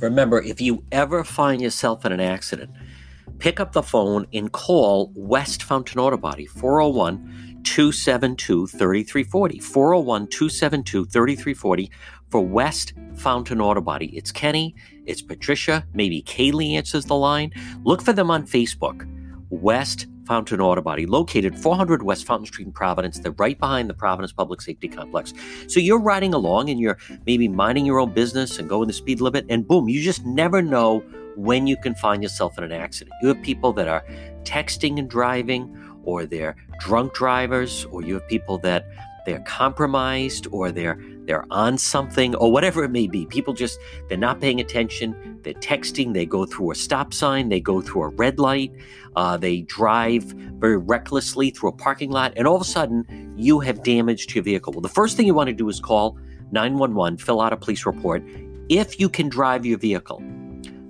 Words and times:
Remember, 0.00 0.42
if 0.42 0.60
you 0.60 0.84
ever 0.92 1.24
find 1.24 1.62
yourself 1.62 2.04
in 2.04 2.12
an 2.12 2.20
accident, 2.20 2.70
pick 3.38 3.60
up 3.60 3.72
the 3.72 3.82
phone 3.82 4.26
and 4.32 4.52
call 4.52 5.10
West 5.14 5.62
Fountain 5.62 6.00
Auto 6.00 6.18
Body 6.18 6.46
401 6.46 7.62
272 7.64 8.66
3340. 8.66 9.58
401 9.58 10.26
272 10.28 11.06
3340 11.06 11.90
for 12.30 12.46
West 12.46 12.92
Fountain 13.14 13.60
Auto 13.60 13.80
Body. 13.80 14.14
It's 14.16 14.30
Kenny, 14.30 14.74
it's 15.06 15.22
Patricia, 15.22 15.86
maybe 15.94 16.22
Kaylee 16.22 16.76
answers 16.76 17.06
the 17.06 17.16
line. 17.16 17.52
Look 17.82 18.02
for 18.02 18.12
them 18.12 18.30
on 18.30 18.46
Facebook. 18.46 19.08
West 19.48 20.06
Fountain 20.26 20.60
Auto 20.60 20.82
Body, 20.82 21.06
located 21.06 21.58
400 21.58 22.02
West 22.02 22.26
Fountain 22.26 22.46
Street 22.46 22.66
in 22.66 22.72
Providence. 22.72 23.18
They're 23.18 23.32
right 23.32 23.58
behind 23.58 23.88
the 23.88 23.94
Providence 23.94 24.32
Public 24.32 24.60
Safety 24.60 24.88
Complex. 24.88 25.32
So 25.68 25.80
you're 25.80 26.00
riding 26.00 26.34
along 26.34 26.70
and 26.70 26.80
you're 26.80 26.98
maybe 27.26 27.48
minding 27.48 27.86
your 27.86 28.00
own 28.00 28.12
business 28.12 28.58
and 28.58 28.68
going 28.68 28.88
the 28.88 28.92
speed 28.92 29.20
limit, 29.20 29.46
and 29.48 29.66
boom, 29.66 29.88
you 29.88 30.02
just 30.02 30.24
never 30.24 30.62
know 30.62 31.02
when 31.36 31.66
you 31.66 31.76
can 31.76 31.94
find 31.94 32.22
yourself 32.22 32.56
in 32.58 32.64
an 32.64 32.72
accident. 32.72 33.14
You 33.22 33.28
have 33.28 33.42
people 33.42 33.72
that 33.74 33.88
are 33.88 34.04
texting 34.42 34.98
and 34.98 35.08
driving, 35.08 35.76
or 36.04 36.24
they're 36.24 36.56
drunk 36.80 37.14
drivers, 37.14 37.84
or 37.86 38.02
you 38.02 38.14
have 38.14 38.26
people 38.28 38.58
that 38.58 38.86
they're 39.26 39.40
compromised 39.40 40.46
or 40.52 40.70
they're 40.70 40.98
they're 41.26 41.44
on 41.50 41.78
something 41.78 42.34
or 42.36 42.50
whatever 42.50 42.84
it 42.84 42.90
may 42.90 43.06
be. 43.06 43.26
People 43.26 43.52
just 43.52 43.78
they're 44.08 44.18
not 44.18 44.40
paying 44.40 44.60
attention. 44.60 45.40
They're 45.42 45.54
texting. 45.54 46.14
They 46.14 46.26
go 46.26 46.46
through 46.46 46.70
a 46.70 46.74
stop 46.74 47.12
sign. 47.12 47.48
They 47.48 47.60
go 47.60 47.80
through 47.80 48.02
a 48.02 48.08
red 48.08 48.38
light. 48.38 48.72
Uh, 49.16 49.36
they 49.36 49.62
drive 49.62 50.24
very 50.58 50.76
recklessly 50.76 51.50
through 51.50 51.70
a 51.70 51.72
parking 51.72 52.10
lot, 52.10 52.32
and 52.36 52.46
all 52.46 52.56
of 52.56 52.62
a 52.62 52.66
sudden 52.66 53.34
you 53.36 53.60
have 53.60 53.82
damage 53.82 54.26
to 54.28 54.34
your 54.36 54.44
vehicle. 54.44 54.72
Well, 54.72 54.82
the 54.82 54.88
first 54.88 55.16
thing 55.16 55.26
you 55.26 55.34
want 55.34 55.48
to 55.48 55.54
do 55.54 55.68
is 55.68 55.80
call 55.80 56.18
911, 56.52 57.18
fill 57.18 57.40
out 57.40 57.52
a 57.52 57.56
police 57.56 57.86
report. 57.86 58.22
If 58.68 59.00
you 59.00 59.08
can 59.08 59.28
drive 59.28 59.64
your 59.64 59.78
vehicle, 59.78 60.22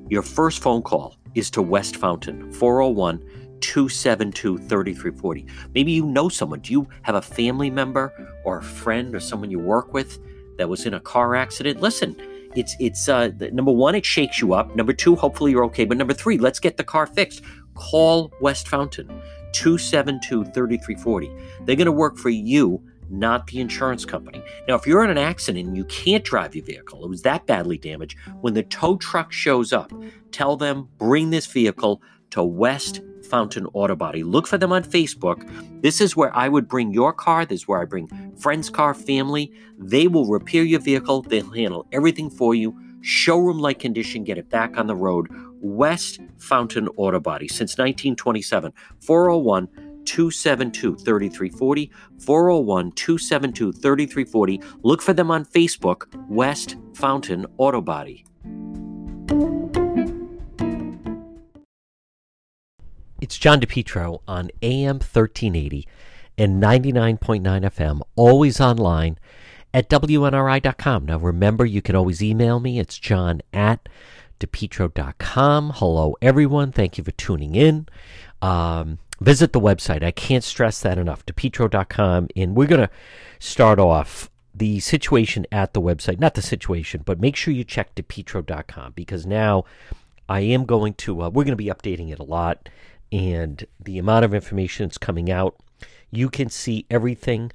your 0.08 0.22
first 0.22 0.60
phone 0.60 0.82
call 0.82 1.16
is 1.34 1.50
to 1.50 1.62
West 1.62 1.96
Fountain, 1.96 2.52
401 2.52 3.18
272 3.60 4.58
3340. 4.58 5.46
Maybe 5.74 5.92
you 5.92 6.06
know 6.06 6.28
someone. 6.28 6.60
Do 6.60 6.72
you 6.72 6.88
have 7.02 7.14
a 7.14 7.22
family 7.22 7.70
member 7.70 8.12
or 8.44 8.58
a 8.58 8.62
friend 8.62 9.14
or 9.14 9.20
someone 9.20 9.50
you 9.50 9.58
work 9.58 9.92
with 9.92 10.18
that 10.58 10.68
was 10.68 10.86
in 10.86 10.94
a 10.94 11.00
car 11.00 11.34
accident? 11.34 11.80
Listen, 11.80 12.16
it's 12.54 12.74
it's 12.80 13.08
uh, 13.08 13.30
number 13.52 13.72
one, 13.72 13.94
it 13.94 14.04
shakes 14.04 14.40
you 14.40 14.54
up. 14.54 14.74
Number 14.74 14.92
two, 14.92 15.14
hopefully 15.14 15.50
you're 15.50 15.64
okay. 15.66 15.84
But 15.84 15.98
number 15.98 16.14
three, 16.14 16.38
let's 16.38 16.58
get 16.58 16.76
the 16.76 16.84
car 16.84 17.06
fixed. 17.06 17.42
Call 17.74 18.32
West 18.40 18.68
Fountain 18.68 19.08
272 19.52 20.44
3340. 20.46 21.30
They're 21.64 21.76
going 21.76 21.86
to 21.86 21.92
work 21.92 22.16
for 22.16 22.30
you 22.30 22.82
not 23.08 23.46
the 23.46 23.60
insurance 23.60 24.04
company. 24.04 24.42
Now, 24.66 24.74
if 24.74 24.86
you're 24.86 25.04
in 25.04 25.10
an 25.10 25.18
accident 25.18 25.68
and 25.68 25.76
you 25.76 25.84
can't 25.84 26.24
drive 26.24 26.54
your 26.54 26.64
vehicle, 26.64 27.04
it 27.04 27.08
was 27.08 27.22
that 27.22 27.46
badly 27.46 27.78
damaged, 27.78 28.18
when 28.40 28.54
the 28.54 28.64
tow 28.64 28.96
truck 28.96 29.32
shows 29.32 29.72
up, 29.72 29.92
tell 30.32 30.56
them 30.56 30.88
bring 30.98 31.30
this 31.30 31.46
vehicle 31.46 32.02
to 32.36 32.44
West 32.44 33.00
Fountain 33.24 33.66
Auto 33.72 33.96
Body. 33.96 34.22
Look 34.22 34.46
for 34.46 34.58
them 34.58 34.70
on 34.70 34.84
Facebook. 34.84 35.42
This 35.82 36.00
is 36.00 36.14
where 36.14 36.34
I 36.36 36.48
would 36.48 36.68
bring 36.68 36.92
your 36.92 37.12
car. 37.12 37.44
This 37.46 37.62
is 37.62 37.68
where 37.68 37.80
I 37.80 37.86
bring 37.86 38.08
friends' 38.36 38.70
car, 38.70 38.92
family. 38.94 39.50
They 39.78 40.06
will 40.06 40.26
repair 40.26 40.62
your 40.62 40.80
vehicle. 40.80 41.22
They'll 41.22 41.50
handle 41.50 41.86
everything 41.92 42.30
for 42.30 42.54
you. 42.54 42.78
Showroom 43.00 43.58
like 43.58 43.78
condition, 43.78 44.22
get 44.22 44.38
it 44.38 44.50
back 44.50 44.76
on 44.76 44.86
the 44.86 44.94
road. 44.94 45.28
West 45.60 46.20
Fountain 46.36 46.88
Auto 46.96 47.20
Body 47.20 47.48
since 47.48 47.78
1927. 47.78 48.72
401 49.00 49.68
272 50.04 50.96
3340. 50.96 51.90
401 52.18 52.92
272 52.92 53.72
3340. 53.72 54.60
Look 54.82 55.00
for 55.00 55.14
them 55.14 55.30
on 55.30 55.44
Facebook, 55.44 56.06
West 56.28 56.76
Fountain 56.94 57.46
Auto 57.56 57.80
Body. 57.80 58.24
It's 63.18 63.38
John 63.38 63.60
DePetro 63.60 64.20
on 64.28 64.50
AM 64.60 64.96
1380 64.96 65.88
and 66.36 66.62
99.9 66.62 67.40
FM, 67.40 68.02
always 68.14 68.60
online 68.60 69.18
at 69.72 69.88
WNRI.com. 69.88 71.06
Now, 71.06 71.18
remember, 71.18 71.64
you 71.64 71.80
can 71.80 71.96
always 71.96 72.22
email 72.22 72.60
me. 72.60 72.78
It's 72.78 72.98
john 72.98 73.40
at 73.54 73.88
DePetro.com. 74.38 75.72
Hello, 75.76 76.16
everyone. 76.20 76.72
Thank 76.72 76.98
you 76.98 77.04
for 77.04 77.12
tuning 77.12 77.54
in. 77.54 77.88
Um, 78.42 78.98
visit 79.18 79.54
the 79.54 79.60
website. 79.60 80.02
I 80.02 80.10
can't 80.10 80.44
stress 80.44 80.82
that 80.82 80.98
enough. 80.98 81.24
DePetro.com. 81.24 82.28
And 82.36 82.54
we're 82.54 82.66
going 82.66 82.82
to 82.82 82.90
start 83.38 83.78
off 83.78 84.30
the 84.54 84.78
situation 84.80 85.46
at 85.50 85.72
the 85.72 85.80
website. 85.80 86.20
Not 86.20 86.34
the 86.34 86.42
situation, 86.42 87.00
but 87.02 87.18
make 87.18 87.34
sure 87.34 87.54
you 87.54 87.64
check 87.64 87.94
DePetro.com 87.94 88.92
because 88.94 89.24
now 89.24 89.64
I 90.28 90.40
am 90.40 90.66
going 90.66 90.92
to, 90.94 91.22
uh, 91.22 91.28
we're 91.30 91.44
going 91.44 91.52
to 91.52 91.56
be 91.56 91.66
updating 91.66 92.12
it 92.12 92.18
a 92.18 92.24
lot 92.24 92.68
and 93.12 93.64
the 93.82 93.98
amount 93.98 94.24
of 94.24 94.34
information 94.34 94.86
that's 94.86 94.98
coming 94.98 95.30
out. 95.30 95.56
You 96.10 96.28
can 96.28 96.48
see 96.48 96.86
everything 96.90 97.52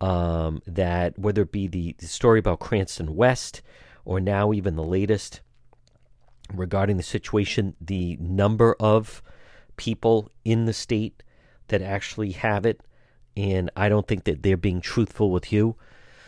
um, 0.00 0.62
that, 0.66 1.18
whether 1.18 1.42
it 1.42 1.52
be 1.52 1.66
the, 1.66 1.94
the 1.98 2.06
story 2.06 2.38
about 2.38 2.60
Cranston 2.60 3.14
West 3.14 3.62
or 4.04 4.20
now 4.20 4.52
even 4.52 4.76
the 4.76 4.82
latest 4.82 5.40
regarding 6.52 6.96
the 6.96 7.02
situation, 7.02 7.74
the 7.80 8.16
number 8.20 8.76
of 8.80 9.22
people 9.76 10.30
in 10.44 10.64
the 10.64 10.72
state 10.72 11.22
that 11.68 11.82
actually 11.82 12.32
have 12.32 12.66
it. 12.66 12.80
And 13.36 13.70
I 13.76 13.88
don't 13.88 14.06
think 14.06 14.24
that 14.24 14.42
they're 14.42 14.56
being 14.56 14.80
truthful 14.80 15.30
with 15.30 15.52
you. 15.52 15.76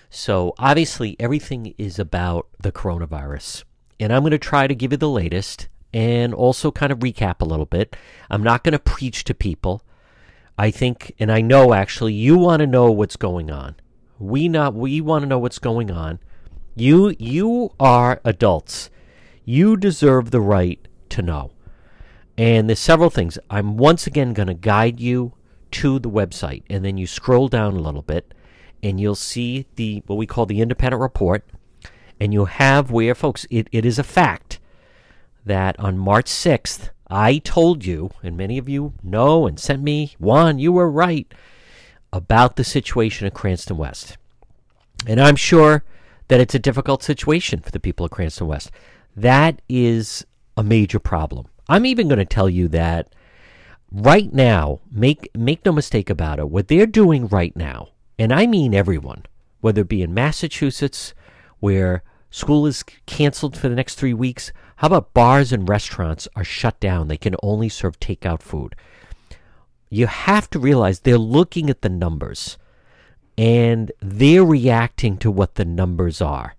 So 0.09 0.55
obviously, 0.59 1.17
everything 1.19 1.75
is 1.77 1.99
about 1.99 2.47
the 2.61 2.73
coronavirus. 2.73 3.65
And 3.99 4.13
I'm 4.13 4.23
going 4.23 4.31
to 4.31 4.39
try 4.39 4.67
to 4.67 4.75
give 4.75 4.93
you 4.93 4.99
the 4.99 5.09
latest 5.09 5.69
and 5.95 6.35
also 6.35 6.73
kind 6.73 6.91
of 6.91 6.99
recap 6.99 7.41
a 7.41 7.45
little 7.45 7.65
bit. 7.65 7.97
I'm 8.29 8.43
not 8.43 8.65
going 8.65 8.73
to 8.73 8.81
preach 8.81 9.23
to 9.25 9.35
people. 9.35 9.83
I 10.59 10.71
think, 10.71 11.15
and 11.21 11.31
I 11.31 11.41
know 11.41 11.73
actually, 11.73 12.13
you 12.13 12.37
want 12.37 12.61
to 12.61 12.67
know 12.67 12.91
what's 12.91 13.17
going 13.17 13.51
on. 13.51 13.77
We 14.19 14.49
not 14.49 14.75
we 14.75 15.01
want 15.01 15.23
to 15.23 15.29
know 15.29 15.39
what's 15.39 15.59
going 15.59 15.91
on. 15.91 16.19
You 16.75 17.15
you 17.19 17.73
are 17.79 18.21
adults. 18.25 18.91
You 19.45 19.77
deserve 19.77 20.31
the 20.31 20.41
right 20.41 20.87
to 21.11 21.23
know. 21.23 21.53
And 22.37 22.69
there's 22.69 22.81
several 22.81 23.11
things. 23.11 23.39
I'm 23.49 23.77
once 23.77 24.07
again 24.07 24.33
going 24.33 24.49
to 24.49 24.55
guide 24.55 24.99
you 24.99 25.35
to 25.73 25.99
the 25.99 26.11
website, 26.11 26.63
and 26.69 26.85
then 26.85 26.99
you 26.99 27.07
scroll 27.07 27.49
down 27.49 27.75
a 27.75 27.81
little 27.81 28.03
bit, 28.03 28.35
and 28.83 29.01
you'll 29.01 29.15
see 29.15 29.67
the 29.77 30.03
what 30.07 30.17
we 30.17 30.27
call 30.27 30.47
the 30.47 30.61
independent 30.61 31.01
report, 31.01 31.45
and 32.19 32.33
you'll 32.33 32.47
have 32.47 32.91
where, 32.91 33.15
folks, 33.15 33.47
it, 33.51 33.69
it 33.71 33.85
is 33.85 33.99
a 33.99 34.05
fact 34.05 34.59
that 35.45 35.79
on 35.79 35.99
March 35.99 36.27
6th, 36.27 36.91
I 37.09 37.39
told 37.39 37.85
you, 37.85 38.11
and 38.23 38.37
many 38.37 38.59
of 38.59 38.69
you 38.69 38.95
know 39.03 39.47
and 39.47 39.59
sent 39.61 39.83
me, 39.83 40.15
Juan, 40.19 40.59
you 40.59 40.73
were 40.73 40.91
right 40.91 41.33
about 42.13 42.57
the 42.57 42.65
situation 42.65 43.27
at 43.27 43.35
Cranston 43.35 43.77
West. 43.77 44.17
And 45.07 45.21
I'm 45.21 45.37
sure 45.37 45.85
that 46.29 46.41
it's 46.41 46.55
a 46.55 46.59
difficult 46.59 47.03
situation 47.03 47.61
for 47.61 47.71
the 47.71 47.81
people 47.81 48.07
of 48.07 48.13
Cranston 48.13 48.47
West. 48.47 48.71
That 49.15 49.61
is 49.69 50.25
a 50.57 50.63
major 50.63 50.99
problem. 50.99 51.47
I'm 51.69 51.87
even 51.87 52.09
going 52.09 52.19
to 52.19 52.25
tell 52.25 52.49
you 52.49 52.69
that 52.69 53.15
right 53.93 54.33
now, 54.33 54.81
make 54.91 55.29
make 55.35 55.65
no 55.65 55.73
mistake 55.73 56.11
about 56.11 56.39
it, 56.39 56.49
what 56.49 56.69
they're 56.69 56.87
doing 56.87 57.29
right 57.29 57.55
now, 57.55 57.91
and 58.19 58.33
I 58.33 58.47
mean 58.47 58.75
everyone, 58.75 59.25
whether 59.61 59.83
it 59.83 59.89
be 59.89 60.03
in 60.03 60.15
Massachusetts 60.15 61.15
where 61.61 62.03
school 62.31 62.67
is 62.67 62.83
canceled 63.07 63.57
for 63.57 63.69
the 63.69 63.77
next 63.77 63.95
3 63.95 64.13
weeks, 64.15 64.53
how 64.77 64.89
about 64.89 65.15
bars 65.15 65.53
and 65.53 65.69
restaurants 65.69 66.27
are 66.35 66.45
shut 66.45 66.79
down? 66.81 67.09
They 67.09 67.17
can 67.17 67.37
only 67.43 67.69
serve 67.69 68.01
takeout 68.01 68.43
food. 68.43 68.75
You 69.89 70.07
have 70.07 70.51
to 70.51 70.59
realize 70.59 71.01
they're 71.01 71.19
looking 71.19 71.71
at 71.71 71.83
the 71.83 71.89
numbers 71.89 72.59
and 73.39 73.93
they're 74.01 74.45
reacting 74.45 75.17
to 75.19 75.31
what 75.31 75.55
the 75.55 75.65
numbers 75.65 76.21
are. 76.21 76.57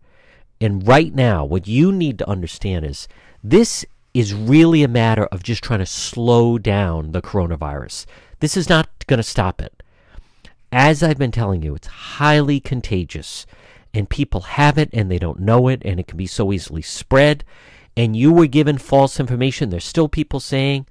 And 0.61 0.87
right 0.87 1.13
now, 1.13 1.43
what 1.43 1.67
you 1.67 1.91
need 1.91 2.17
to 2.19 2.29
understand 2.29 2.85
is 2.85 3.07
this 3.43 3.85
is 4.13 4.33
really 4.33 4.83
a 4.83 4.87
matter 4.87 5.25
of 5.25 5.43
just 5.43 5.63
trying 5.63 5.79
to 5.79 5.85
slow 5.85 6.57
down 6.57 7.11
the 7.11 7.21
coronavirus. 7.21 8.05
This 8.39 8.55
is 8.55 8.69
not 8.69 8.89
going 9.07 9.17
to 9.17 9.23
stop 9.23 9.61
it. 9.61 9.83
As 10.71 11.03
I've 11.03 11.17
been 11.17 11.31
telling 11.31 11.61
you, 11.61 11.75
it's 11.75 11.87
highly 11.87 12.59
contagious, 12.59 13.45
and 13.93 14.09
people 14.09 14.41
have 14.41 14.77
it 14.77 14.89
and 14.93 15.11
they 15.11 15.19
don't 15.19 15.41
know 15.41 15.67
it, 15.67 15.81
and 15.83 15.99
it 15.99 16.07
can 16.07 16.17
be 16.17 16.27
so 16.27 16.53
easily 16.53 16.81
spread 16.81 17.43
and 17.97 18.15
you 18.15 18.31
were 18.31 18.47
given 18.47 18.77
false 18.77 19.19
information, 19.19 19.69
there's 19.69 19.85
still 19.85 20.09
people 20.09 20.39
saying, 20.39 20.85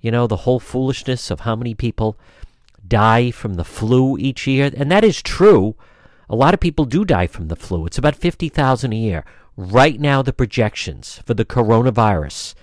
you 0.00 0.10
know, 0.10 0.26
the 0.26 0.38
whole 0.38 0.60
foolishness 0.60 1.30
of 1.30 1.40
how 1.40 1.56
many 1.56 1.74
people 1.74 2.18
die 2.86 3.30
from 3.30 3.54
the 3.54 3.64
flu 3.64 4.16
each 4.18 4.46
year. 4.46 4.70
And 4.76 4.90
that 4.90 5.04
is 5.04 5.22
true. 5.22 5.74
A 6.28 6.36
lot 6.36 6.54
of 6.54 6.60
people 6.60 6.84
do 6.84 7.04
die 7.04 7.26
from 7.26 7.48
the 7.48 7.56
flu. 7.56 7.86
It's 7.86 7.98
about 7.98 8.16
50,000 8.16 8.92
a 8.92 8.96
year. 8.96 9.24
Right 9.56 10.00
now, 10.00 10.22
the 10.22 10.32
projections 10.32 11.20
for 11.24 11.34
the 11.34 11.44
coronavirus, 11.44 12.54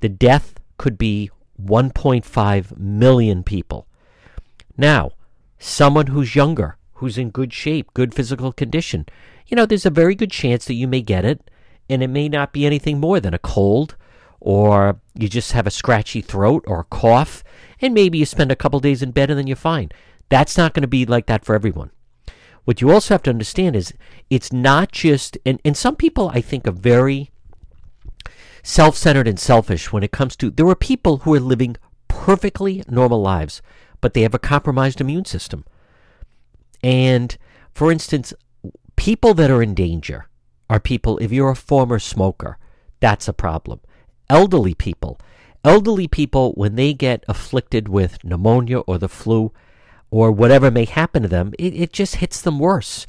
the 0.00 0.08
death 0.08 0.54
could 0.78 0.98
be 0.98 1.30
1.5 1.62 2.78
million 2.78 3.42
people. 3.42 3.86
Now, 4.76 5.12
someone 5.58 6.08
who's 6.08 6.34
younger, 6.34 6.76
who's 6.94 7.18
in 7.18 7.30
good 7.30 7.52
shape, 7.52 7.94
good 7.94 8.14
physical 8.14 8.52
condition, 8.52 9.06
you 9.46 9.56
know, 9.56 9.66
there's 9.66 9.86
a 9.86 9.90
very 9.90 10.14
good 10.14 10.30
chance 10.30 10.64
that 10.66 10.74
you 10.74 10.88
may 10.88 11.00
get 11.00 11.24
it 11.24 11.50
and 11.88 12.02
it 12.02 12.08
may 12.08 12.28
not 12.28 12.52
be 12.52 12.66
anything 12.66 13.00
more 13.00 13.20
than 13.20 13.34
a 13.34 13.38
cold 13.38 13.96
or 14.44 15.00
you 15.14 15.26
just 15.26 15.52
have 15.52 15.66
a 15.66 15.70
scratchy 15.70 16.20
throat 16.20 16.62
or 16.66 16.80
a 16.80 16.84
cough, 16.84 17.42
and 17.80 17.94
maybe 17.94 18.18
you 18.18 18.26
spend 18.26 18.52
a 18.52 18.56
couple 18.56 18.78
days 18.78 19.02
in 19.02 19.10
bed 19.10 19.30
and 19.30 19.38
then 19.38 19.46
you're 19.46 19.56
fine. 19.56 19.90
That's 20.28 20.58
not 20.58 20.74
going 20.74 20.82
to 20.82 20.88
be 20.88 21.06
like 21.06 21.24
that 21.26 21.46
for 21.46 21.54
everyone. 21.54 21.90
What 22.64 22.82
you 22.82 22.90
also 22.90 23.14
have 23.14 23.22
to 23.22 23.30
understand 23.30 23.74
is 23.74 23.94
it's 24.28 24.52
not 24.52 24.92
just, 24.92 25.38
and, 25.46 25.60
and 25.64 25.74
some 25.74 25.96
people 25.96 26.30
I 26.34 26.42
think 26.42 26.68
are 26.68 26.72
very 26.72 27.30
self 28.62 28.96
centered 28.96 29.26
and 29.26 29.40
selfish 29.40 29.92
when 29.92 30.02
it 30.02 30.12
comes 30.12 30.36
to, 30.36 30.50
there 30.50 30.68
are 30.68 30.74
people 30.74 31.18
who 31.18 31.34
are 31.34 31.40
living 31.40 31.76
perfectly 32.08 32.82
normal 32.86 33.22
lives, 33.22 33.62
but 34.02 34.12
they 34.12 34.22
have 34.22 34.34
a 34.34 34.38
compromised 34.38 35.00
immune 35.00 35.24
system. 35.24 35.64
And 36.82 37.36
for 37.72 37.90
instance, 37.90 38.34
people 38.96 39.32
that 39.34 39.50
are 39.50 39.62
in 39.62 39.74
danger 39.74 40.28
are 40.68 40.80
people, 40.80 41.18
if 41.18 41.32
you're 41.32 41.50
a 41.50 41.56
former 41.56 41.98
smoker, 41.98 42.58
that's 43.00 43.28
a 43.28 43.32
problem. 43.32 43.80
Elderly 44.30 44.74
people, 44.74 45.20
elderly 45.64 46.08
people, 46.08 46.52
when 46.52 46.74
they 46.76 46.94
get 46.94 47.24
afflicted 47.28 47.88
with 47.88 48.22
pneumonia 48.24 48.78
or 48.80 48.98
the 48.98 49.08
flu 49.08 49.52
or 50.10 50.32
whatever 50.32 50.70
may 50.70 50.84
happen 50.84 51.22
to 51.22 51.28
them, 51.28 51.52
it, 51.58 51.74
it 51.74 51.92
just 51.92 52.16
hits 52.16 52.40
them 52.40 52.58
worse. 52.58 53.06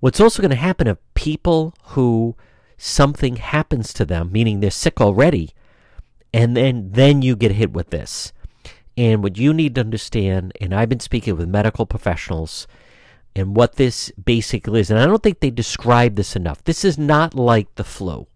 What's 0.00 0.20
also 0.20 0.42
going 0.42 0.50
to 0.50 0.56
happen 0.56 0.86
if 0.86 0.98
people 1.14 1.74
who 1.88 2.36
something 2.76 3.36
happens 3.36 3.92
to 3.92 4.04
them, 4.04 4.30
meaning 4.32 4.60
they're 4.60 4.70
sick 4.70 5.00
already, 5.00 5.50
and 6.32 6.56
then 6.56 6.90
then 6.92 7.22
you 7.22 7.36
get 7.36 7.52
hit 7.52 7.72
with 7.72 7.90
this. 7.90 8.32
And 8.96 9.22
what 9.22 9.38
you 9.38 9.52
need 9.52 9.74
to 9.76 9.80
understand, 9.80 10.52
and 10.60 10.74
I've 10.74 10.88
been 10.88 11.00
speaking 11.00 11.36
with 11.36 11.48
medical 11.48 11.86
professionals, 11.86 12.66
and 13.38 13.54
what 13.54 13.76
this 13.76 14.10
basically 14.12 14.80
is, 14.80 14.90
and 14.90 14.98
I 14.98 15.06
don't 15.06 15.22
think 15.22 15.40
they 15.40 15.50
describe 15.50 16.16
this 16.16 16.34
enough. 16.34 16.64
This 16.64 16.84
is 16.84 16.98
not 16.98 17.34
like 17.34 17.72
the 17.76 17.84
flu. 17.84 18.26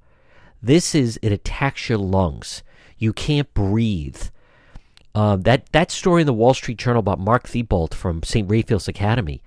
This 0.62 0.94
is 0.94 1.19
it 1.22 1.32
attacks 1.32 1.88
your 1.88 1.99
lungs. 1.99 2.62
You 2.99 3.12
can't 3.12 3.52
breathe. 3.52 4.22
Uh, 5.14 5.37
that 5.37 5.70
that 5.72 5.90
story 5.90 6.22
in 6.22 6.26
the 6.26 6.32
Wall 6.32 6.54
Street 6.54 6.78
Journal 6.78 7.00
about 7.00 7.19
Mark 7.19 7.49
Thibault 7.49 7.88
from 7.88 8.22
St. 8.22 8.49
Raphael's 8.49 8.88
Academy. 8.88 9.43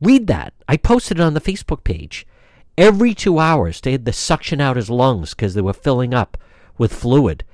Read 0.00 0.26
that. 0.26 0.52
I 0.68 0.76
posted 0.76 1.20
it 1.20 1.22
on 1.22 1.34
the 1.34 1.40
Facebook 1.40 1.84
page. 1.84 2.26
Every 2.76 3.14
two 3.14 3.38
hours, 3.38 3.80
they 3.80 3.92
had 3.92 4.04
to 4.04 4.12
suction 4.12 4.60
out 4.60 4.76
his 4.76 4.90
lungs 4.90 5.30
because 5.30 5.54
they 5.54 5.62
were 5.62 5.72
filling 5.72 6.12
up 6.12 6.36
with 6.76 6.92
fluid. 6.92 7.44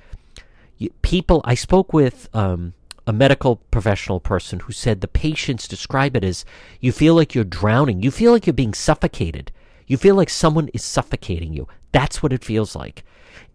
People, 1.03 1.43
I 1.45 1.55
spoke 1.55 1.93
with 1.93 2.29
um, 2.35 2.73
a 3.07 3.13
medical 3.13 3.57
professional 3.57 4.21
person 4.21 4.61
who 4.61 4.73
said 4.73 5.01
the 5.01 5.09
patients 5.09 5.67
describe 5.67 6.17
it 6.17 6.25
as 6.25 6.45
you 6.81 6.93
feel 6.93 7.15
like 7.15 7.35
you're 7.35 7.45
drowning. 7.45 8.03
You 8.03 8.11
feel 8.11 8.33
like 8.33 8.47
you're 8.47 8.55
being 8.55 8.75
suffocated. 8.75 9.51
You 9.87 9.97
feel 9.97 10.15
like 10.15 10.31
someone 10.31 10.69
is 10.69 10.85
suffocating 10.85 11.53
you. 11.53 11.67
That's 11.91 12.23
what 12.23 12.33
it 12.33 12.45
feels 12.45 12.77
like. 12.77 13.05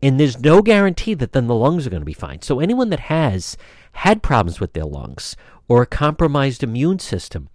And 0.02 0.20
there's 0.20 0.40
no 0.40 0.62
guarantee 0.62 1.14
that 1.16 1.32
then 1.32 1.48
the 1.48 1.56
lungs 1.56 1.88
are 1.88 1.90
going 1.90 2.02
to 2.02 2.06
be 2.06 2.14
fine. 2.14 2.42
So 2.42 2.60
anyone 2.60 2.90
that 2.90 3.02
has 3.02 3.58
had 3.94 4.22
problems 4.22 4.60
with 4.60 4.74
their 4.74 4.86
lungs 4.86 5.36
or 5.68 5.82
a 5.82 5.88
compromised 5.88 6.64
immune 6.64 7.00
system, 7.00 7.50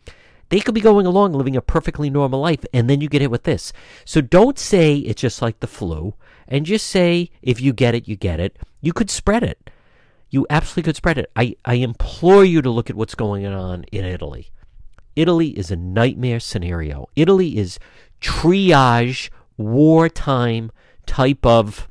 they 0.48 0.60
could 0.60 0.74
be 0.74 0.80
going 0.80 1.06
along 1.06 1.32
living 1.32 1.56
a 1.56 1.62
perfectly 1.62 2.10
normal 2.10 2.40
life, 2.40 2.64
and 2.74 2.88
then 2.90 3.00
you 3.00 3.08
get 3.08 3.22
hit 3.22 3.30
with 3.30 3.44
this. 3.44 3.72
So 4.04 4.20
don't 4.20 4.58
say 4.58 4.96
it's 4.96 5.22
just 5.22 5.40
like 5.40 5.60
the 5.60 5.66
flu, 5.66 6.14
and 6.46 6.66
just 6.66 6.86
say 6.86 7.30
if 7.40 7.60
you 7.60 7.72
get 7.72 7.94
it, 7.94 8.08
you 8.08 8.16
get 8.16 8.40
it. 8.40 8.58
You 8.80 8.92
could 8.92 9.08
spread 9.08 9.42
it. 9.42 9.70
You 10.32 10.46
absolutely 10.48 10.84
could 10.84 10.96
spread 10.96 11.18
it. 11.18 11.30
I, 11.36 11.56
I 11.66 11.74
implore 11.74 12.42
you 12.42 12.62
to 12.62 12.70
look 12.70 12.88
at 12.88 12.96
what's 12.96 13.14
going 13.14 13.44
on 13.44 13.84
in 13.92 14.06
Italy. 14.06 14.50
Italy 15.14 15.48
is 15.48 15.70
a 15.70 15.76
nightmare 15.76 16.40
scenario. 16.40 17.06
Italy 17.14 17.58
is 17.58 17.78
triage, 18.18 19.28
wartime 19.58 20.72
type 21.04 21.44
of 21.44 21.86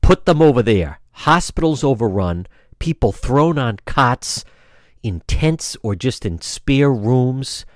put 0.00 0.24
them 0.24 0.40
over 0.40 0.62
there. 0.62 0.98
Hospitals 1.12 1.84
overrun, 1.84 2.46
people 2.78 3.12
thrown 3.12 3.58
on 3.58 3.80
cots 3.84 4.42
in 5.02 5.20
tents 5.26 5.76
or 5.82 5.94
just 5.94 6.24
in 6.24 6.40
spare 6.40 6.90
rooms. 6.90 7.66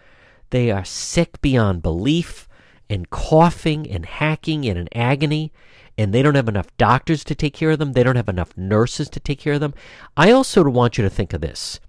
They 0.49 0.70
are 0.70 0.87
sick 0.87 1.43
beyond 1.43 1.82
belief 1.82 2.49
and 2.88 3.11
coughing 3.11 3.91
and 3.91 4.06
hacking 4.06 4.64
in 4.64 4.79
an 4.79 4.88
agony, 4.94 5.52
and 5.96 6.12
they 6.12 6.23
don't 6.23 6.35
have 6.35 6.49
enough 6.49 6.76
doctors 6.76 7.25
to 7.25 7.35
take 7.35 7.55
care 7.55 7.70
of 7.70 7.79
them. 7.79 7.93
They 7.93 8.02
don't 8.02 8.17
have 8.17 8.29
enough 8.29 8.56
nurses 8.56 9.08
to 9.11 9.20
take 9.20 9.38
care 9.38 9.55
of 9.55 9.61
them. 9.61 9.75
I 10.17 10.31
also 10.31 10.62
want 10.64 10.99
you 10.99 11.05
to 11.05 11.11
think 11.11 11.32
of 11.32 11.41
this. 11.41 11.81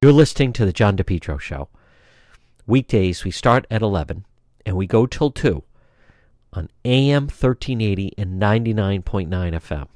You're 0.00 0.12
listening 0.12 0.52
to 0.54 0.64
the 0.64 0.72
John 0.72 0.96
DePetro 0.96 1.38
Show. 1.38 1.68
Weekdays, 2.66 3.24
we 3.24 3.30
start 3.30 3.66
at 3.70 3.82
11 3.82 4.24
and 4.64 4.76
we 4.76 4.86
go 4.86 5.06
till 5.06 5.30
2 5.30 5.62
on 6.52 6.68
AM 6.84 7.24
1380 7.24 8.12
and 8.16 8.40
99.9 8.40 9.28
FM. 9.28 9.88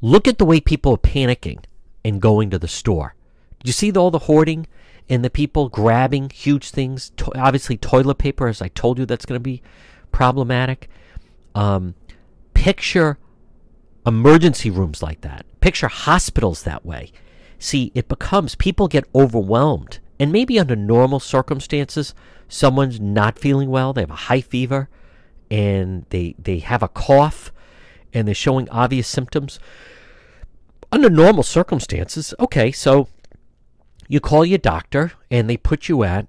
Look 0.00 0.28
at 0.28 0.38
the 0.38 0.44
way 0.44 0.60
people 0.60 0.92
are 0.92 0.98
panicking 0.98 1.64
and 2.04 2.20
going 2.20 2.50
to 2.50 2.58
the 2.58 2.68
store. 2.68 3.14
You 3.64 3.72
see 3.72 3.92
all 3.92 4.10
the 4.10 4.20
hoarding 4.20 4.66
and 5.08 5.24
the 5.24 5.30
people 5.30 5.68
grabbing 5.68 6.30
huge 6.30 6.70
things? 6.70 7.10
To- 7.16 7.36
obviously, 7.38 7.76
toilet 7.76 8.18
paper, 8.18 8.48
as 8.48 8.60
I 8.60 8.68
told 8.68 8.98
you, 8.98 9.06
that's 9.06 9.26
going 9.26 9.36
to 9.36 9.42
be 9.42 9.62
problematic. 10.16 10.88
Um, 11.54 11.94
picture 12.54 13.18
emergency 14.06 14.70
rooms 14.70 15.02
like 15.02 15.20
that. 15.20 15.44
Picture 15.60 15.88
hospitals 15.88 16.62
that 16.62 16.86
way. 16.86 17.12
See, 17.58 17.92
it 17.94 18.08
becomes 18.08 18.54
people 18.54 18.88
get 18.88 19.04
overwhelmed. 19.14 19.98
And 20.18 20.32
maybe 20.32 20.58
under 20.58 20.74
normal 20.74 21.20
circumstances, 21.20 22.14
someone's 22.48 22.98
not 22.98 23.38
feeling 23.38 23.68
well, 23.68 23.92
they 23.92 24.00
have 24.00 24.10
a 24.10 24.24
high 24.30 24.40
fever, 24.40 24.88
and 25.50 26.06
they 26.08 26.34
they 26.38 26.60
have 26.60 26.82
a 26.82 26.88
cough 26.88 27.52
and 28.14 28.26
they're 28.26 28.34
showing 28.34 28.70
obvious 28.70 29.06
symptoms, 29.06 29.60
under 30.90 31.10
normal 31.10 31.42
circumstances, 31.42 32.32
okay, 32.40 32.72
so 32.72 33.08
you 34.08 34.20
call 34.20 34.46
your 34.46 34.56
doctor 34.56 35.12
and 35.30 35.50
they 35.50 35.58
put 35.58 35.90
you 35.90 36.04
at 36.04 36.26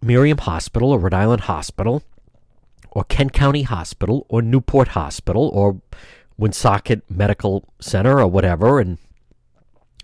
Miriam 0.00 0.38
Hospital 0.38 0.92
or 0.92 0.98
Rhode 0.98 1.12
Island 1.12 1.42
Hospital 1.42 2.02
or 2.96 3.04
Kent 3.04 3.34
County 3.34 3.60
Hospital 3.60 4.24
or 4.30 4.40
Newport 4.40 4.88
Hospital 4.88 5.50
or 5.52 5.82
Woonsocket 6.38 7.02
Medical 7.10 7.68
Center 7.78 8.18
or 8.20 8.26
whatever, 8.26 8.80
and 8.80 8.96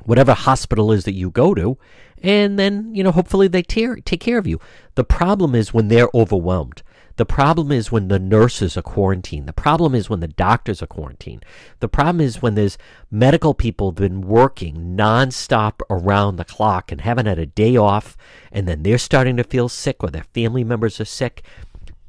whatever 0.04 0.34
hospital 0.34 0.92
is 0.92 1.04
that 1.04 1.14
you 1.14 1.30
go 1.30 1.54
to, 1.54 1.78
and 2.22 2.58
then, 2.58 2.94
you 2.94 3.02
know, 3.02 3.10
hopefully 3.10 3.48
they 3.48 3.62
tear, 3.62 3.96
take 3.96 4.20
care 4.20 4.36
of 4.36 4.46
you. 4.46 4.60
The 4.94 5.04
problem 5.04 5.54
is 5.54 5.72
when 5.72 5.88
they're 5.88 6.10
overwhelmed. 6.12 6.82
The 7.16 7.24
problem 7.24 7.72
is 7.72 7.90
when 7.90 8.08
the 8.08 8.18
nurses 8.18 8.76
are 8.76 8.82
quarantined. 8.82 9.48
The 9.48 9.54
problem 9.54 9.94
is 9.94 10.10
when 10.10 10.20
the 10.20 10.28
doctors 10.28 10.82
are 10.82 10.86
quarantined. 10.86 11.46
The 11.80 11.88
problem 11.88 12.20
is 12.20 12.42
when 12.42 12.56
there's 12.56 12.76
medical 13.10 13.54
people 13.54 13.92
been 13.92 14.20
working 14.20 14.94
nonstop 14.98 15.80
around 15.88 16.36
the 16.36 16.44
clock 16.44 16.92
and 16.92 17.00
haven't 17.00 17.24
had 17.24 17.38
a 17.38 17.46
day 17.46 17.74
off, 17.74 18.18
and 18.50 18.68
then 18.68 18.82
they're 18.82 18.98
starting 18.98 19.38
to 19.38 19.44
feel 19.44 19.70
sick 19.70 20.04
or 20.04 20.10
their 20.10 20.26
family 20.34 20.62
members 20.62 21.00
are 21.00 21.06
sick. 21.06 21.42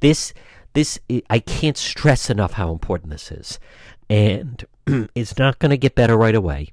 This, 0.01 0.33
this, 0.73 0.99
I 1.29 1.39
can't 1.39 1.77
stress 1.77 2.29
enough 2.29 2.53
how 2.53 2.71
important 2.71 3.11
this 3.11 3.31
is, 3.31 3.59
and 4.09 4.65
it's 5.15 5.37
not 5.37 5.59
going 5.59 5.71
to 5.71 5.77
get 5.77 5.95
better 5.95 6.17
right 6.17 6.35
away. 6.35 6.69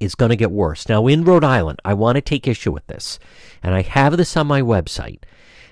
It's 0.00 0.14
going 0.14 0.30
to 0.30 0.36
get 0.36 0.50
worse. 0.50 0.88
Now, 0.88 1.06
in 1.06 1.24
Rhode 1.24 1.44
Island, 1.44 1.80
I 1.84 1.94
want 1.94 2.16
to 2.16 2.20
take 2.20 2.46
issue 2.46 2.70
with 2.70 2.86
this, 2.86 3.18
and 3.62 3.74
I 3.74 3.82
have 3.82 4.16
this 4.16 4.36
on 4.36 4.46
my 4.46 4.62
website. 4.62 5.20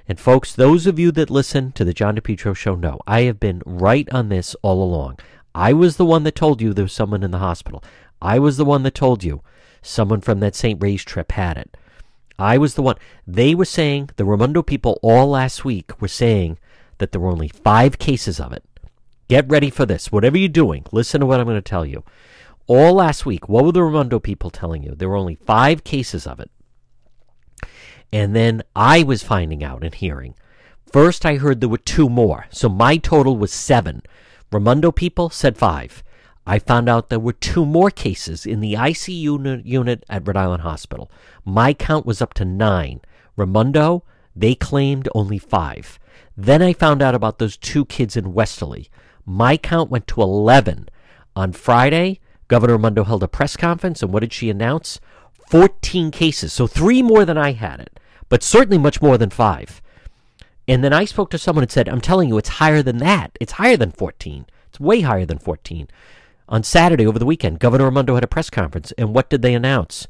And 0.08 0.20
folks, 0.20 0.54
those 0.54 0.86
of 0.86 0.98
you 0.98 1.10
that 1.12 1.30
listen 1.30 1.72
to 1.72 1.84
the 1.84 1.92
John 1.92 2.16
DePetro 2.16 2.54
show 2.54 2.74
know 2.76 3.00
I 3.06 3.22
have 3.22 3.40
been 3.40 3.62
right 3.66 4.08
on 4.12 4.28
this 4.28 4.54
all 4.62 4.82
along. 4.82 5.18
I 5.54 5.72
was 5.72 5.96
the 5.96 6.04
one 6.04 6.22
that 6.24 6.34
told 6.34 6.60
you 6.60 6.72
there 6.72 6.84
was 6.84 6.92
someone 6.92 7.22
in 7.22 7.32
the 7.32 7.38
hospital. 7.38 7.82
I 8.22 8.38
was 8.38 8.56
the 8.56 8.64
one 8.64 8.82
that 8.84 8.94
told 8.94 9.24
you 9.24 9.42
someone 9.82 10.20
from 10.20 10.40
that 10.40 10.54
St. 10.54 10.80
Ray's 10.80 11.04
trip 11.04 11.32
had 11.32 11.56
it. 11.56 11.76
I 12.38 12.58
was 12.58 12.74
the 12.74 12.82
one. 12.82 12.96
They 13.26 13.54
were 13.54 13.64
saying, 13.64 14.10
the 14.16 14.24
Raimondo 14.24 14.62
people 14.62 14.98
all 15.02 15.28
last 15.28 15.64
week 15.64 16.00
were 16.00 16.08
saying 16.08 16.58
that 16.98 17.12
there 17.12 17.20
were 17.20 17.30
only 17.30 17.48
five 17.48 17.98
cases 17.98 18.40
of 18.40 18.52
it. 18.52 18.64
Get 19.28 19.48
ready 19.48 19.70
for 19.70 19.86
this. 19.86 20.12
Whatever 20.12 20.38
you're 20.38 20.48
doing, 20.48 20.84
listen 20.92 21.20
to 21.20 21.26
what 21.26 21.40
I'm 21.40 21.46
going 21.46 21.56
to 21.56 21.62
tell 21.62 21.84
you. 21.84 22.04
All 22.66 22.94
last 22.94 23.26
week, 23.26 23.48
what 23.48 23.64
were 23.64 23.72
the 23.72 23.82
Raimondo 23.82 24.18
people 24.18 24.50
telling 24.50 24.82
you? 24.82 24.94
There 24.94 25.08
were 25.08 25.16
only 25.16 25.36
five 25.36 25.84
cases 25.84 26.26
of 26.26 26.40
it. 26.40 26.50
And 28.12 28.34
then 28.34 28.62
I 28.74 29.02
was 29.02 29.22
finding 29.22 29.62
out 29.62 29.84
and 29.84 29.94
hearing. 29.94 30.34
First, 30.92 31.26
I 31.26 31.36
heard 31.36 31.60
there 31.60 31.68
were 31.68 31.78
two 31.78 32.08
more. 32.08 32.46
So 32.50 32.68
my 32.68 32.96
total 32.96 33.36
was 33.36 33.52
seven. 33.52 34.02
Raimondo 34.52 34.92
people 34.92 35.30
said 35.30 35.56
five. 35.56 36.02
I 36.46 36.60
found 36.60 36.88
out 36.88 37.08
there 37.08 37.18
were 37.18 37.32
two 37.32 37.66
more 37.66 37.90
cases 37.90 38.46
in 38.46 38.60
the 38.60 38.74
ICU 38.74 39.64
unit 39.64 40.04
at 40.08 40.26
Rhode 40.26 40.36
Island 40.36 40.62
Hospital. 40.62 41.10
My 41.44 41.74
count 41.74 42.06
was 42.06 42.22
up 42.22 42.34
to 42.34 42.44
nine. 42.44 43.00
Raimondo, 43.36 44.04
they 44.34 44.54
claimed 44.54 45.08
only 45.14 45.38
five. 45.38 45.98
Then 46.36 46.62
I 46.62 46.72
found 46.72 47.02
out 47.02 47.14
about 47.14 47.38
those 47.38 47.56
two 47.56 47.84
kids 47.84 48.16
in 48.16 48.34
Westerly. 48.34 48.90
My 49.24 49.56
count 49.56 49.90
went 49.90 50.06
to 50.08 50.22
11. 50.22 50.88
On 51.34 51.52
Friday, 51.52 52.20
Governor 52.48 52.74
Raimondo 52.74 53.04
held 53.04 53.22
a 53.22 53.28
press 53.28 53.56
conference, 53.56 54.02
and 54.02 54.12
what 54.12 54.20
did 54.20 54.32
she 54.32 54.50
announce? 54.50 55.00
14 55.48 56.10
cases, 56.10 56.52
so 56.52 56.66
three 56.66 57.02
more 57.02 57.24
than 57.24 57.38
I 57.38 57.52
had 57.52 57.80
it, 57.80 57.98
but 58.28 58.42
certainly 58.42 58.78
much 58.78 59.00
more 59.00 59.16
than 59.16 59.30
five. 59.30 59.80
And 60.68 60.82
then 60.82 60.92
I 60.92 61.04
spoke 61.04 61.30
to 61.30 61.38
someone 61.38 61.62
and 61.62 61.70
said, 61.70 61.88
I'm 61.88 62.00
telling 62.00 62.28
you, 62.28 62.38
it's 62.38 62.48
higher 62.48 62.82
than 62.82 62.98
that. 62.98 63.36
It's 63.40 63.52
higher 63.52 63.76
than 63.76 63.92
14. 63.92 64.46
It's 64.68 64.80
way 64.80 65.00
higher 65.02 65.24
than 65.24 65.38
14. 65.38 65.88
On 66.48 66.62
Saturday 66.62 67.06
over 67.06 67.18
the 67.18 67.26
weekend, 67.26 67.60
Governor 67.60 67.84
Raimondo 67.84 68.14
had 68.14 68.24
a 68.24 68.28
press 68.28 68.50
conference, 68.50 68.92
and 68.92 69.14
what 69.14 69.30
did 69.30 69.42
they 69.42 69.54
announce? 69.54 70.06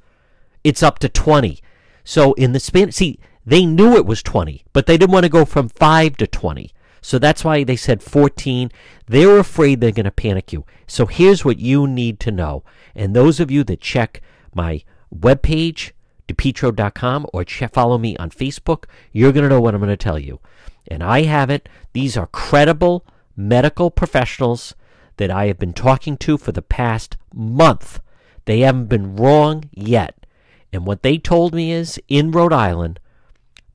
It's 0.64 0.82
up 0.82 0.98
to 1.00 1.08
20. 1.08 1.60
So 2.04 2.32
in 2.34 2.52
the 2.52 2.60
span, 2.60 2.92
see, 2.92 3.18
they 3.46 3.64
knew 3.64 3.94
it 3.94 4.04
was 4.04 4.22
20, 4.22 4.64
but 4.72 4.86
they 4.86 4.98
didn't 4.98 5.12
want 5.12 5.24
to 5.24 5.30
go 5.30 5.44
from 5.44 5.68
5 5.68 6.16
to 6.16 6.26
20. 6.26 6.72
So 7.00 7.20
that's 7.20 7.44
why 7.44 7.62
they 7.62 7.76
said 7.76 8.02
14. 8.02 8.72
They're 9.06 9.38
afraid 9.38 9.80
they're 9.80 9.92
going 9.92 10.04
to 10.04 10.10
panic 10.10 10.52
you. 10.52 10.64
So 10.88 11.06
here's 11.06 11.44
what 11.44 11.60
you 11.60 11.86
need 11.86 12.18
to 12.20 12.32
know. 12.32 12.64
And 12.96 13.14
those 13.14 13.38
of 13.38 13.50
you 13.50 13.62
that 13.64 13.80
check 13.80 14.20
my 14.52 14.82
webpage, 15.14 15.92
depetro.com, 16.26 17.26
or 17.32 17.44
check, 17.44 17.72
follow 17.72 17.96
me 17.98 18.16
on 18.16 18.30
Facebook, 18.30 18.86
you're 19.12 19.30
going 19.30 19.44
to 19.44 19.48
know 19.48 19.60
what 19.60 19.74
I'm 19.74 19.80
going 19.80 19.90
to 19.90 19.96
tell 19.96 20.18
you. 20.18 20.40
And 20.88 21.04
I 21.04 21.22
have 21.22 21.48
it. 21.48 21.68
These 21.92 22.16
are 22.16 22.26
credible 22.26 23.06
medical 23.36 23.90
professionals 23.90 24.74
that 25.18 25.30
I 25.30 25.46
have 25.46 25.58
been 25.58 25.72
talking 25.72 26.16
to 26.18 26.36
for 26.36 26.52
the 26.52 26.62
past 26.62 27.16
month. 27.32 28.00
They 28.46 28.60
haven't 28.60 28.86
been 28.86 29.14
wrong 29.14 29.70
yet. 29.72 30.26
And 30.72 30.86
what 30.86 31.02
they 31.02 31.18
told 31.18 31.54
me 31.54 31.70
is 31.70 32.00
in 32.08 32.32
Rhode 32.32 32.52
Island, 32.52 32.98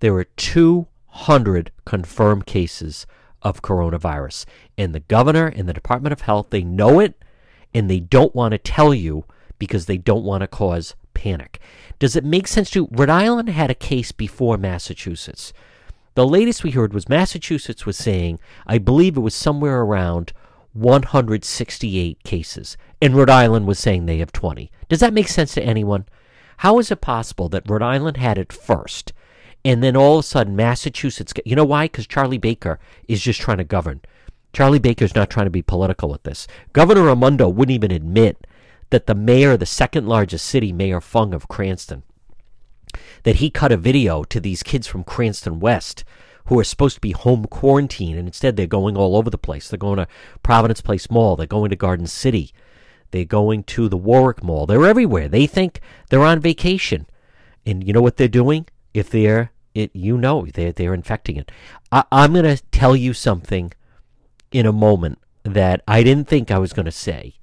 there 0.01 0.13
are 0.15 0.25
200 0.25 1.72
confirmed 1.86 2.46
cases 2.46 3.08
of 3.41 3.62
coronavirus. 3.62 4.46
And 4.77 4.93
the 4.93 5.00
governor 5.00 5.48
and 5.48 5.67
the 5.67 5.74
Department 5.74 6.13
of 6.13 6.22
Health, 6.22 6.48
they 6.50 6.63
know 6.63 7.00
it 7.00 7.15
and 7.74 7.89
they 7.89 8.00
don't 8.00 8.36
want 8.36 8.51
to 8.51 8.58
tell 8.58 8.93
you 8.93 9.25
because 9.58 9.86
they 9.86 9.98
don't 9.98 10.25
want 10.25 10.41
to 10.41 10.48
cause 10.48 10.96
panic. 11.13 11.60
Does 12.00 12.15
it 12.15 12.25
make 12.25 12.48
sense 12.48 12.70
to 12.72 12.88
Rhode 12.91 13.10
Island 13.10 13.50
had 13.50 13.70
a 13.70 13.75
case 13.75 14.12
before 14.12 14.58
Massachusetts. 14.58 15.53
The 16.15 16.27
latest 16.27 16.63
we 16.63 16.72
heard 16.72 16.93
was 16.93 17.08
Massachusetts 17.08 17.86
was 17.86 17.96
saying, 17.96 18.39
I 18.67 18.79
believe 18.79 19.15
it 19.15 19.22
was 19.22 19.36
somewhere 19.36 19.81
around 19.81 20.34
168 20.74 22.24
cases, 22.24 22.75
and 23.01 23.15
Rhode 23.15 23.29
Island 23.29 23.67
was 23.67 23.79
saying 23.79 24.05
they 24.05 24.17
have 24.17 24.31
20. 24.31 24.72
Does 24.89 25.00
that 25.00 25.13
make 25.13 25.27
sense 25.27 25.53
to 25.53 25.63
anyone? 25.63 26.05
How 26.58 26.79
is 26.79 26.91
it 26.91 27.01
possible 27.01 27.48
that 27.50 27.70
Rhode 27.70 27.81
Island 27.81 28.17
had 28.17 28.38
it 28.38 28.51
first, 28.51 29.13
and 29.63 29.84
then 29.84 29.96
all 29.96 30.20
of 30.20 30.25
a 30.25 30.27
sudden 30.27 30.56
Massachusetts, 30.56 31.34
you 31.46 31.56
know 31.56 31.65
why? 31.65 31.86
Because 31.86 32.08
Charlie 32.08 32.38
Baker 32.38 32.80
is 33.08 33.22
just 33.22 33.39
trying 33.39 33.58
to 33.58 33.63
govern. 33.63 34.01
Charlie 34.53 34.80
Baker's 34.80 35.15
not 35.15 35.30
trying 35.30 35.46
to 35.46 35.51
be 35.51 35.62
political 35.62 36.10
with 36.10 36.24
this. 36.24 36.48
Governor 36.74 37.03
Raimondo 37.03 37.48
wouldn't 37.48 37.75
even 37.75 37.91
admit 37.91 38.46
that 38.89 39.08
the 39.08 39.15
mayor 39.15 39.51
of 39.51 39.60
the 39.60 39.65
second 39.65 40.08
largest 40.08 40.46
city, 40.46 40.74
Mayor 40.74 41.00
Fung 41.00 41.34
of 41.34 41.48
Cranston, 41.48 42.03
that 43.24 43.38
he 43.38 43.50
cut 43.50 43.72
a 43.72 43.77
video 43.77 44.24
to 44.24 44.39
these 44.39 44.63
kids 44.63 44.88
from 44.88 45.03
Cranston 45.03 45.60
West 45.60 46.03
who 46.46 46.60
are 46.60 46.63
supposed 46.65 46.96
to 46.96 47.01
be 47.01 47.12
home 47.12 47.46
quarantine, 47.46 48.18
and 48.18 48.27
instead 48.27 48.58
they're 48.58 48.68
going 48.68 48.98
all 48.98 49.15
over 49.15 49.30
the 49.30 49.38
place. 49.38 49.70
They're 49.70 49.77
going 49.77 49.98
to 49.98 50.08
Providence 50.44 50.82
Place 50.82 51.10
Mall, 51.10 51.36
they're 51.36 51.46
going 51.46 51.70
to 51.70 51.75
Garden 51.75 52.08
City, 52.08 52.51
they're 53.12 53.25
going 53.25 53.63
to 53.65 53.88
the 53.88 53.98
Warwick 53.98 54.44
Mall. 54.44 54.65
They're 54.65 54.86
everywhere. 54.86 55.27
They 55.27 55.46
think 55.46 55.82
they're 56.10 56.24
on 56.24 56.39
vacation. 56.39 57.06
And 57.65 57.86
you 57.86 57.94
know 57.94 58.01
what 58.01 58.18
they're 58.18 58.27
doing? 58.27 58.68
If 58.94 59.10
they're 59.10 59.52
it, 59.74 59.92
you 59.94 60.18
know 60.18 60.46
they're 60.54 60.72
they're 60.72 60.94
infecting 60.94 61.38
it. 61.38 61.52
I, 61.92 62.04
I'm 62.12 62.34
going 62.34 62.46
to 62.46 62.62
tell 62.72 62.96
you 62.96 63.14
something 63.14 63.72
in 64.52 64.66
a 64.66 64.74
moment 64.74 65.20
that 65.44 65.82
I 65.88 66.04
didn't 66.04 66.28
think 66.28 66.52
I 66.52 66.60
was 66.60 66.74
going 66.74 66.86
to 66.86 66.92
say, 66.92 67.36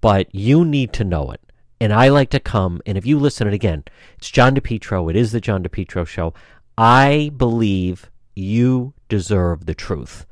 but 0.00 0.32
you 0.34 0.64
need 0.64 0.92
to 0.94 1.04
know 1.04 1.30
it. 1.30 1.40
And 1.80 1.92
I 1.92 2.08
like 2.08 2.30
to 2.30 2.40
come, 2.40 2.80
and 2.86 2.96
if 2.96 3.04
you 3.04 3.18
listen, 3.18 3.46
and 3.46 3.54
again, 3.54 3.84
it's 4.16 4.30
John 4.30 4.54
DePetro. 4.54 5.10
It 5.10 5.16
is 5.16 5.32
the 5.32 5.42
John 5.42 5.62
DePetro 5.62 6.06
show. 6.06 6.32
I 6.78 7.32
believe 7.36 8.10
you 8.34 8.94
deserve 9.08 9.66
the 9.66 9.74
truth. 9.74 10.26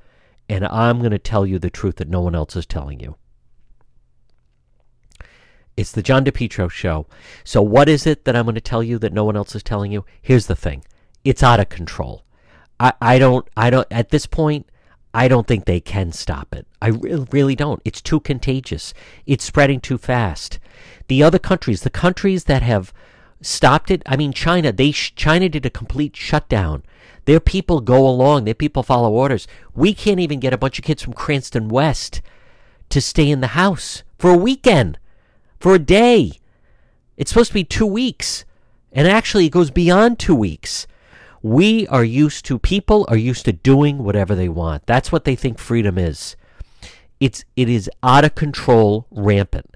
And 0.48 0.66
I'm 0.66 1.00
going 1.00 1.10
to 1.10 1.18
tell 1.18 1.46
you 1.46 1.58
the 1.58 1.70
truth 1.70 1.96
that 1.96 2.08
no 2.08 2.20
one 2.20 2.34
else 2.34 2.54
is 2.54 2.66
telling 2.66 3.00
you. 3.00 3.16
It's 5.76 5.92
the 5.92 6.02
John 6.02 6.24
DePetro 6.24 6.70
show. 6.70 7.06
So, 7.42 7.60
what 7.60 7.88
is 7.88 8.06
it 8.06 8.24
that 8.24 8.36
I'm 8.36 8.44
going 8.44 8.54
to 8.54 8.60
tell 8.60 8.82
you 8.82 8.98
that 8.98 9.12
no 9.12 9.24
one 9.24 9.36
else 9.36 9.54
is 9.54 9.62
telling 9.62 9.90
you? 9.90 10.04
Here's 10.22 10.46
the 10.46 10.56
thing 10.56 10.84
it's 11.24 11.42
out 11.42 11.60
of 11.60 11.68
control. 11.68 12.24
I, 12.78 12.92
I 13.00 13.18
don't, 13.18 13.48
I 13.56 13.70
don't, 13.70 13.86
at 13.90 14.10
this 14.10 14.26
point, 14.26 14.68
I 15.12 15.28
don't 15.28 15.46
think 15.46 15.64
they 15.64 15.80
can 15.80 16.12
stop 16.12 16.54
it. 16.54 16.66
I 16.82 16.88
re- 16.88 17.26
really 17.30 17.54
don't. 17.54 17.80
It's 17.84 18.02
too 18.02 18.20
contagious. 18.20 18.92
It's 19.26 19.44
spreading 19.44 19.80
too 19.80 19.98
fast. 19.98 20.58
The 21.08 21.22
other 21.22 21.38
countries, 21.38 21.82
the 21.82 21.90
countries 21.90 22.44
that 22.44 22.62
have 22.62 22.92
stopped 23.40 23.90
it, 23.90 24.02
I 24.06 24.16
mean, 24.16 24.32
China, 24.32 24.72
they 24.72 24.90
sh- 24.90 25.14
China 25.14 25.48
did 25.48 25.64
a 25.64 25.70
complete 25.70 26.16
shutdown. 26.16 26.82
Their 27.26 27.40
people 27.40 27.80
go 27.80 28.06
along. 28.06 28.44
Their 28.44 28.54
people 28.54 28.82
follow 28.82 29.12
orders. 29.12 29.46
We 29.74 29.94
can't 29.94 30.20
even 30.20 30.40
get 30.40 30.52
a 30.52 30.58
bunch 30.58 30.78
of 30.78 30.84
kids 30.84 31.02
from 31.02 31.12
Cranston 31.12 31.68
West 31.68 32.20
to 32.90 33.00
stay 33.00 33.30
in 33.30 33.40
the 33.40 33.48
house 33.48 34.02
for 34.18 34.30
a 34.30 34.36
weekend, 34.36 34.98
for 35.64 35.74
a 35.74 35.78
day. 35.78 36.30
It's 37.16 37.30
supposed 37.30 37.48
to 37.48 37.54
be 37.54 37.64
two 37.64 37.86
weeks. 37.86 38.44
And 38.92 39.08
actually, 39.08 39.46
it 39.46 39.52
goes 39.52 39.70
beyond 39.70 40.18
two 40.18 40.34
weeks. 40.34 40.86
We 41.40 41.86
are 41.86 42.04
used 42.04 42.44
to, 42.44 42.58
people 42.58 43.06
are 43.08 43.16
used 43.16 43.46
to 43.46 43.52
doing 43.54 44.04
whatever 44.04 44.34
they 44.34 44.50
want. 44.50 44.84
That's 44.84 45.10
what 45.10 45.24
they 45.24 45.34
think 45.34 45.58
freedom 45.58 45.96
is. 45.96 46.36
It's, 47.18 47.46
it 47.56 47.70
is 47.70 47.88
out 48.02 48.26
of 48.26 48.34
control, 48.34 49.06
rampant. 49.10 49.74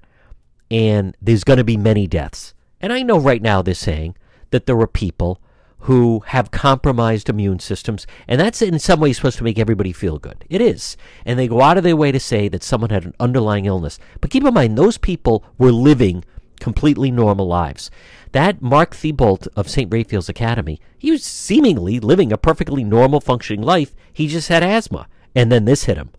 And 0.69 1.17
there's 1.19 1.43
going 1.43 1.57
to 1.57 1.63
be 1.63 1.75
many 1.75 2.05
deaths. 2.05 2.53
And 2.79 2.93
I 2.93 3.01
know 3.01 3.19
right 3.19 3.41
now 3.41 3.63
they're 3.63 3.73
saying 3.73 4.15
that 4.51 4.67
there 4.67 4.79
are 4.79 4.85
people 4.85 5.41
who 5.81 6.21
have 6.27 6.51
compromised 6.51 7.29
immune 7.29 7.59
systems, 7.59 8.05
and 8.27 8.39
that's 8.39 8.61
in 8.61 8.77
some 8.79 8.99
ways 8.99 9.17
supposed 9.17 9.37
to 9.37 9.43
make 9.43 9.57
everybody 9.57 9.93
feel 9.93 10.19
good. 10.19 10.43
It 10.49 10.61
is. 10.61 10.97
And 11.25 11.39
they 11.39 11.47
go 11.47 11.61
out 11.61 11.77
of 11.77 11.83
their 11.83 11.95
way 11.95 12.11
to 12.11 12.19
say 12.19 12.49
that 12.49 12.63
someone 12.63 12.89
had 12.89 13.05
an 13.05 13.15
underlying 13.19 13.65
illness. 13.65 13.97
But 14.19 14.29
keep 14.29 14.43
in 14.43 14.53
mind, 14.53 14.77
those 14.77 14.97
people 14.97 15.43
were 15.57 15.71
living 15.71 16.25
completely 16.59 17.11
normal 17.11 17.47
lives. 17.47 17.89
That 18.33 18.61
Mark 18.61 18.93
Thibault 18.93 19.47
of 19.55 19.69
St. 19.69 19.91
Raphael's 19.91 20.29
Academy, 20.29 20.79
he 20.97 21.11
was 21.11 21.23
seemingly 21.23 21.99
living 21.99 22.31
a 22.31 22.37
perfectly 22.37 22.83
normal 22.83 23.21
functioning 23.21 23.61
life. 23.61 23.95
He 24.11 24.27
just 24.27 24.49
had 24.49 24.63
asthma. 24.63 25.07
And 25.33 25.51
then 25.51 25.65
this 25.65 25.85
hit 25.85 25.97
him. 25.97 26.11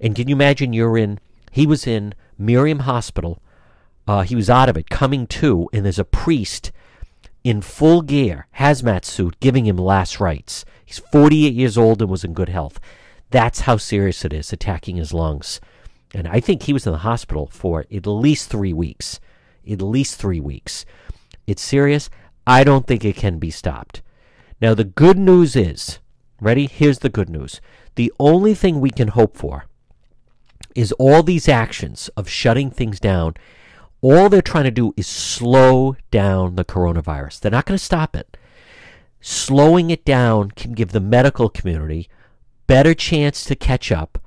And 0.00 0.16
can 0.16 0.28
you 0.28 0.34
imagine 0.34 0.72
you're 0.72 0.98
in, 0.98 1.20
he 1.52 1.66
was 1.66 1.86
in 1.86 2.14
Miriam 2.36 2.80
Hospital. 2.80 3.40
Uh, 4.08 4.22
he 4.22 4.34
was 4.34 4.50
out 4.50 4.68
of 4.68 4.76
it, 4.76 4.90
coming 4.90 5.26
to, 5.28 5.68
and 5.72 5.84
there's 5.84 5.98
a 5.98 6.04
priest 6.04 6.72
in 7.44 7.62
full 7.62 8.02
gear, 8.02 8.46
hazmat 8.58 9.04
suit, 9.04 9.38
giving 9.40 9.66
him 9.66 9.76
last 9.76 10.20
rites. 10.20 10.64
He's 10.84 10.98
48 10.98 11.54
years 11.54 11.78
old 11.78 12.02
and 12.02 12.10
was 12.10 12.24
in 12.24 12.34
good 12.34 12.48
health. 12.48 12.80
That's 13.30 13.60
how 13.60 13.76
serious 13.76 14.24
it 14.24 14.32
is, 14.32 14.52
attacking 14.52 14.96
his 14.96 15.12
lungs. 15.12 15.60
And 16.14 16.26
I 16.26 16.40
think 16.40 16.64
he 16.64 16.72
was 16.72 16.86
in 16.86 16.92
the 16.92 16.98
hospital 16.98 17.48
for 17.52 17.86
at 17.92 18.06
least 18.06 18.50
three 18.50 18.72
weeks. 18.72 19.20
At 19.70 19.80
least 19.80 20.16
three 20.16 20.40
weeks. 20.40 20.84
It's 21.46 21.62
serious. 21.62 22.10
I 22.46 22.64
don't 22.64 22.86
think 22.86 23.04
it 23.04 23.16
can 23.16 23.38
be 23.38 23.50
stopped. 23.50 24.02
Now, 24.60 24.74
the 24.74 24.84
good 24.84 25.18
news 25.18 25.54
is 25.54 26.00
ready? 26.40 26.66
Here's 26.66 27.00
the 27.00 27.08
good 27.08 27.28
news. 27.28 27.60
The 27.94 28.12
only 28.18 28.54
thing 28.54 28.80
we 28.80 28.90
can 28.90 29.08
hope 29.08 29.36
for 29.36 29.66
is 30.74 30.92
all 30.92 31.22
these 31.22 31.48
actions 31.48 32.08
of 32.16 32.28
shutting 32.28 32.70
things 32.70 33.00
down. 33.00 33.34
All 34.02 34.28
they're 34.28 34.42
trying 34.42 34.64
to 34.64 34.70
do 34.70 34.94
is 34.96 35.06
slow 35.06 35.96
down 36.10 36.56
the 36.56 36.64
coronavirus. 36.64 37.40
They're 37.40 37.50
not 37.50 37.66
going 37.66 37.78
to 37.78 37.84
stop 37.84 38.16
it. 38.16 38.36
Slowing 39.20 39.90
it 39.90 40.04
down 40.04 40.50
can 40.52 40.72
give 40.72 40.92
the 40.92 41.00
medical 41.00 41.50
community 41.50 42.08
better 42.66 42.94
chance 42.94 43.44
to 43.44 43.54
catch 43.54 43.92
up, 43.92 44.18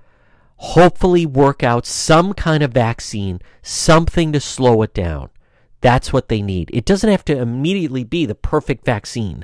hopefully 0.58 1.26
work 1.26 1.64
out 1.64 1.86
some 1.86 2.34
kind 2.34 2.62
of 2.62 2.74
vaccine, 2.74 3.40
something 3.62 4.32
to 4.34 4.40
slow 4.40 4.82
it 4.84 4.94
down. 4.94 5.30
That's 5.82 6.14
what 6.14 6.30
they 6.30 6.42
need. 6.42 6.70
It 6.74 6.86
doesn't 6.86 7.10
have 7.10 7.26
to 7.26 7.38
immediately 7.38 8.04
be 8.04 8.26
the 8.26 8.36
perfect 8.36 8.86
vaccine, 8.86 9.44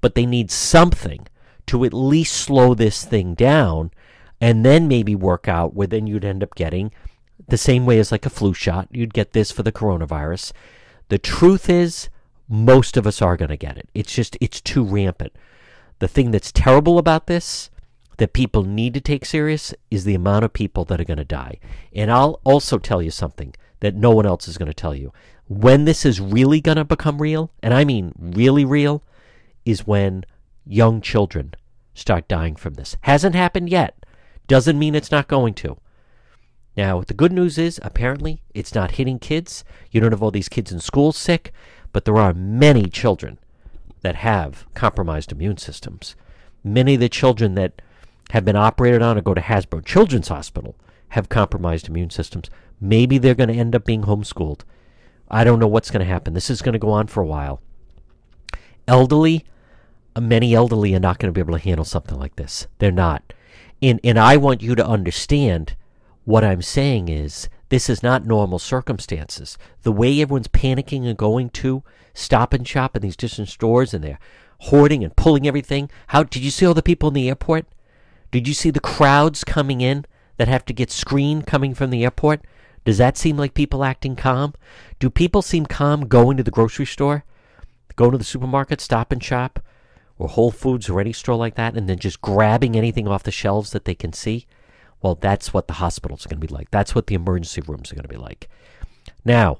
but 0.00 0.14
they 0.14 0.26
need 0.26 0.50
something 0.50 1.26
to 1.66 1.84
at 1.84 1.94
least 1.94 2.34
slow 2.34 2.74
this 2.74 3.04
thing 3.04 3.34
down 3.34 3.90
and 4.40 4.66
then 4.66 4.88
maybe 4.88 5.14
work 5.14 5.48
out 5.48 5.74
where 5.74 5.86
then 5.86 6.06
you'd 6.06 6.24
end 6.24 6.42
up 6.42 6.54
getting 6.54 6.92
the 7.48 7.58
same 7.58 7.86
way 7.86 7.98
as 7.98 8.12
like 8.12 8.26
a 8.26 8.30
flu 8.30 8.54
shot. 8.54 8.88
You'd 8.90 9.14
get 9.14 9.32
this 9.32 9.50
for 9.50 9.62
the 9.62 9.72
coronavirus. 9.72 10.52
The 11.08 11.18
truth 11.18 11.68
is, 11.68 12.08
most 12.48 12.96
of 12.96 13.06
us 13.06 13.22
are 13.22 13.36
going 13.36 13.50
to 13.50 13.56
get 13.56 13.78
it. 13.78 13.88
It's 13.94 14.14
just, 14.14 14.36
it's 14.40 14.60
too 14.60 14.84
rampant. 14.84 15.32
The 15.98 16.08
thing 16.08 16.30
that's 16.30 16.52
terrible 16.52 16.98
about 16.98 17.26
this 17.26 17.70
that 18.18 18.32
people 18.32 18.62
need 18.62 18.94
to 18.94 19.00
take 19.00 19.24
serious 19.24 19.74
is 19.90 20.04
the 20.04 20.14
amount 20.14 20.44
of 20.44 20.52
people 20.52 20.84
that 20.84 21.00
are 21.00 21.04
going 21.04 21.18
to 21.18 21.24
die. 21.24 21.58
And 21.94 22.10
I'll 22.12 22.40
also 22.44 22.78
tell 22.78 23.02
you 23.02 23.10
something 23.10 23.54
that 23.80 23.96
no 23.96 24.10
one 24.10 24.26
else 24.26 24.46
is 24.46 24.58
going 24.58 24.70
to 24.70 24.74
tell 24.74 24.94
you 24.94 25.12
when 25.48 25.84
this 25.84 26.04
is 26.04 26.20
really 26.20 26.60
going 26.60 26.76
to 26.76 26.84
become 26.84 27.20
real, 27.20 27.50
and 27.62 27.74
I 27.74 27.84
mean 27.84 28.12
really 28.18 28.64
real, 28.64 29.02
is 29.64 29.86
when 29.86 30.24
young 30.64 31.00
children 31.00 31.54
start 31.94 32.28
dying 32.28 32.56
from 32.56 32.74
this. 32.74 32.96
Hasn't 33.02 33.34
happened 33.34 33.68
yet. 33.68 34.06
Doesn't 34.46 34.78
mean 34.78 34.94
it's 34.94 35.10
not 35.10 35.28
going 35.28 35.54
to. 35.54 35.76
Now, 36.76 37.02
the 37.02 37.14
good 37.14 37.32
news 37.32 37.58
is 37.58 37.78
apparently 37.82 38.42
it's 38.54 38.74
not 38.74 38.92
hitting 38.92 39.18
kids. 39.18 39.64
You 39.90 40.00
don't 40.00 40.12
have 40.12 40.22
all 40.22 40.30
these 40.30 40.48
kids 40.48 40.72
in 40.72 40.80
school 40.80 41.12
sick, 41.12 41.52
but 41.92 42.04
there 42.04 42.16
are 42.16 42.32
many 42.32 42.88
children 42.88 43.38
that 44.00 44.16
have 44.16 44.66
compromised 44.74 45.32
immune 45.32 45.58
systems. 45.58 46.16
Many 46.64 46.94
of 46.94 47.00
the 47.00 47.08
children 47.08 47.54
that 47.54 47.82
have 48.30 48.44
been 48.44 48.56
operated 48.56 49.02
on 49.02 49.18
or 49.18 49.20
go 49.20 49.34
to 49.34 49.40
Hasbro 49.40 49.84
Children's 49.84 50.28
Hospital 50.28 50.74
have 51.10 51.28
compromised 51.28 51.88
immune 51.88 52.10
systems. 52.10 52.48
Maybe 52.80 53.18
they're 53.18 53.34
going 53.34 53.50
to 53.50 53.54
end 53.54 53.74
up 53.74 53.84
being 53.84 54.02
homeschooled. 54.02 54.62
I 55.30 55.44
don't 55.44 55.58
know 55.58 55.66
what's 55.66 55.90
going 55.90 56.04
to 56.04 56.10
happen. 56.10 56.32
This 56.32 56.50
is 56.50 56.62
going 56.62 56.72
to 56.72 56.78
go 56.78 56.90
on 56.90 57.06
for 57.06 57.22
a 57.22 57.26
while. 57.26 57.60
Elderly, 58.88 59.44
many 60.18 60.54
elderly 60.54 60.94
are 60.94 61.00
not 61.00 61.18
going 61.18 61.28
to 61.28 61.34
be 61.34 61.40
able 61.40 61.58
to 61.58 61.64
handle 61.64 61.84
something 61.84 62.18
like 62.18 62.36
this. 62.36 62.66
They're 62.78 62.90
not. 62.90 63.32
And, 63.80 64.00
and 64.02 64.18
I 64.18 64.36
want 64.36 64.62
you 64.62 64.74
to 64.74 64.86
understand 64.86 65.76
what 66.24 66.44
I'm 66.44 66.62
saying 66.62 67.08
is 67.08 67.48
this 67.68 67.88
is 67.88 68.02
not 68.02 68.26
normal 68.26 68.58
circumstances. 68.58 69.58
The 69.82 69.92
way 69.92 70.20
everyone's 70.20 70.48
panicking 70.48 71.06
and 71.06 71.16
going 71.16 71.50
to 71.50 71.82
stop 72.14 72.52
and 72.52 72.66
shop 72.66 72.94
in 72.94 73.02
these 73.02 73.16
different 73.16 73.48
stores 73.48 73.94
and 73.94 74.04
they're 74.04 74.20
hoarding 74.60 75.02
and 75.02 75.16
pulling 75.16 75.48
everything. 75.48 75.90
How 76.08 76.22
did 76.22 76.42
you 76.42 76.50
see 76.50 76.66
all 76.66 76.74
the 76.74 76.82
people 76.82 77.08
in 77.08 77.14
the 77.14 77.28
airport? 77.28 77.66
Did 78.30 78.46
you 78.46 78.54
see 78.54 78.70
the 78.70 78.80
crowds 78.80 79.44
coming 79.44 79.80
in 79.80 80.04
that 80.36 80.48
have 80.48 80.64
to 80.66 80.72
get 80.72 80.90
screened 80.90 81.46
coming 81.46 81.74
from 81.74 81.90
the 81.90 82.04
airport? 82.04 82.42
Does 82.84 82.98
that 82.98 83.16
seem 83.16 83.36
like 83.36 83.54
people 83.54 83.84
acting 83.84 84.16
calm? 84.16 84.54
Do 84.98 85.10
people 85.10 85.42
seem 85.42 85.66
calm 85.66 86.06
going 86.06 86.36
to 86.36 86.42
the 86.42 86.50
grocery 86.50 86.86
store, 86.86 87.24
going 87.96 88.12
to 88.12 88.18
the 88.18 88.24
supermarket, 88.24 88.80
stop 88.80 89.12
and 89.12 89.22
shop, 89.22 89.60
or 90.18 90.28
Whole 90.28 90.50
Foods 90.50 90.88
or 90.88 91.00
any 91.00 91.12
store 91.12 91.36
like 91.36 91.54
that, 91.56 91.74
and 91.74 91.88
then 91.88 91.98
just 91.98 92.20
grabbing 92.20 92.76
anything 92.76 93.08
off 93.08 93.22
the 93.22 93.30
shelves 93.30 93.70
that 93.70 93.84
they 93.84 93.94
can 93.94 94.12
see? 94.12 94.46
Well, 95.02 95.16
that's 95.16 95.52
what 95.52 95.66
the 95.66 95.74
hospitals 95.74 96.24
are 96.24 96.28
going 96.28 96.40
to 96.40 96.46
be 96.46 96.54
like. 96.54 96.70
That's 96.70 96.94
what 96.94 97.08
the 97.08 97.16
emergency 97.16 97.60
rooms 97.60 97.90
are 97.90 97.96
going 97.96 98.04
to 98.04 98.08
be 98.08 98.16
like. 98.16 98.48
Now, 99.24 99.58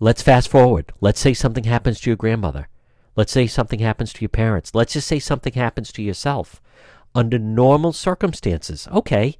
let's 0.00 0.22
fast 0.22 0.48
forward. 0.48 0.92
Let's 1.00 1.20
say 1.20 1.34
something 1.34 1.64
happens 1.64 2.00
to 2.00 2.10
your 2.10 2.16
grandmother. 2.16 2.68
Let's 3.14 3.32
say 3.32 3.46
something 3.46 3.78
happens 3.78 4.12
to 4.12 4.20
your 4.20 4.28
parents. 4.28 4.74
Let's 4.74 4.92
just 4.92 5.06
say 5.06 5.18
something 5.18 5.52
happens 5.54 5.92
to 5.92 6.02
yourself. 6.02 6.60
Under 7.14 7.38
normal 7.38 7.92
circumstances, 7.92 8.88
okay. 8.92 9.36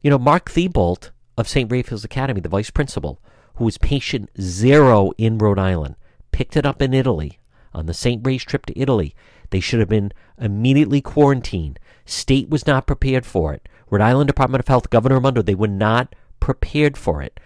You 0.00 0.10
know, 0.10 0.18
Mark 0.18 0.48
Thibault 0.48 1.10
of 1.36 1.48
St. 1.48 1.70
Raphael's 1.70 2.04
Academy, 2.04 2.40
the 2.40 2.48
vice 2.48 2.70
principal, 2.70 3.20
who 3.56 3.64
was 3.64 3.78
patient 3.78 4.30
zero 4.40 5.10
in 5.18 5.38
Rhode 5.38 5.58
Island, 5.58 5.96
picked 6.30 6.56
it 6.56 6.64
up 6.64 6.80
in 6.80 6.94
Italy 6.94 7.38
on 7.74 7.86
the 7.86 7.94
St. 7.94 8.24
Ray's 8.26 8.44
trip 8.44 8.64
to 8.66 8.78
Italy. 8.78 9.14
They 9.50 9.60
should 9.60 9.80
have 9.80 9.88
been 9.88 10.12
immediately 10.38 11.00
quarantined. 11.00 11.78
State 12.06 12.48
was 12.48 12.66
not 12.66 12.86
prepared 12.86 13.26
for 13.26 13.52
it. 13.52 13.68
Rhode 13.92 14.00
Island 14.00 14.26
Department 14.26 14.60
of 14.60 14.68
Health, 14.68 14.88
Governor 14.88 15.16
Raimondo, 15.16 15.42
they 15.42 15.54
were 15.54 15.68
not 15.68 16.14
prepared 16.40 16.96
for 16.96 17.20
it. 17.20 17.38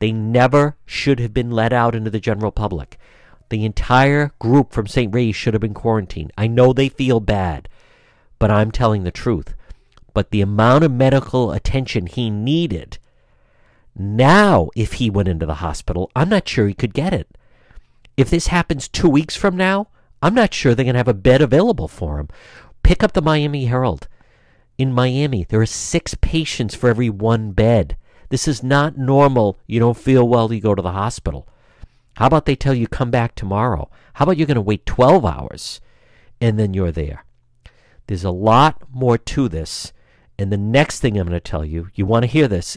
They 0.00 0.12
never 0.12 0.76
should 0.84 1.18
have 1.18 1.32
been 1.32 1.50
let 1.50 1.72
out 1.72 1.94
into 1.94 2.10
the 2.10 2.20
general 2.20 2.52
public. 2.52 2.98
The 3.48 3.64
entire 3.64 4.32
group 4.38 4.74
from 4.74 4.86
St. 4.86 5.14
Ray's 5.14 5.34
should 5.34 5.54
have 5.54 5.62
been 5.62 5.72
quarantined. 5.72 6.30
I 6.36 6.46
know 6.46 6.74
they 6.74 6.90
feel 6.90 7.20
bad, 7.20 7.70
but 8.38 8.50
I'm 8.50 8.70
telling 8.70 9.04
the 9.04 9.10
truth. 9.10 9.54
But 10.12 10.30
the 10.30 10.42
amount 10.42 10.84
of 10.84 10.92
medical 10.92 11.52
attention 11.52 12.04
he 12.04 12.28
needed, 12.28 12.98
now, 13.96 14.68
if 14.76 14.94
he 14.94 15.08
went 15.08 15.28
into 15.28 15.46
the 15.46 15.54
hospital, 15.54 16.10
I'm 16.14 16.28
not 16.28 16.46
sure 16.46 16.68
he 16.68 16.74
could 16.74 16.92
get 16.92 17.14
it. 17.14 17.28
If 18.14 18.28
this 18.28 18.48
happens 18.48 18.88
two 18.88 19.08
weeks 19.08 19.36
from 19.36 19.56
now, 19.56 19.88
I'm 20.20 20.34
not 20.34 20.52
sure 20.52 20.74
they're 20.74 20.84
going 20.84 20.94
to 20.94 20.98
have 20.98 21.08
a 21.08 21.14
bed 21.14 21.40
available 21.40 21.88
for 21.88 22.18
him. 22.18 22.28
Pick 22.82 23.02
up 23.02 23.12
the 23.12 23.22
Miami 23.22 23.64
Herald 23.64 24.06
in 24.76 24.92
Miami, 24.92 25.44
there 25.44 25.60
are 25.60 25.66
six 25.66 26.14
patients 26.14 26.74
for 26.74 26.88
every 26.88 27.10
one 27.10 27.52
bed. 27.52 27.96
This 28.28 28.48
is 28.48 28.62
not 28.62 28.98
normal. 28.98 29.58
You 29.66 29.78
don't 29.78 29.96
feel 29.96 30.26
well, 30.26 30.52
you 30.52 30.60
go 30.60 30.74
to 30.74 30.82
the 30.82 30.92
hospital. 30.92 31.48
How 32.16 32.26
about 32.26 32.46
they 32.46 32.56
tell 32.56 32.74
you 32.74 32.88
come 32.88 33.10
back 33.10 33.34
tomorrow? 33.34 33.90
How 34.14 34.24
about 34.24 34.36
you're 34.36 34.46
going 34.46 34.56
to 34.56 34.60
wait 34.60 34.86
12 34.86 35.24
hours 35.24 35.80
and 36.40 36.58
then 36.58 36.74
you're 36.74 36.92
there? 36.92 37.24
There's 38.06 38.24
a 38.24 38.30
lot 38.30 38.82
more 38.92 39.18
to 39.18 39.48
this. 39.48 39.92
And 40.38 40.50
the 40.50 40.56
next 40.56 41.00
thing 41.00 41.16
I'm 41.16 41.28
going 41.28 41.38
to 41.38 41.40
tell 41.40 41.64
you, 41.64 41.90
you 41.94 42.06
want 42.06 42.24
to 42.24 42.26
hear 42.26 42.48
this. 42.48 42.76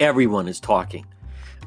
Everyone 0.00 0.48
is 0.48 0.60
talking 0.60 1.06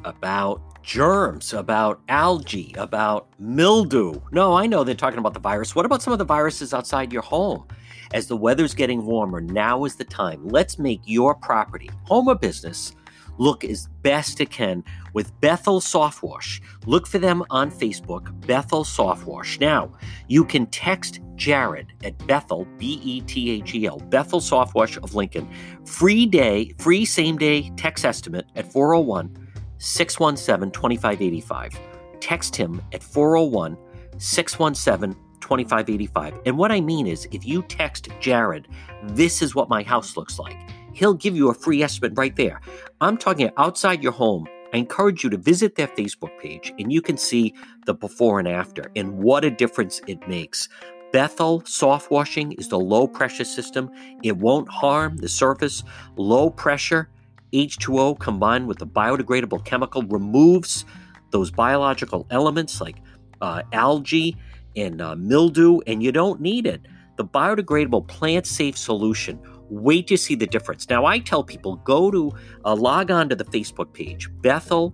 about 0.03 0.61
germs, 0.83 1.53
about 1.53 2.01
algae, 2.09 2.73
about 2.77 3.27
mildew. 3.39 4.19
No, 4.31 4.53
I 4.55 4.65
know 4.65 4.83
they're 4.83 4.95
talking 4.95 5.19
about 5.19 5.33
the 5.33 5.39
virus. 5.39 5.75
What 5.75 5.85
about 5.85 6.01
some 6.01 6.13
of 6.13 6.19
the 6.19 6.25
viruses 6.25 6.73
outside 6.73 7.13
your 7.13 7.21
home? 7.21 7.65
As 8.13 8.27
the 8.27 8.37
weather's 8.37 8.73
getting 8.73 9.05
warmer, 9.05 9.39
now 9.39 9.85
is 9.85 9.95
the 9.95 10.03
time. 10.03 10.47
Let's 10.47 10.79
make 10.79 11.01
your 11.05 11.35
property, 11.35 11.89
home 12.03 12.27
or 12.27 12.35
business, 12.35 12.93
look 13.37 13.63
as 13.63 13.87
best 14.01 14.41
it 14.41 14.49
can 14.49 14.83
with 15.13 15.39
Bethel 15.41 15.79
Soft 15.79 16.23
Wash. 16.23 16.61
Look 16.85 17.07
for 17.07 17.19
them 17.19 17.43
on 17.49 17.71
Facebook, 17.71 18.47
Bethel 18.47 18.83
Soft 18.83 19.25
Wash. 19.25 19.59
Now, 19.59 19.91
you 20.27 20.43
can 20.43 20.65
text 20.67 21.19
Jared 21.35 21.93
at 22.03 22.17
Bethel, 22.27 22.67
B 22.77 22.99
E 23.03 23.21
T 23.21 23.51
H 23.51 23.75
E 23.75 23.85
L, 23.85 23.99
Bethel 23.99 24.41
Soft 24.41 24.75
Wash 24.75 24.97
of 24.97 25.15
Lincoln. 25.15 25.49
Free 25.85 26.25
day, 26.25 26.73
free 26.79 27.05
same 27.05 27.37
day 27.37 27.71
text 27.77 28.05
estimate 28.05 28.45
at 28.55 28.71
401 28.71 29.48
617 29.79 30.71
2585. 30.71 31.79
Text 32.19 32.55
him 32.55 32.81
at 32.93 33.01
401 33.01 33.77
617 34.17 35.15
2585. 35.41 36.41
And 36.45 36.57
what 36.57 36.71
I 36.71 36.81
mean 36.81 37.07
is, 37.07 37.27
if 37.31 37.45
you 37.45 37.63
text 37.63 38.09
Jared, 38.19 38.67
this 39.03 39.41
is 39.41 39.55
what 39.55 39.69
my 39.69 39.81
house 39.81 40.15
looks 40.15 40.37
like, 40.37 40.57
he'll 40.93 41.13
give 41.13 41.35
you 41.35 41.49
a 41.49 41.53
free 41.53 41.81
estimate 41.81 42.13
right 42.15 42.35
there. 42.35 42.61
I'm 43.01 43.17
talking 43.17 43.49
outside 43.57 44.03
your 44.03 44.11
home. 44.11 44.47
I 44.73 44.77
encourage 44.77 45.23
you 45.23 45.31
to 45.31 45.37
visit 45.37 45.75
their 45.75 45.87
Facebook 45.87 46.37
page 46.39 46.71
and 46.77 46.93
you 46.93 47.01
can 47.01 47.17
see 47.17 47.55
the 47.87 47.95
before 47.95 48.37
and 48.37 48.47
after 48.47 48.91
and 48.95 49.17
what 49.17 49.43
a 49.43 49.49
difference 49.49 50.01
it 50.05 50.27
makes. 50.27 50.69
Bethel 51.11 51.63
soft 51.65 52.11
washing 52.11 52.51
is 52.51 52.67
the 52.67 52.79
low 52.79 53.07
pressure 53.07 53.45
system. 53.45 53.89
It 54.21 54.37
won't 54.37 54.69
harm 54.69 55.17
the 55.17 55.27
surface. 55.27 55.83
Low 56.17 56.51
pressure 56.51 57.09
H2O 57.53 58.19
combined 58.19 58.67
with 58.67 58.81
a 58.81 58.85
biodegradable 58.85 59.63
chemical 59.65 60.03
removes 60.03 60.85
those 61.31 61.51
biological 61.51 62.25
elements 62.29 62.81
like 62.81 62.97
uh, 63.41 63.63
algae 63.73 64.35
and 64.75 65.01
uh, 65.01 65.15
mildew, 65.15 65.79
and 65.87 66.01
you 66.01 66.11
don't 66.11 66.39
need 66.41 66.65
it. 66.65 66.81
The 67.17 67.25
biodegradable 67.25 68.07
plant 68.07 68.47
safe 68.47 68.77
solution. 68.77 69.39
Wait 69.69 70.07
to 70.07 70.17
see 70.17 70.35
the 70.35 70.47
difference. 70.47 70.89
Now, 70.89 71.05
I 71.05 71.19
tell 71.19 71.43
people 71.43 71.75
go 71.77 72.09
to 72.09 72.31
uh, 72.65 72.75
log 72.75 73.11
on 73.11 73.29
to 73.29 73.35
the 73.35 73.45
Facebook 73.45 73.93
page, 73.93 74.29
Bethel 74.41 74.93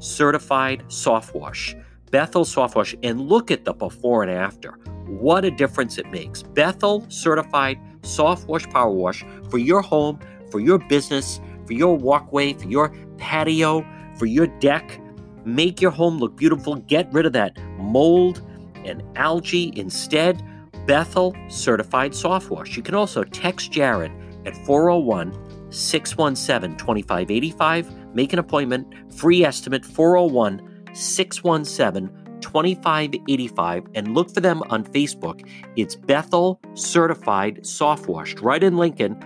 Certified 0.00 0.84
Soft 0.88 1.34
Wash, 1.34 1.74
Bethel 2.10 2.44
Soft 2.44 2.76
Wash, 2.76 2.94
and 3.02 3.20
look 3.20 3.50
at 3.50 3.64
the 3.64 3.72
before 3.72 4.22
and 4.22 4.32
after. 4.32 4.72
What 5.06 5.44
a 5.44 5.50
difference 5.50 5.98
it 5.98 6.10
makes. 6.10 6.42
Bethel 6.42 7.06
Certified 7.08 7.78
Soft 8.02 8.48
Wash 8.48 8.66
Power 8.68 8.90
Wash 8.90 9.24
for 9.48 9.58
your 9.58 9.80
home, 9.80 10.18
for 10.50 10.60
your 10.60 10.78
business 10.78 11.40
for 11.66 11.72
your 11.72 11.96
walkway, 11.96 12.52
for 12.54 12.68
your 12.68 12.94
patio, 13.18 13.86
for 14.18 14.26
your 14.26 14.46
deck. 14.46 15.00
Make 15.44 15.80
your 15.80 15.90
home 15.90 16.18
look 16.18 16.36
beautiful. 16.36 16.76
Get 16.76 17.12
rid 17.12 17.26
of 17.26 17.32
that 17.32 17.58
mold 17.78 18.42
and 18.84 19.02
algae. 19.16 19.72
Instead, 19.76 20.42
Bethel 20.86 21.36
Certified 21.48 22.14
Soft 22.14 22.50
Wash. 22.50 22.76
You 22.76 22.82
can 22.82 22.94
also 22.94 23.24
text 23.24 23.72
Jared 23.72 24.12
at 24.44 24.56
401 24.66 25.72
617 25.72 26.76
2585. 26.76 28.14
Make 28.14 28.32
an 28.32 28.38
appointment. 28.38 29.12
Free 29.14 29.44
estimate 29.44 29.84
401 29.84 30.84
617 30.92 32.22
2585 32.40 33.86
and 33.94 34.14
look 34.14 34.34
for 34.34 34.40
them 34.40 34.62
on 34.68 34.84
Facebook. 34.84 35.48
It's 35.76 35.94
Bethel 35.94 36.60
Certified 36.74 37.64
Soft 37.64 38.08
Wash 38.08 38.34
right 38.36 38.62
in 38.62 38.76
Lincoln. 38.76 39.16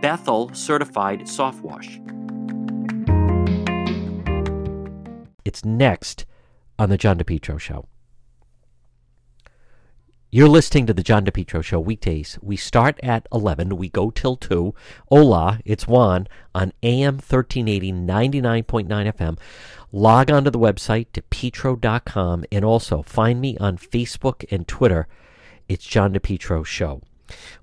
Bethel 0.00 0.52
Certified 0.54 1.28
Soft 1.28 1.62
Wash. 1.62 2.00
It's 5.44 5.64
next 5.64 6.24
on 6.78 6.88
The 6.88 6.96
John 6.96 7.18
DePetro 7.18 7.58
Show. 7.58 7.86
You're 10.32 10.48
listening 10.48 10.86
to 10.86 10.94
The 10.94 11.02
John 11.02 11.24
DePetro 11.24 11.62
Show 11.62 11.80
weekdays. 11.80 12.38
We 12.40 12.56
start 12.56 13.00
at 13.02 13.26
11, 13.32 13.76
we 13.76 13.88
go 13.88 14.10
till 14.10 14.36
2. 14.36 14.72
Hola, 15.08 15.58
it's 15.64 15.88
Juan 15.88 16.28
on 16.54 16.72
AM 16.84 17.14
1380, 17.14 17.92
99.9 17.92 18.86
FM. 18.86 19.38
Log 19.90 20.30
on 20.30 20.44
to 20.44 20.50
the 20.52 20.58
website, 20.58 21.08
depetro.com, 21.12 22.44
and 22.52 22.64
also 22.64 23.02
find 23.02 23.40
me 23.40 23.58
on 23.58 23.76
Facebook 23.76 24.44
and 24.52 24.68
Twitter. 24.68 25.08
It's 25.68 25.84
John 25.84 26.14
DePetro 26.14 26.64
Show. 26.64 27.02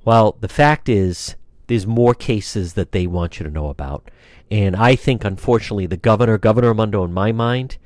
Well, 0.03 0.37
the 0.41 0.49
fact 0.49 0.89
is, 0.89 1.36
there's 1.67 1.85
more 1.85 2.13
cases 2.13 2.73
that 2.73 2.91
they 2.91 3.07
want 3.07 3.39
you 3.39 3.45
to 3.45 3.51
know 3.51 3.69
about. 3.69 4.09
And 4.49 4.75
I 4.75 4.95
think, 4.95 5.23
unfortunately, 5.23 5.85
the 5.85 5.97
governor, 5.97 6.37
Governor 6.37 6.69
Raimondo, 6.69 7.03
in 7.03 7.13
my 7.13 7.31
mind, 7.31 7.77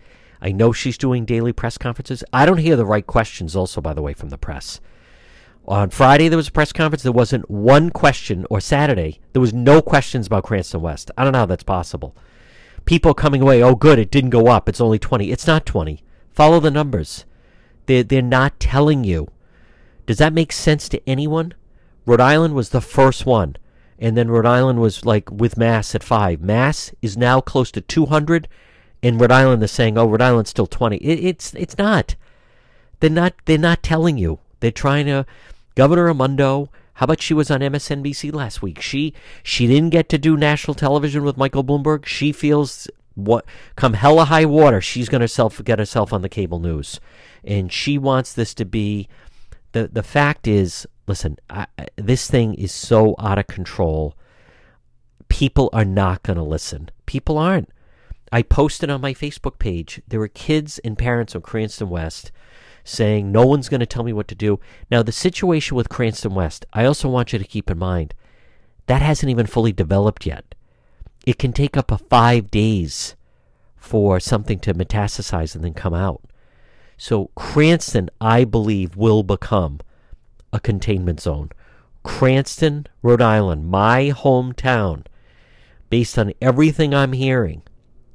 I 0.41 0.51
know 0.51 0.71
she's 0.71 0.97
doing 0.97 1.25
daily 1.25 1.53
press 1.53 1.77
conferences. 1.77 2.23
I 2.31 2.45
don't 2.45 2.57
hear 2.57 2.75
the 2.75 2.85
right 2.85 3.05
questions, 3.05 3.55
also, 3.55 3.81
by 3.81 3.93
the 3.93 4.01
way, 4.01 4.13
from 4.13 4.29
the 4.29 4.37
press. 4.37 4.79
On 5.67 5.89
Friday, 5.89 6.27
there 6.27 6.37
was 6.37 6.47
a 6.47 6.51
press 6.51 6.73
conference. 6.73 7.03
There 7.03 7.11
wasn't 7.11 7.49
one 7.49 7.91
question, 7.91 8.45
or 8.49 8.59
Saturday, 8.59 9.19
there 9.33 9.41
was 9.41 9.53
no 9.53 9.81
questions 9.81 10.27
about 10.27 10.43
Cranston 10.43 10.81
West. 10.81 11.11
I 11.17 11.23
don't 11.23 11.33
know 11.33 11.39
how 11.39 11.45
that's 11.45 11.63
possible. 11.63 12.15
people 12.85 13.13
coming 13.13 13.41
away, 13.41 13.61
oh, 13.61 13.75
good, 13.75 13.99
it 13.99 14.11
didn't 14.11 14.31
go 14.31 14.47
up. 14.47 14.67
It's 14.67 14.81
only 14.81 14.99
20. 14.99 15.31
It's 15.31 15.47
not 15.47 15.65
20. 15.65 16.03
Follow 16.31 16.59
the 16.59 16.71
numbers. 16.71 17.25
They're, 17.85 18.03
they're 18.03 18.21
not 18.21 18.59
telling 18.59 19.03
you. 19.03 19.27
Does 20.05 20.17
that 20.17 20.33
make 20.33 20.51
sense 20.51 20.89
to 20.89 21.09
anyone? 21.09 21.53
Rhode 22.05 22.21
Island 22.21 22.55
was 22.55 22.69
the 22.69 22.81
first 22.81 23.25
one. 23.25 23.55
And 24.01 24.17
then 24.17 24.29
Rhode 24.29 24.45
Island 24.45 24.81
was 24.81 25.05
like 25.05 25.31
with 25.31 25.57
Mass 25.57 25.95
at 25.95 26.03
five. 26.03 26.41
Mass 26.41 26.91
is 27.01 27.15
now 27.15 27.39
close 27.39 27.71
to 27.71 27.81
200. 27.81 28.49
And 29.01 29.21
Rhode 29.21 29.31
Island 29.31 29.63
is 29.63 29.71
saying, 29.71 29.97
oh, 29.97 30.05
Rhode 30.07 30.21
Island's 30.21 30.49
still 30.49 30.67
20. 30.67 30.97
It, 30.97 31.23
it's, 31.23 31.53
it's 31.53 31.77
not. 31.77 32.15
They're 32.99 33.09
not, 33.09 33.33
they're 33.45 33.57
not 33.57 33.81
telling 33.81 34.17
you. 34.17 34.39
They're 34.59 34.71
trying 34.71 35.05
to. 35.05 35.25
Governor 35.75 36.05
Raimondo 36.05 36.69
how 37.01 37.05
about 37.05 37.21
she 37.21 37.33
was 37.33 37.49
on 37.49 37.61
MSNBC 37.61 38.31
last 38.31 38.61
week? 38.61 38.79
She 38.79 39.15
she 39.41 39.65
didn't 39.65 39.89
get 39.89 40.07
to 40.09 40.19
do 40.19 40.37
national 40.37 40.75
television 40.75 41.23
with 41.23 41.35
Michael 41.35 41.63
Bloomberg. 41.63 42.05
She 42.05 42.31
feels 42.31 42.87
what 43.15 43.43
come 43.75 43.93
hella 43.93 44.25
high 44.25 44.45
water, 44.45 44.81
she's 44.81 45.09
going 45.09 45.21
to 45.21 45.27
self 45.27 45.63
get 45.63 45.79
herself 45.79 46.13
on 46.13 46.21
the 46.21 46.29
cable 46.29 46.59
news, 46.59 46.99
and 47.43 47.73
she 47.73 47.97
wants 47.97 48.33
this 48.33 48.53
to 48.53 48.65
be. 48.65 49.07
the 49.71 49.89
The 49.91 50.03
fact 50.03 50.47
is, 50.47 50.85
listen, 51.11 51.35
I, 51.49 51.67
this 51.97 52.29
thing 52.29 52.53
is 52.53 52.71
so 52.71 53.15
out 53.19 53.37
of 53.37 53.47
control. 53.47 54.15
People 55.27 55.69
are 55.73 55.83
not 55.83 56.23
going 56.23 56.37
to 56.37 56.43
listen. 56.43 56.89
People 57.05 57.37
aren't. 57.37 57.69
I 58.31 58.43
posted 58.43 58.89
on 58.89 59.01
my 59.01 59.13
Facebook 59.13 59.59
page. 59.59 60.01
There 60.07 60.21
were 60.21 60.29
kids 60.29 60.79
and 60.79 60.97
parents 60.97 61.35
of 61.35 61.43
Cranston 61.43 61.89
West 61.89 62.31
saying 62.85 63.29
no 63.29 63.45
one's 63.45 63.67
going 63.67 63.81
to 63.81 63.85
tell 63.85 64.05
me 64.05 64.13
what 64.13 64.29
to 64.29 64.35
do. 64.35 64.57
Now, 64.89 65.03
the 65.03 65.11
situation 65.11 65.75
with 65.75 65.89
Cranston 65.89 66.33
West, 66.33 66.65
I 66.71 66.85
also 66.85 67.09
want 67.09 67.33
you 67.33 67.39
to 67.39 67.45
keep 67.45 67.69
in 67.69 67.77
mind 67.77 68.13
that 68.85 69.01
hasn't 69.01 69.29
even 69.29 69.47
fully 69.47 69.73
developed 69.73 70.25
yet. 70.25 70.55
It 71.25 71.37
can 71.37 71.51
take 71.51 71.75
up 71.75 71.89
to 71.89 71.97
five 71.97 72.49
days 72.49 73.17
for 73.75 74.21
something 74.21 74.59
to 74.59 74.73
metastasize 74.73 75.55
and 75.55 75.63
then 75.63 75.73
come 75.73 75.93
out. 75.93 76.21
So, 76.97 77.31
Cranston, 77.35 78.09
I 78.21 78.45
believe, 78.45 78.95
will 78.95 79.23
become 79.23 79.81
a 80.53 80.59
containment 80.59 81.19
zone. 81.19 81.49
Cranston, 82.03 82.87
Rhode 83.01 83.21
Island, 83.21 83.67
my 83.69 84.11
hometown, 84.15 85.05
based 85.89 86.17
on 86.17 86.33
everything 86.41 86.93
I'm 86.93 87.13
hearing, 87.13 87.61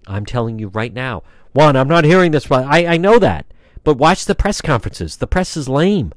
I'm 0.06 0.26
telling 0.26 0.58
you 0.58 0.68
right 0.68 0.92
now. 0.92 1.22
One, 1.52 1.76
I'm 1.76 1.88
not 1.88 2.04
hearing 2.04 2.32
this, 2.32 2.46
but 2.46 2.64
I, 2.64 2.86
I 2.86 2.96
know 2.96 3.18
that. 3.18 3.46
But 3.84 3.98
watch 3.98 4.24
the 4.24 4.34
press 4.34 4.60
conferences. 4.60 5.16
The 5.16 5.26
press 5.26 5.56
is 5.56 5.68
lame. 5.68 6.12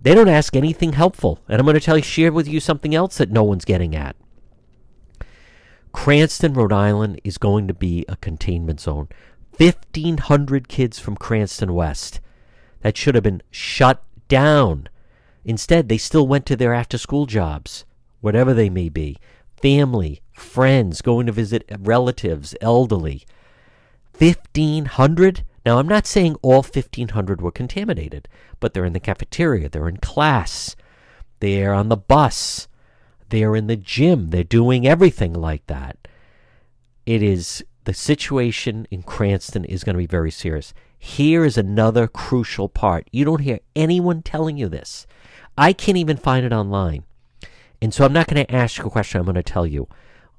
They 0.00 0.14
don't 0.14 0.28
ask 0.28 0.54
anything 0.56 0.92
helpful. 0.92 1.40
And 1.48 1.58
I'm 1.58 1.66
going 1.66 1.74
to 1.74 1.80
tell 1.80 1.96
you, 1.96 2.02
share 2.02 2.32
with 2.32 2.48
you 2.48 2.60
something 2.60 2.94
else 2.94 3.18
that 3.18 3.30
no 3.30 3.42
one's 3.42 3.64
getting 3.64 3.94
at. 3.94 4.16
Cranston, 5.92 6.54
Rhode 6.54 6.72
Island 6.72 7.20
is 7.22 7.38
going 7.38 7.68
to 7.68 7.74
be 7.74 8.04
a 8.08 8.16
containment 8.16 8.80
zone. 8.80 9.08
1,500 9.58 10.68
kids 10.68 10.98
from 10.98 11.16
Cranston 11.16 11.74
West. 11.74 12.20
That 12.80 12.96
should 12.96 13.14
have 13.14 13.24
been 13.24 13.42
shut 13.50 14.02
down. 14.28 14.88
Instead, 15.44 15.88
they 15.88 15.98
still 15.98 16.26
went 16.26 16.46
to 16.46 16.56
their 16.56 16.74
after 16.74 16.98
school 16.98 17.26
jobs, 17.26 17.84
whatever 18.20 18.54
they 18.54 18.70
may 18.70 18.88
be. 18.88 19.16
Family, 19.60 20.20
friends, 20.32 21.02
going 21.02 21.26
to 21.26 21.32
visit 21.32 21.64
relatives, 21.78 22.54
elderly. 22.60 23.24
1,500? 24.18 25.44
Now, 25.64 25.78
I'm 25.78 25.88
not 25.88 26.06
saying 26.06 26.36
all 26.42 26.62
1,500 26.62 27.40
were 27.40 27.50
contaminated, 27.50 28.28
but 28.60 28.74
they're 28.74 28.84
in 28.84 28.92
the 28.92 29.00
cafeteria, 29.00 29.68
they're 29.68 29.88
in 29.88 29.98
class, 29.98 30.76
they're 31.40 31.72
on 31.72 31.88
the 31.88 31.96
bus, 31.96 32.68
they're 33.28 33.56
in 33.56 33.66
the 33.66 33.76
gym, 33.76 34.30
they're 34.30 34.44
doing 34.44 34.86
everything 34.86 35.32
like 35.32 35.66
that. 35.66 36.08
It 37.06 37.22
is 37.22 37.64
the 37.84 37.94
situation 37.94 38.86
in 38.90 39.02
Cranston 39.02 39.64
is 39.64 39.82
going 39.84 39.94
to 39.94 39.98
be 39.98 40.06
very 40.06 40.30
serious. 40.30 40.72
Here 40.98 41.44
is 41.44 41.58
another 41.58 42.06
crucial 42.06 42.68
part. 42.68 43.08
You 43.10 43.24
don't 43.24 43.40
hear 43.40 43.58
anyone 43.74 44.22
telling 44.22 44.56
you 44.56 44.68
this. 44.68 45.06
I 45.56 45.72
can't 45.72 45.98
even 45.98 46.16
find 46.16 46.44
it 46.44 46.52
online. 46.52 47.04
And 47.80 47.92
so 47.92 48.04
I'm 48.04 48.12
not 48.12 48.28
going 48.28 48.44
to 48.44 48.54
ask 48.54 48.78
you 48.78 48.86
a 48.86 48.90
question, 48.90 49.18
I'm 49.18 49.26
going 49.26 49.34
to 49.34 49.42
tell 49.42 49.66
you. 49.66 49.88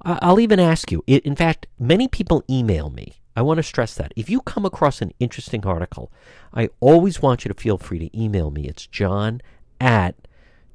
I'll 0.02 0.40
even 0.40 0.60
ask 0.60 0.90
you. 0.90 1.02
In 1.06 1.36
fact, 1.36 1.66
many 1.78 2.08
people 2.08 2.42
email 2.48 2.90
me 2.90 3.14
I 3.36 3.42
want 3.42 3.58
to 3.58 3.62
stress 3.62 3.94
that. 3.96 4.12
If 4.14 4.30
you 4.30 4.40
come 4.40 4.64
across 4.64 5.02
an 5.02 5.12
interesting 5.18 5.66
article, 5.66 6.12
I 6.52 6.70
always 6.80 7.20
want 7.20 7.44
you 7.44 7.48
to 7.52 7.60
feel 7.60 7.78
free 7.78 7.98
to 7.98 8.20
email 8.20 8.50
me. 8.50 8.66
It's 8.66 8.86
john 8.86 9.40
at 9.80 10.14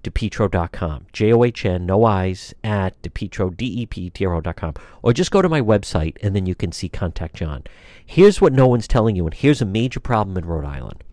depetro.com. 0.04 1.08
J 1.13 1.34
O 1.34 1.43
H 1.43 1.65
N, 1.65 1.86
no 1.86 2.04
I's, 2.04 2.54
at 2.63 3.02
depetro, 3.02 3.56
D 3.56 3.65
E 3.82 3.86
P 3.86 4.10
T 4.10 4.25
R 4.25 4.36
O.com. 4.36 4.73
Or 5.02 5.13
just 5.13 5.32
go 5.32 5.41
to 5.41 5.49
my 5.49 5.62
website 5.62 6.17
and 6.21 6.36
then 6.36 6.45
you 6.45 6.56
can 6.56 6.71
see 6.71 6.89
Contact 6.89 7.36
John. 7.36 7.63
Here's 8.06 8.41
what 8.41 8.54
no 8.54 8.67
one's 8.67 8.88
telling 8.88 9.15
you, 9.15 9.25
and 9.25 9.34
here's 9.34 9.62
a 9.62 9.65
major 9.65 9.99
problem 9.99 10.38
in 10.38 10.45
Rhode 10.45 10.65
Island. 10.65 11.04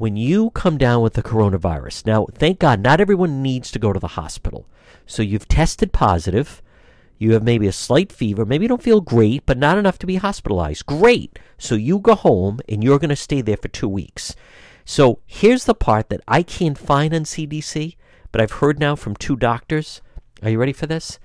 When 0.00 0.16
you 0.16 0.48
come 0.50 0.78
down 0.78 1.02
with 1.02 1.12
the 1.12 1.22
coronavirus, 1.22 2.06
now, 2.06 2.26
thank 2.32 2.58
God, 2.58 2.80
not 2.80 3.02
everyone 3.02 3.42
needs 3.42 3.70
to 3.70 3.78
go 3.78 3.92
to 3.92 4.00
the 4.00 4.16
hospital. 4.16 4.66
So 5.04 5.20
you've 5.22 5.46
tested 5.46 5.92
positive 5.92 6.62
you 7.18 7.34
have 7.34 7.42
maybe 7.42 7.66
a 7.66 7.72
slight 7.72 8.10
fever. 8.10 8.46
Maybe 8.46 8.64
you 8.64 8.68
don't 8.70 8.82
feel 8.82 9.02
great, 9.02 9.44
but 9.44 9.58
not 9.58 9.76
enough 9.76 9.98
to 9.98 10.06
be 10.06 10.16
hospitalized. 10.16 10.86
Great. 10.86 11.38
So 11.58 11.74
you 11.74 11.98
go 11.98 12.14
home 12.14 12.60
and 12.66 12.82
you're 12.82 12.98
going 12.98 13.10
to 13.10 13.14
stay 13.14 13.42
there 13.42 13.58
for 13.58 13.68
two 13.68 13.90
weeks. 13.90 14.34
So 14.86 15.18
here's 15.26 15.66
the 15.66 15.74
part 15.74 16.08
that 16.08 16.22
I 16.26 16.42
can't 16.42 16.78
find 16.78 17.12
on 17.12 17.24
CDC, 17.24 17.96
but 18.32 18.40
I've 18.40 18.52
heard 18.52 18.80
now 18.80 18.96
from 18.96 19.16
two 19.16 19.36
doctors. 19.36 20.00
Are 20.42 20.48
you 20.48 20.58
ready 20.58 20.72
for 20.72 20.86
this? 20.86 21.18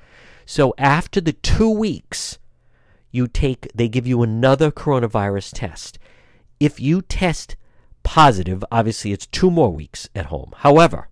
So 0.46 0.74
after 0.78 1.22
the 1.22 1.32
two 1.32 1.70
weeks, 1.70 2.40
you 3.10 3.28
take, 3.28 3.72
they 3.74 3.88
give 3.88 4.06
you 4.06 4.22
another 4.22 4.72
coronavirus 4.72 5.52
test. 5.54 5.98
If 6.60 6.82
you 6.82 7.04
test 7.04 7.56
positive, 8.06 8.64
obviously 8.72 9.12
it's 9.12 9.26
two 9.26 9.52
more 9.52 9.72
weeks 9.72 10.08
at 10.16 10.28
home. 10.28 10.54
However, 10.60 11.10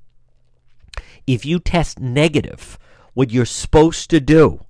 if 1.27 1.45
you 1.45 1.59
test 1.59 1.99
negative, 1.99 2.77
what 3.13 3.31
you're 3.31 3.45
supposed 3.45 4.09
to 4.11 4.21
do 4.21 4.61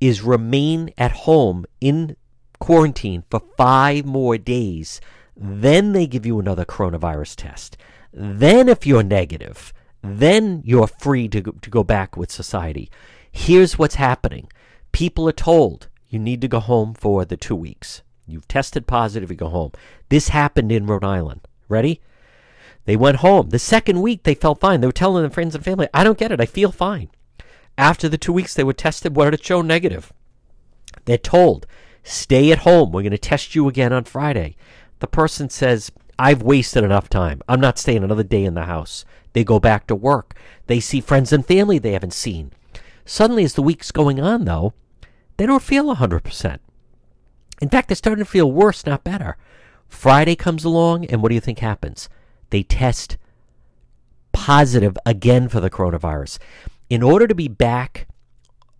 is 0.00 0.22
remain 0.22 0.90
at 0.96 1.12
home 1.12 1.66
in 1.80 2.16
quarantine 2.58 3.24
for 3.30 3.42
five 3.56 4.06
more 4.06 4.38
days. 4.38 5.00
Then 5.36 5.92
they 5.92 6.06
give 6.06 6.24
you 6.24 6.38
another 6.38 6.64
coronavirus 6.64 7.36
test. 7.36 7.76
Then, 8.12 8.68
if 8.68 8.86
you're 8.86 9.02
negative, 9.02 9.72
then 10.02 10.62
you're 10.64 10.86
free 10.86 11.28
to 11.28 11.40
go, 11.40 11.52
to 11.52 11.70
go 11.70 11.82
back 11.82 12.16
with 12.16 12.30
society. 12.30 12.90
Here's 13.30 13.78
what's 13.78 13.94
happening 13.94 14.48
people 14.92 15.28
are 15.28 15.32
told 15.32 15.88
you 16.08 16.18
need 16.18 16.40
to 16.42 16.48
go 16.48 16.60
home 16.60 16.94
for 16.94 17.24
the 17.24 17.36
two 17.36 17.56
weeks. 17.56 18.02
You've 18.26 18.48
tested 18.48 18.86
positive, 18.86 19.30
you 19.30 19.36
go 19.36 19.48
home. 19.48 19.72
This 20.08 20.28
happened 20.28 20.70
in 20.72 20.86
Rhode 20.86 21.04
Island. 21.04 21.40
Ready? 21.68 22.00
They 22.84 22.96
went 22.96 23.18
home. 23.18 23.50
The 23.50 23.58
second 23.58 24.02
week, 24.02 24.22
they 24.22 24.34
felt 24.34 24.60
fine. 24.60 24.80
They 24.80 24.86
were 24.86 24.92
telling 24.92 25.22
their 25.22 25.30
friends 25.30 25.54
and 25.54 25.64
family, 25.64 25.88
I 25.94 26.04
don't 26.04 26.18
get 26.18 26.32
it. 26.32 26.40
I 26.40 26.46
feel 26.46 26.72
fine. 26.72 27.10
After 27.78 28.08
the 28.08 28.18
two 28.18 28.32
weeks, 28.32 28.54
they 28.54 28.64
were 28.64 28.72
tested. 28.72 29.16
What 29.16 29.26
did 29.26 29.34
it 29.34 29.44
show? 29.44 29.62
Negative. 29.62 30.12
They're 31.04 31.18
told, 31.18 31.66
stay 32.02 32.52
at 32.52 32.60
home. 32.60 32.92
We're 32.92 33.02
going 33.02 33.12
to 33.12 33.18
test 33.18 33.54
you 33.54 33.68
again 33.68 33.92
on 33.92 34.04
Friday. 34.04 34.56
The 34.98 35.06
person 35.06 35.48
says, 35.48 35.90
I've 36.18 36.42
wasted 36.42 36.84
enough 36.84 37.08
time. 37.08 37.42
I'm 37.48 37.60
not 37.60 37.78
staying 37.78 38.04
another 38.04 38.22
day 38.22 38.44
in 38.44 38.54
the 38.54 38.64
house. 38.64 39.04
They 39.32 39.44
go 39.44 39.58
back 39.58 39.86
to 39.86 39.94
work. 39.94 40.34
They 40.66 40.80
see 40.80 41.00
friends 41.00 41.32
and 41.32 41.46
family 41.46 41.78
they 41.78 41.92
haven't 41.92 42.12
seen. 42.12 42.52
Suddenly, 43.04 43.44
as 43.44 43.54
the 43.54 43.62
week's 43.62 43.90
going 43.90 44.20
on, 44.20 44.44
though, 44.44 44.74
they 45.36 45.46
don't 45.46 45.62
feel 45.62 45.94
100%. 45.94 46.58
In 47.62 47.70
fact, 47.70 47.88
they're 47.88 47.96
starting 47.96 48.24
to 48.24 48.30
feel 48.30 48.52
worse, 48.52 48.84
not 48.84 49.04
better. 49.04 49.38
Friday 49.88 50.36
comes 50.36 50.64
along, 50.64 51.06
and 51.06 51.22
what 51.22 51.30
do 51.30 51.34
you 51.34 51.40
think 51.40 51.60
happens? 51.60 52.10
They 52.50 52.62
test 52.62 53.16
positive 54.32 54.98
again 55.06 55.48
for 55.48 55.60
the 55.60 55.70
coronavirus 55.70 56.38
in 56.92 57.02
order 57.02 57.26
to 57.26 57.34
be 57.34 57.48
back 57.48 58.06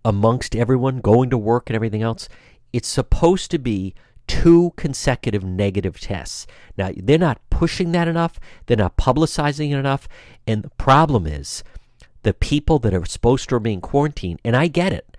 amongst 0.05 0.55
everyone, 0.55 0.99
going 0.99 1.31
to 1.31 1.37
work 1.37 1.67
and 1.67 1.75
everything 1.75 2.03
else, 2.03 2.29
it's 2.71 2.87
supposed 2.87 3.49
to 3.49 3.57
be 3.57 3.95
two 4.27 4.71
consecutive 4.75 5.43
negative 5.43 5.99
tests. 5.99 6.45
Now, 6.77 6.91
they're 6.95 7.17
not 7.17 7.41
pushing 7.49 7.91
that 7.93 8.07
enough, 8.07 8.39
they're 8.67 8.77
not 8.77 8.97
publicizing 8.97 9.71
it 9.71 9.79
enough, 9.79 10.07
and 10.45 10.61
the 10.61 10.69
problem 10.71 11.25
is 11.25 11.63
the 12.21 12.35
people 12.35 12.77
that 12.79 12.93
are 12.93 13.05
supposed 13.05 13.49
to 13.49 13.55
remain 13.55 13.81
quarantined, 13.81 14.41
and 14.43 14.55
I 14.55 14.67
get 14.67 14.93
it. 14.93 15.12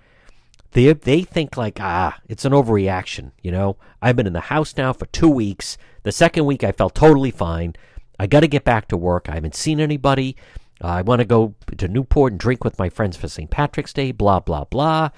They, 0.75 0.93
they 0.93 1.23
think 1.23 1.57
like, 1.57 1.79
ah, 1.81 2.19
it's 2.29 2.45
an 2.45 2.53
overreaction. 2.53 3.31
You 3.43 3.53
know, 3.53 3.77
I've 4.03 4.17
been 4.17 4.27
in 4.27 4.33
the 4.33 4.41
house 4.41 4.77
now 4.77 4.93
for 4.93 5.07
two 5.07 5.29
weeks. 5.29 5.79
The 6.03 6.13
second 6.13 6.45
week 6.47 6.63
I 6.63 6.73
felt 6.73 6.95
totally 6.95 7.31
fine. 7.31 7.75
I 8.19 8.27
got 8.27 8.41
to 8.41 8.49
get 8.49 8.65
back 8.65 8.89
to 8.89 8.97
work. 8.97 9.29
I 9.29 9.35
haven't 9.35 9.55
seen 9.55 9.81
anybody. 9.81 10.37
Uh, 10.83 10.89
I 10.89 11.03
want 11.03 11.21
to 11.21 11.25
go 11.25 11.55
to 11.77 11.89
Newport 11.89 12.33
and 12.33 12.41
drink 12.41 12.65
with 12.65 12.79
my 12.79 12.89
friends 12.89 13.17
for 13.17 13.29
St. 13.29 13.49
Patrick's 13.49 13.93
Day, 13.93 14.11
blah, 14.11 14.41
blah, 14.41 14.65
blah. 14.65 15.11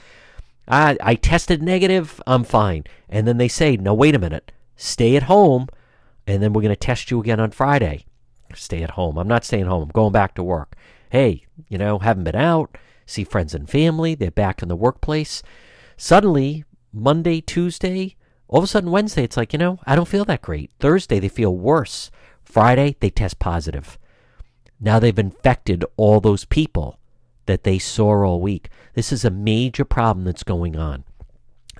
I, 0.68 0.98
I 1.00 1.14
tested 1.14 1.62
negative, 1.62 2.20
I'm 2.26 2.44
fine. 2.44 2.84
And 3.08 3.26
then 3.26 3.38
they 3.38 3.48
say, 3.48 3.76
no, 3.76 3.94
wait 3.94 4.14
a 4.14 4.18
minute, 4.18 4.52
stay 4.76 5.16
at 5.16 5.24
home, 5.24 5.68
and 6.26 6.42
then 6.42 6.52
we're 6.52 6.62
going 6.62 6.74
to 6.74 6.76
test 6.76 7.10
you 7.10 7.18
again 7.18 7.40
on 7.40 7.50
Friday. 7.50 8.04
Stay 8.54 8.82
at 8.82 8.90
home. 8.90 9.16
I'm 9.16 9.28
not 9.28 9.44
staying 9.44 9.66
home, 9.66 9.84
I'm 9.84 9.88
going 9.88 10.12
back 10.12 10.34
to 10.34 10.42
work. 10.42 10.74
Hey, 11.10 11.46
you 11.68 11.78
know, 11.78 11.98
haven't 11.98 12.24
been 12.24 12.36
out, 12.36 12.76
see 13.06 13.24
friends 13.24 13.54
and 13.54 13.70
family, 13.70 14.14
they're 14.14 14.30
back 14.30 14.62
in 14.62 14.68
the 14.68 14.76
workplace. 14.76 15.42
Suddenly, 15.96 16.64
Monday, 16.92 17.40
Tuesday, 17.40 18.16
all 18.48 18.58
of 18.58 18.64
a 18.64 18.66
sudden 18.66 18.90
Wednesday, 18.90 19.24
it's 19.24 19.36
like, 19.36 19.52
you 19.52 19.58
know, 19.58 19.78
I 19.86 19.96
don't 19.96 20.08
feel 20.08 20.24
that 20.26 20.42
great. 20.42 20.70
Thursday, 20.78 21.18
they 21.18 21.28
feel 21.28 21.56
worse. 21.56 22.10
Friday, 22.44 22.96
they 23.00 23.10
test 23.10 23.38
positive. 23.38 23.98
Now 24.80 24.98
they've 24.98 25.18
infected 25.18 25.84
all 25.96 26.20
those 26.20 26.44
people 26.44 26.98
that 27.46 27.64
they 27.64 27.78
saw 27.78 28.24
all 28.24 28.40
week. 28.40 28.68
This 28.94 29.12
is 29.12 29.24
a 29.24 29.30
major 29.30 29.84
problem 29.84 30.24
that's 30.24 30.42
going 30.42 30.76
on. 30.76 31.04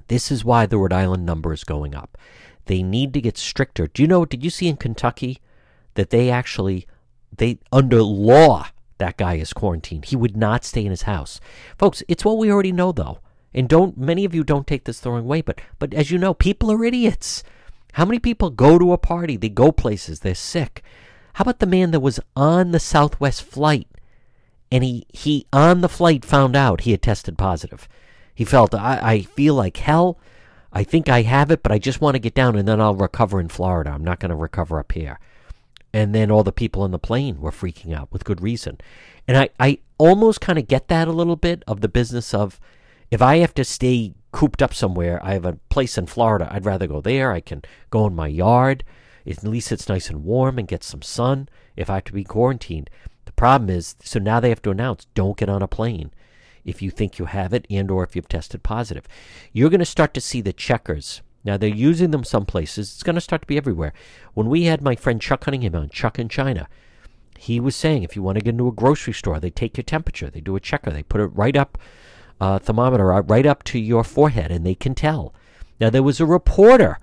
This 0.08 0.30
is 0.30 0.44
why 0.44 0.66
the 0.66 0.78
Rhode 0.78 0.92
Island 0.92 1.26
number 1.26 1.52
is 1.52 1.64
going 1.64 1.94
up. 1.94 2.16
They 2.66 2.82
need 2.82 3.12
to 3.14 3.20
get 3.20 3.36
stricter. 3.36 3.86
Do 3.86 4.02
you 4.02 4.08
know, 4.08 4.24
did 4.24 4.42
you 4.42 4.50
see 4.50 4.68
in 4.68 4.76
Kentucky 4.76 5.38
that 5.94 6.10
they 6.10 6.30
actually, 6.30 6.86
they, 7.36 7.58
under 7.72 8.02
law, 8.02 8.68
that 8.98 9.16
guy 9.16 9.34
is 9.34 9.52
quarantined. 9.52 10.06
He 10.06 10.16
would 10.16 10.36
not 10.36 10.64
stay 10.64 10.84
in 10.84 10.90
his 10.90 11.02
house. 11.02 11.40
Folks, 11.78 12.02
it's 12.08 12.24
what 12.24 12.38
we 12.38 12.50
already 12.50 12.72
know 12.72 12.92
though. 12.92 13.18
And 13.54 13.68
don't, 13.68 13.96
many 13.96 14.24
of 14.24 14.34
you 14.34 14.44
don't 14.44 14.66
take 14.66 14.84
this 14.84 15.00
the 15.00 15.10
wrong 15.10 15.26
way, 15.26 15.40
but, 15.40 15.60
but 15.78 15.94
as 15.94 16.10
you 16.10 16.18
know, 16.18 16.34
people 16.34 16.70
are 16.70 16.84
idiots. 16.84 17.42
How 17.94 18.04
many 18.04 18.18
people 18.18 18.50
go 18.50 18.78
to 18.78 18.92
a 18.92 18.98
party? 18.98 19.36
They 19.36 19.48
go 19.48 19.72
places, 19.72 20.20
they're 20.20 20.34
sick. 20.34 20.82
How 21.34 21.42
about 21.42 21.60
the 21.60 21.66
man 21.66 21.90
that 21.90 22.00
was 22.00 22.20
on 22.34 22.72
the 22.72 22.80
Southwest 22.80 23.42
flight 23.42 23.88
and 24.70 24.84
he, 24.84 25.06
he 25.08 25.46
on 25.52 25.80
the 25.80 25.88
flight 25.88 26.24
found 26.24 26.54
out 26.54 26.82
he 26.82 26.90
had 26.90 27.02
tested 27.02 27.38
positive? 27.38 27.88
He 28.34 28.44
felt, 28.44 28.74
I, 28.74 29.00
I 29.02 29.20
feel 29.22 29.54
like 29.54 29.78
hell. 29.78 30.18
I 30.72 30.84
think 30.84 31.08
I 31.08 31.22
have 31.22 31.50
it, 31.50 31.62
but 31.62 31.72
I 31.72 31.78
just 31.78 32.02
want 32.02 32.16
to 32.16 32.20
get 32.20 32.34
down 32.34 32.56
and 32.56 32.68
then 32.68 32.82
I'll 32.82 32.94
recover 32.94 33.40
in 33.40 33.48
Florida. 33.48 33.90
I'm 33.90 34.04
not 34.04 34.20
going 34.20 34.30
to 34.30 34.36
recover 34.36 34.78
up 34.78 34.92
here. 34.92 35.18
And 35.96 36.14
then 36.14 36.30
all 36.30 36.42
the 36.42 36.52
people 36.52 36.82
on 36.82 36.90
the 36.90 36.98
plane 36.98 37.40
were 37.40 37.50
freaking 37.50 37.94
out 37.94 38.12
with 38.12 38.26
good 38.26 38.42
reason. 38.42 38.76
And 39.26 39.38
I, 39.38 39.48
I 39.58 39.78
almost 39.96 40.42
kind 40.42 40.58
of 40.58 40.68
get 40.68 40.88
that 40.88 41.08
a 41.08 41.12
little 41.12 41.36
bit 41.36 41.62
of 41.66 41.80
the 41.80 41.88
business 41.88 42.34
of 42.34 42.60
if 43.10 43.22
I 43.22 43.38
have 43.38 43.54
to 43.54 43.64
stay 43.64 44.12
cooped 44.30 44.60
up 44.60 44.74
somewhere, 44.74 45.18
I 45.24 45.32
have 45.32 45.46
a 45.46 45.58
place 45.70 45.96
in 45.96 46.04
Florida, 46.04 46.50
I'd 46.50 46.66
rather 46.66 46.86
go 46.86 47.00
there. 47.00 47.32
I 47.32 47.40
can 47.40 47.62
go 47.88 48.06
in 48.06 48.14
my 48.14 48.26
yard. 48.26 48.84
At 49.26 49.42
least 49.42 49.72
it's 49.72 49.88
nice 49.88 50.10
and 50.10 50.22
warm 50.22 50.58
and 50.58 50.68
get 50.68 50.84
some 50.84 51.00
sun 51.00 51.48
if 51.76 51.88
I 51.88 51.94
have 51.94 52.04
to 52.04 52.12
be 52.12 52.24
quarantined. 52.24 52.90
The 53.24 53.32
problem 53.32 53.70
is, 53.70 53.96
so 54.02 54.18
now 54.18 54.38
they 54.38 54.50
have 54.50 54.60
to 54.62 54.70
announce 54.70 55.06
don't 55.14 55.38
get 55.38 55.48
on 55.48 55.62
a 55.62 55.66
plane 55.66 56.10
if 56.62 56.82
you 56.82 56.90
think 56.90 57.18
you 57.18 57.24
have 57.24 57.54
it 57.54 57.66
and 57.70 57.90
or 57.90 58.04
if 58.04 58.14
you've 58.14 58.28
tested 58.28 58.62
positive. 58.62 59.08
You're 59.50 59.70
going 59.70 59.80
to 59.80 59.86
start 59.86 60.12
to 60.12 60.20
see 60.20 60.42
the 60.42 60.52
checkers. 60.52 61.22
Now 61.46 61.56
they're 61.56 61.68
using 61.68 62.10
them 62.10 62.24
some 62.24 62.44
places. 62.44 62.92
It's 62.92 63.04
going 63.04 63.14
to 63.14 63.20
start 63.20 63.42
to 63.42 63.46
be 63.46 63.56
everywhere. 63.56 63.92
When 64.34 64.48
we 64.48 64.64
had 64.64 64.82
my 64.82 64.96
friend 64.96 65.22
Chuck 65.22 65.42
Cunningham 65.42 65.76
on, 65.76 65.88
Chuck 65.88 66.18
in 66.18 66.28
China, 66.28 66.68
he 67.38 67.60
was 67.60 67.76
saying 67.76 68.02
if 68.02 68.16
you 68.16 68.22
want 68.22 68.36
to 68.36 68.44
get 68.44 68.50
into 68.50 68.66
a 68.66 68.72
grocery 68.72 69.12
store, 69.12 69.38
they 69.38 69.50
take 69.50 69.76
your 69.76 69.84
temperature, 69.84 70.28
they 70.28 70.40
do 70.40 70.56
a 70.56 70.60
checker, 70.60 70.90
they 70.90 71.04
put 71.04 71.20
it 71.20 71.26
right 71.26 71.56
up, 71.56 71.78
uh, 72.40 72.58
thermometer 72.58 73.06
right 73.06 73.46
up 73.46 73.62
to 73.64 73.78
your 73.78 74.02
forehead, 74.02 74.50
and 74.50 74.66
they 74.66 74.74
can 74.74 74.94
tell. 74.94 75.32
Now 75.80 75.88
there 75.88 76.02
was 76.02 76.20
a 76.20 76.26
reporter 76.26 76.98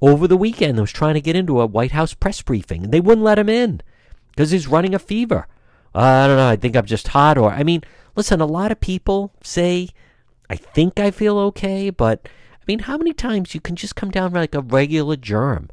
over 0.00 0.26
the 0.26 0.36
weekend 0.38 0.78
that 0.78 0.82
was 0.82 0.92
trying 0.92 1.14
to 1.14 1.20
get 1.20 1.36
into 1.36 1.60
a 1.60 1.66
White 1.66 1.92
House 1.92 2.14
press 2.14 2.40
briefing, 2.40 2.84
and 2.84 2.92
they 2.92 3.00
wouldn't 3.00 3.24
let 3.24 3.38
him 3.38 3.50
in 3.50 3.82
because 4.30 4.52
he's 4.52 4.66
running 4.66 4.94
a 4.94 4.98
fever. 4.98 5.46
Uh, 5.94 5.98
I 5.98 6.26
don't 6.26 6.36
know. 6.36 6.48
I 6.48 6.56
think 6.56 6.76
I'm 6.76 6.86
just 6.86 7.08
hot, 7.08 7.36
or 7.36 7.50
I 7.50 7.62
mean, 7.62 7.82
listen, 8.14 8.40
a 8.40 8.46
lot 8.46 8.72
of 8.72 8.80
people 8.80 9.34
say, 9.42 9.90
I 10.48 10.56
think 10.56 10.98
I 10.98 11.10
feel 11.10 11.38
okay, 11.38 11.90
but 11.90 12.26
I 12.66 12.72
mean, 12.72 12.80
how 12.80 12.96
many 12.96 13.12
times 13.12 13.54
you 13.54 13.60
can 13.60 13.76
just 13.76 13.94
come 13.94 14.10
down 14.10 14.32
like 14.32 14.54
a 14.54 14.60
regular 14.60 15.14
germ 15.14 15.70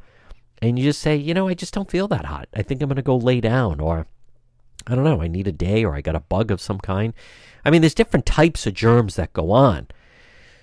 and 0.62 0.78
you 0.78 0.86
just 0.86 1.02
say, 1.02 1.16
you 1.16 1.34
know, 1.34 1.48
I 1.48 1.56
just 1.56 1.74
don't 1.74 1.90
feel 1.90 2.08
that 2.10 2.26
hot. 2.26 2.48
I 2.54 2.62
think 2.62 2.82
I'm 2.82 2.88
going 2.88 2.98
to 2.98 3.02
go 3.02 3.18
lay 3.18 3.42
down, 3.42 3.80
or 3.80 4.06
I 4.86 4.94
don't 4.94 5.04
know, 5.04 5.22
I 5.22 5.28
need 5.28 5.48
a 5.48 5.52
day, 5.52 5.84
or 5.84 5.96
I 5.96 6.02
got 6.02 6.16
a 6.16 6.20
bug 6.20 6.52
of 6.52 6.62
some 6.62 6.78
kind. 6.78 7.14
I 7.66 7.72
mean, 7.72 7.82
there's 7.82 7.96
different 7.96 8.28
types 8.28 8.68
of 8.68 8.76
germs 8.76 9.16
that 9.16 9.34
go 9.34 9.52
on. 9.52 9.88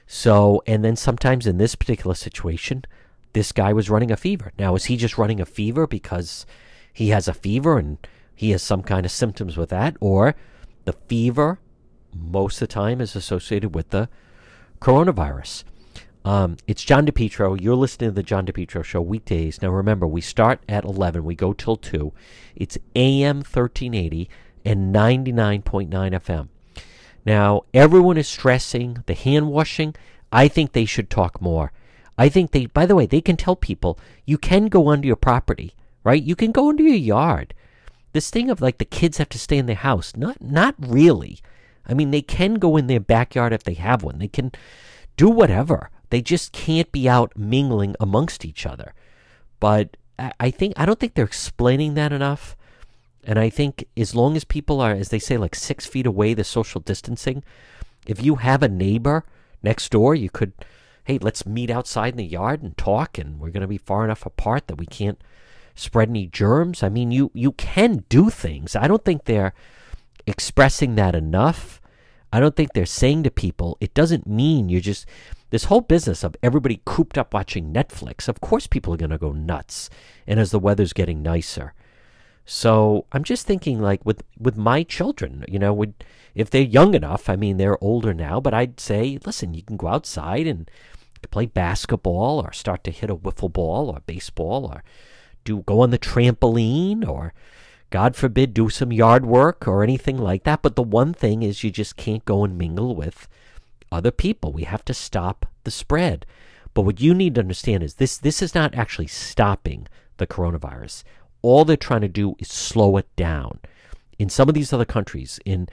So, 0.06 0.62
and 0.68 0.84
then 0.84 0.94
sometimes 0.94 1.48
in 1.48 1.58
this 1.58 1.74
particular 1.74 2.14
situation, 2.14 2.84
this 3.32 3.50
guy 3.50 3.72
was 3.72 3.90
running 3.90 4.12
a 4.12 4.16
fever. 4.16 4.52
Now, 4.56 4.76
is 4.76 4.84
he 4.84 4.96
just 4.96 5.18
running 5.18 5.40
a 5.40 5.46
fever 5.46 5.86
because 5.86 6.46
he 6.92 7.08
has 7.08 7.26
a 7.26 7.34
fever 7.34 7.76
and 7.76 7.98
he 8.34 8.52
has 8.52 8.62
some 8.62 8.82
kind 8.82 9.04
of 9.04 9.12
symptoms 9.12 9.56
with 9.56 9.70
that? 9.70 9.96
Or 10.00 10.36
the 10.84 10.92
fever 10.92 11.58
most 12.14 12.62
of 12.62 12.68
the 12.68 12.74
time 12.74 13.00
is 13.00 13.16
associated 13.16 13.74
with 13.74 13.90
the 13.90 14.08
coronavirus. 14.80 15.64
Um, 16.24 16.58
it's 16.66 16.84
John 16.84 17.06
DePetro. 17.06 17.60
You're 17.60 17.74
listening 17.74 18.10
to 18.10 18.14
the 18.14 18.22
John 18.22 18.44
DePetro 18.46 18.84
Show 18.84 19.00
weekdays. 19.00 19.62
Now 19.62 19.70
remember, 19.70 20.06
we 20.06 20.20
start 20.20 20.60
at 20.68 20.84
11. 20.84 21.24
We 21.24 21.34
go 21.34 21.52
till 21.52 21.76
2. 21.76 22.12
It's 22.54 22.78
AM 22.94 23.38
1380 23.38 24.28
and 24.64 24.94
99.9 24.94 25.88
FM. 25.88 26.48
Now, 27.24 27.62
everyone 27.72 28.16
is 28.16 28.28
stressing 28.28 29.02
the 29.06 29.14
hand 29.14 29.48
washing. 29.48 29.94
I 30.30 30.48
think 30.48 30.72
they 30.72 30.84
should 30.84 31.08
talk 31.10 31.40
more. 31.40 31.72
I 32.18 32.28
think 32.28 32.50
they, 32.50 32.66
by 32.66 32.84
the 32.84 32.94
way, 32.94 33.06
they 33.06 33.22
can 33.22 33.36
tell 33.36 33.56
people 33.56 33.98
you 34.26 34.36
can 34.36 34.66
go 34.66 34.90
under 34.90 35.06
your 35.06 35.16
property, 35.16 35.72
right? 36.04 36.22
You 36.22 36.36
can 36.36 36.52
go 36.52 36.68
into 36.68 36.82
your 36.82 36.96
yard. 36.96 37.54
This 38.12 38.30
thing 38.30 38.50
of 38.50 38.60
like 38.60 38.78
the 38.78 38.84
kids 38.84 39.18
have 39.18 39.28
to 39.30 39.38
stay 39.38 39.56
in 39.56 39.66
their 39.66 39.76
house, 39.76 40.14
not 40.16 40.40
not 40.40 40.74
really. 40.78 41.38
I 41.86 41.94
mean, 41.94 42.10
they 42.10 42.22
can 42.22 42.54
go 42.54 42.76
in 42.76 42.88
their 42.88 43.00
backyard 43.00 43.52
if 43.52 43.62
they 43.64 43.74
have 43.74 44.02
one. 44.02 44.18
They 44.18 44.28
can 44.28 44.52
do 45.16 45.28
whatever. 45.28 45.90
They 46.10 46.20
just 46.20 46.52
can't 46.52 46.90
be 46.92 47.08
out 47.08 47.36
mingling 47.36 47.96
amongst 47.98 48.44
each 48.44 48.66
other. 48.66 48.94
But 49.58 49.96
I 50.38 50.50
think 50.50 50.74
I 50.76 50.84
don't 50.84 50.98
think 51.00 51.14
they're 51.14 51.24
explaining 51.24 51.94
that 51.94 52.12
enough. 52.12 52.56
And 53.24 53.38
I 53.38 53.50
think 53.50 53.86
as 53.96 54.14
long 54.14 54.36
as 54.36 54.44
people 54.44 54.80
are, 54.80 54.92
as 54.92 55.08
they 55.08 55.18
say, 55.18 55.36
like 55.36 55.54
six 55.54 55.86
feet 55.86 56.06
away, 56.06 56.34
the 56.34 56.44
social 56.44 56.80
distancing, 56.80 57.42
if 58.06 58.22
you 58.22 58.36
have 58.36 58.62
a 58.62 58.68
neighbor 58.68 59.24
next 59.62 59.90
door, 59.90 60.14
you 60.14 60.30
could, 60.30 60.52
hey, 61.04 61.18
let's 61.18 61.46
meet 61.46 61.70
outside 61.70 62.14
in 62.14 62.18
the 62.18 62.24
yard 62.24 62.62
and 62.62 62.76
talk, 62.76 63.18
and 63.18 63.38
we're 63.38 63.50
going 63.50 63.60
to 63.60 63.66
be 63.66 63.78
far 63.78 64.04
enough 64.04 64.24
apart 64.24 64.66
that 64.66 64.76
we 64.76 64.86
can't 64.86 65.20
spread 65.74 66.08
any 66.08 66.26
germs. 66.26 66.82
I 66.82 66.88
mean, 66.88 67.10
you, 67.10 67.30
you 67.34 67.52
can 67.52 68.04
do 68.08 68.30
things. 68.30 68.74
I 68.74 68.88
don't 68.88 69.04
think 69.04 69.24
they're 69.24 69.52
expressing 70.26 70.94
that 70.94 71.14
enough. 71.14 71.80
I 72.32 72.40
don't 72.40 72.56
think 72.56 72.72
they're 72.72 72.86
saying 72.86 73.24
to 73.24 73.30
people, 73.30 73.76
it 73.80 73.92
doesn't 73.92 74.26
mean 74.26 74.68
you're 74.68 74.80
just, 74.80 75.04
this 75.50 75.64
whole 75.64 75.80
business 75.80 76.24
of 76.24 76.36
everybody 76.42 76.80
cooped 76.84 77.18
up 77.18 77.34
watching 77.34 77.72
Netflix, 77.72 78.28
of 78.28 78.40
course 78.40 78.66
people 78.66 78.94
are 78.94 78.98
going 78.98 79.10
to 79.10 79.18
go 79.18 79.32
nuts. 79.32 79.90
And 80.26 80.40
as 80.40 80.50
the 80.50 80.58
weather's 80.58 80.92
getting 80.92 81.22
nicer, 81.22 81.74
so 82.44 83.06
I'm 83.12 83.22
just 83.22 83.46
thinking, 83.46 83.80
like 83.80 84.04
with 84.04 84.24
with 84.38 84.56
my 84.56 84.82
children, 84.82 85.44
you 85.46 85.58
know, 85.58 85.72
would 85.72 85.94
if 86.34 86.50
they're 86.50 86.62
young 86.62 86.94
enough. 86.94 87.28
I 87.28 87.36
mean, 87.36 87.56
they're 87.56 87.82
older 87.82 88.14
now, 88.14 88.40
but 88.40 88.54
I'd 88.54 88.80
say, 88.80 89.18
listen, 89.24 89.54
you 89.54 89.62
can 89.62 89.76
go 89.76 89.88
outside 89.88 90.46
and 90.46 90.70
play 91.30 91.46
basketball, 91.46 92.40
or 92.40 92.52
start 92.52 92.82
to 92.84 92.90
hit 92.90 93.10
a 93.10 93.16
wiffle 93.16 93.52
ball, 93.52 93.90
or 93.90 94.00
baseball, 94.06 94.66
or 94.66 94.82
do 95.44 95.62
go 95.62 95.80
on 95.80 95.90
the 95.90 95.98
trampoline, 95.98 97.06
or 97.06 97.34
God 97.90 98.16
forbid, 98.16 98.54
do 98.54 98.68
some 98.68 98.92
yard 98.92 99.26
work 99.26 99.68
or 99.68 99.82
anything 99.82 100.16
like 100.16 100.44
that. 100.44 100.62
But 100.62 100.76
the 100.76 100.82
one 100.82 101.12
thing 101.12 101.42
is, 101.42 101.62
you 101.62 101.70
just 101.70 101.96
can't 101.96 102.24
go 102.24 102.42
and 102.42 102.56
mingle 102.56 102.96
with 102.96 103.28
other 103.92 104.10
people. 104.10 104.52
We 104.52 104.64
have 104.64 104.84
to 104.86 104.94
stop 104.94 105.46
the 105.64 105.70
spread. 105.70 106.26
But 106.72 106.82
what 106.82 107.00
you 107.00 107.14
need 107.14 107.34
to 107.34 107.40
understand 107.40 107.82
is 107.82 107.94
this: 107.94 108.16
this 108.16 108.42
is 108.42 108.54
not 108.54 108.74
actually 108.74 109.08
stopping 109.08 109.88
the 110.18 110.26
coronavirus 110.26 111.02
all 111.42 111.64
they're 111.64 111.76
trying 111.76 112.00
to 112.02 112.08
do 112.08 112.36
is 112.38 112.48
slow 112.48 112.96
it 112.96 113.14
down. 113.16 113.60
In 114.18 114.28
some 114.28 114.48
of 114.48 114.54
these 114.54 114.72
other 114.72 114.84
countries, 114.84 115.40
in 115.44 115.68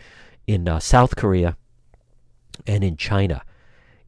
in 0.46 0.68
uh, 0.68 0.80
South 0.80 1.16
Korea 1.16 1.58
and 2.66 2.84
in 2.84 2.96
China, 2.96 3.44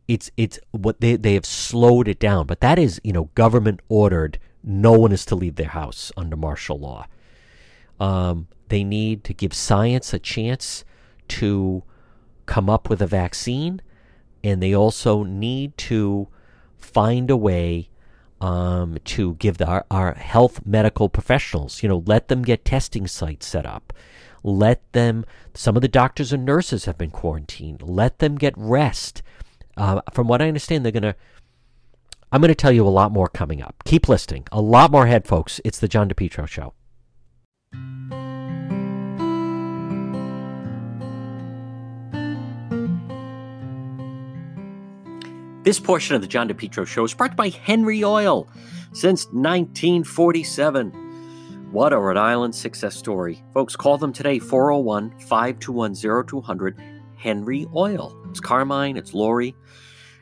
it's 0.08 0.32
it's 0.38 0.60
what 0.72 1.02
they 1.02 1.15
they 1.15 1.34
have 1.34 1.45
slowed 1.45 2.08
it 2.08 2.19
down. 2.19 2.48
But 2.48 2.62
that 2.62 2.80
is 2.80 3.02
you 3.04 3.13
know 3.13 3.26
government 3.36 3.82
ordered. 3.89 4.39
No 4.63 4.93
one 4.93 5.12
is 5.12 5.26
to 5.26 5.36
leave 5.36 5.56
their 5.56 5.69
house 5.69 6.12
under 6.17 6.36
martial 6.36 6.80
law. 6.80 7.08
Um, 8.00 8.48
they 8.69 8.84
need 8.84 9.24
to 9.26 9.34
give 9.34 9.54
science 9.54 10.13
a 10.13 10.19
chance 10.19 10.84
to 11.30 11.84
come 12.45 12.69
up 12.69 12.89
with 12.89 13.02
a 13.02 13.08
vaccine, 13.08 13.82
and 14.43 14.62
they 14.62 14.73
also 14.73 15.23
need 15.23 15.78
to 15.78 16.28
find 16.78 17.30
a 17.30 17.38
way 17.38 17.89
um, 18.41 18.97
to 19.04 19.36
give 19.36 19.58
the, 19.58 19.65
our, 19.65 19.86
our 19.91 20.13
health 20.13 20.65
medical 20.65 21.10
professionals, 21.10 21.84
you 21.84 21.89
know, 21.89 22.04
let 22.06 22.28
them 22.28 22.41
get 22.41 22.65
testing 22.65 23.08
sites 23.08 23.45
set 23.45 23.65
up. 23.65 23.93
Let 24.43 24.89
them, 24.93 25.25
some 25.54 25.75
of 25.75 25.82
the 25.82 25.89
doctors 25.89 26.32
and 26.32 26.45
nurses 26.45 26.86
have 26.86 26.97
been 26.97 27.12
quarantined. 27.12 27.82
Let 27.82 28.19
them 28.19 28.38
get 28.38 28.54
rest. 28.56 29.21
Uh, 29.75 30.02
from 30.13 30.28
what 30.28 30.41
I 30.41 30.47
understand, 30.47 30.86
they're 30.86 30.93
going 30.93 31.04
to, 31.04 31.15
I'm 32.32 32.41
going 32.41 32.49
to 32.49 32.56
tell 32.56 32.71
you 32.71 32.88
a 32.88 32.89
lot 32.89 33.12
more 33.12 33.28
coming 33.28 33.62
up. 33.62 33.84
Keep 33.86 34.08
listening. 34.08 34.45
A 34.52 34.62
lot 34.62 34.91
more 34.91 35.06
ahead, 35.06 35.28
folks. 35.28 35.60
It's 35.65 35.80
the 35.80 35.88
John 35.89 36.10
DePetro 36.10 36.47
Show. 36.47 36.73
This 45.70 45.80
portion 45.80 46.16
of 46.16 46.24
the 46.24 46.28
John 46.28 46.50
DePetro 46.50 46.88
Show 46.88 47.04
is 47.04 47.14
brought 47.14 47.36
by 47.36 47.50
Henry 47.50 48.04
Oil 48.04 48.50
since 48.92 49.28
1947. 49.28 51.70
What 51.72 51.94
a 51.94 52.00
Rhode 52.00 52.18
Island 52.18 52.56
success 52.56 52.96
story. 52.96 53.44
Folks, 53.54 53.76
call 53.76 54.00
them 54.00 54.12
today 54.12 54.40
401 54.40 55.12
521 55.20 56.26
0200 56.26 56.82
Henry 57.18 57.68
Oil. 57.76 58.20
It's 58.32 58.40
Carmine, 58.40 58.98
it's 58.98 59.14
Lori. 59.14 59.56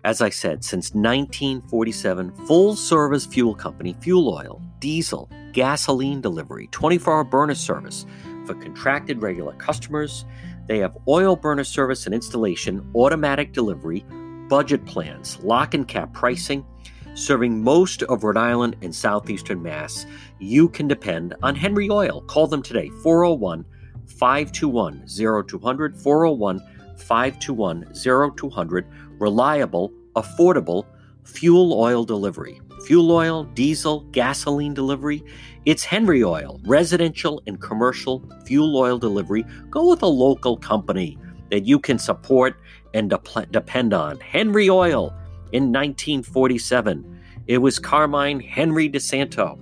As 0.04 0.20
I 0.20 0.28
said, 0.28 0.66
since 0.66 0.94
1947, 0.94 2.46
full 2.46 2.76
service 2.76 3.26
fuel 3.26 3.56
company, 3.56 3.96
fuel 4.02 4.28
oil, 4.28 4.62
diesel, 4.80 5.30
gasoline 5.54 6.20
delivery, 6.20 6.68
24 6.74 7.14
hour 7.14 7.24
burner 7.24 7.56
service 7.56 8.06
for 8.46 8.56
contracted 8.56 9.22
regular 9.22 9.54
customers. 9.54 10.26
They 10.68 10.80
have 10.80 10.98
oil 11.08 11.38
burner 11.38 11.64
service 11.64 12.06
and 12.06 12.14
installation, 12.14 12.86
automatic 12.94 13.54
delivery, 13.54 14.04
budget 14.48 14.86
plans, 14.86 15.40
lock 15.44 15.74
and 15.74 15.88
cap 15.88 16.14
pricing, 16.14 16.66
serving 17.14 17.62
most 17.62 18.04
of 18.04 18.24
Rhode 18.24 18.38
Island 18.38 18.76
and 18.82 18.94
southeastern 18.94 19.62
Mass. 19.62 20.06
You 20.40 20.70
can 20.70 20.88
depend 20.88 21.36
on 21.44 21.56
Henry 21.56 21.90
Oil. 21.90 22.22
Call 22.22 22.48
them 22.48 22.62
today, 22.62 22.90
401 23.02 23.66
521 24.06 25.06
0200, 25.08 25.98
401 25.98 26.60
521 26.98 27.94
0200. 28.36 28.88
Reliable, 29.20 29.92
affordable 30.16 30.86
fuel 31.24 31.74
oil 31.74 32.04
delivery. 32.04 32.62
Fuel 32.86 33.12
oil, 33.12 33.44
diesel, 33.44 34.02
gasoline 34.12 34.74
delivery. 34.74 35.24
It's 35.66 35.84
Henry 35.84 36.24
Oil, 36.24 36.62
residential 36.64 37.42
and 37.48 37.60
commercial 37.60 38.24
fuel 38.46 38.78
oil 38.78 38.98
delivery. 38.98 39.46
Go 39.70 39.90
with 39.90 40.04
a 40.04 40.08
local 40.08 40.56
company 40.56 41.18
that 41.50 41.66
you 41.66 41.80
can 41.80 42.00
support 42.00 42.60
and 42.94 43.10
de- 43.10 43.48
depend 43.52 43.94
on. 43.94 44.20
Henry 44.20 44.70
Oil 44.70 45.14
in 45.52 45.72
1947. 45.72 47.22
It 47.48 47.60
was 47.60 47.80
Carmine 47.80 48.40
Henry 48.40 48.90
DeSanto 48.90 49.58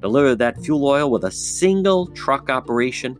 delivered 0.00 0.36
that 0.36 0.62
fuel 0.62 0.86
oil 0.86 1.10
with 1.10 1.24
a 1.24 1.30
single 1.30 2.06
truck 2.08 2.50
operation 2.50 3.18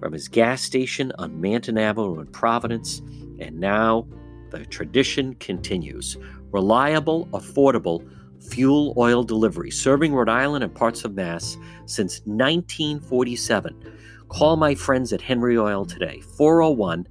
from 0.00 0.12
his 0.12 0.28
gas 0.28 0.62
station 0.62 1.12
on 1.18 1.40
Manton 1.40 1.78
Avenue 1.78 2.20
in 2.20 2.26
Providence. 2.26 3.00
And 3.38 3.60
now 3.60 4.06
the 4.50 4.64
tradition 4.66 5.34
continues. 5.34 6.16
Reliable, 6.50 7.26
affordable 7.28 8.08
fuel 8.40 8.94
oil 8.96 9.22
delivery, 9.22 9.70
serving 9.70 10.14
Rhode 10.14 10.28
Island 10.28 10.64
and 10.64 10.74
parts 10.74 11.04
of 11.04 11.14
Mass 11.14 11.56
since 11.86 12.20
1947. 12.24 13.94
Call 14.28 14.56
my 14.56 14.74
friends 14.74 15.12
at 15.12 15.20
Henry 15.20 15.56
Oil 15.56 15.84
today, 15.84 16.20
401 16.20 17.06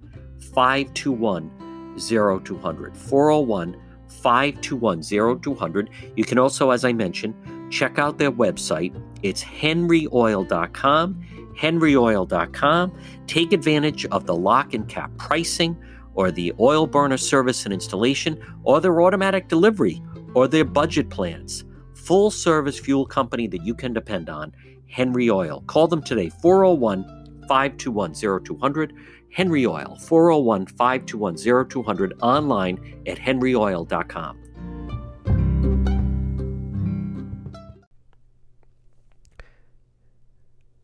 521 0.55 1.51
0200. 1.99 2.97
401 2.97 3.77
521 4.07 5.03
0200. 5.41 5.89
You 6.15 6.23
can 6.23 6.39
also, 6.39 6.71
as 6.71 6.83
I 6.85 6.93
mentioned, 6.93 7.35
check 7.69 7.99
out 7.99 8.17
their 8.17 8.31
website. 8.31 8.99
It's 9.21 9.43
henryoil.com. 9.43 11.25
Henryoil.com. 11.59 12.99
Take 13.27 13.53
advantage 13.53 14.05
of 14.07 14.25
the 14.25 14.35
lock 14.35 14.73
and 14.73 14.87
cap 14.87 15.11
pricing 15.17 15.77
or 16.15 16.31
the 16.31 16.53
oil 16.59 16.87
burner 16.87 17.17
service 17.17 17.65
and 17.65 17.73
installation 17.73 18.41
or 18.63 18.79
their 18.81 19.01
automatic 19.01 19.47
delivery 19.47 20.01
or 20.33 20.47
their 20.47 20.65
budget 20.65 21.09
plans. 21.09 21.65
Full 21.93 22.31
service 22.31 22.79
fuel 22.79 23.05
company 23.05 23.47
that 23.47 23.63
you 23.65 23.73
can 23.73 23.93
depend 23.93 24.29
on, 24.29 24.53
Henry 24.87 25.29
Oil. 25.29 25.63
Call 25.67 25.87
them 25.87 26.01
today, 26.01 26.29
401 26.29 27.03
521 27.47 28.13
0200. 28.43 28.93
Henry 29.35 29.65
Oil, 29.65 29.97
401 29.99 30.65
521 30.65 31.67
0200, 31.69 32.13
online 32.21 33.01
at 33.05 33.17
henryoil.com. 33.17 34.39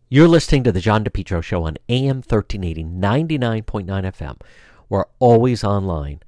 You're 0.09 0.27
listening 0.27 0.63
to 0.65 0.71
the 0.71 0.81
John 0.81 1.05
DePetro 1.05 1.41
Show 1.41 1.63
on 1.63 1.77
AM 1.87 2.17
1380, 2.17 2.83
99.9 2.83 3.85
FM. 3.85 4.41
We're 4.89 5.05
always 5.19 5.63
online 5.63 6.19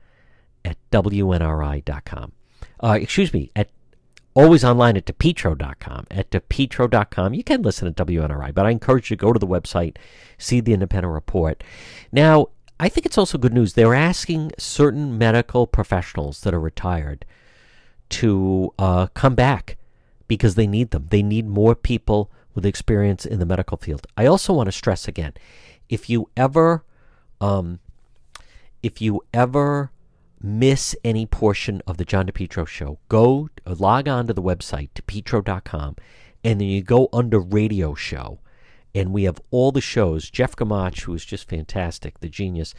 at 0.64 0.78
WNRI.com 0.92 2.32
uh, 2.84 2.98
excuse 3.02 3.34
me, 3.34 3.50
at 3.56 3.70
always 4.34 4.64
online 4.64 4.98
at 4.98 5.06
depetro.com. 5.06 6.08
At 6.12 6.32
depetro.com, 6.32 7.34
you 7.34 7.44
can 7.44 7.62
listen 7.62 7.88
at 7.88 7.96
WNRI, 7.96 8.54
but 8.54 8.66
I 8.66 8.72
encourage 8.72 9.10
you 9.10 9.18
to 9.18 9.22
go 9.22 9.34
to 9.34 9.40
the 9.40 9.48
website, 9.48 9.98
see 10.38 10.60
the 10.60 10.74
independent 10.74 11.14
report. 11.14 11.64
Now, 12.12 12.48
I 12.80 12.90
think 12.90 13.06
it's 13.06 13.18
also 13.18 13.38
good 13.38 13.54
news. 13.54 13.74
They're 13.74 13.94
asking 13.94 14.52
certain 14.58 15.18
medical 15.18 15.68
professionals 15.68 16.42
that 16.42 16.54
are 16.54 16.60
retired 16.60 17.26
to 18.10 18.74
uh, 18.78 19.08
come 19.14 19.36
back 19.36 19.78
because 20.28 20.56
they 20.56 20.68
need 20.68 20.92
them. 20.92 21.08
They 21.10 21.24
need 21.24 21.48
more 21.48 21.76
people 21.76 22.32
with 22.54 22.66
experience 22.66 23.26
in 23.26 23.40
the 23.40 23.46
medical 23.46 23.78
field. 23.78 24.06
I 24.18 24.26
also 24.26 24.54
want 24.54 24.68
to 24.68 24.72
stress 24.72 25.08
again, 25.08 25.34
if 25.90 26.10
you 26.10 26.30
ever, 26.36 26.84
um, 27.42 27.80
if 28.82 29.02
you 29.02 29.22
ever 29.34 29.92
miss 30.44 30.94
any 31.06 31.26
portion 31.26 31.82
of 31.88 31.96
the 31.96 32.04
John 32.04 32.28
DePetro 32.28 32.68
show, 32.68 33.00
go 33.08 33.50
log 33.66 34.10
on 34.10 34.28
to 34.28 34.34
the 34.34 34.42
website, 34.42 34.90
depetro.com, 34.94 35.96
and 36.44 36.60
then 36.60 36.68
you 36.68 36.82
go 36.82 37.08
under 37.14 37.40
radio 37.40 37.96
show. 37.96 38.40
And 38.94 39.12
we 39.12 39.24
have 39.24 39.42
all 39.50 39.72
the 39.72 39.82
shows. 39.82 40.30
Jeff 40.30 40.56
Gamach, 40.56 41.02
who 41.02 41.16
is 41.16 41.26
just 41.26 41.50
fantastic, 41.50 42.20
the 42.20 42.30
genius. 42.30 42.76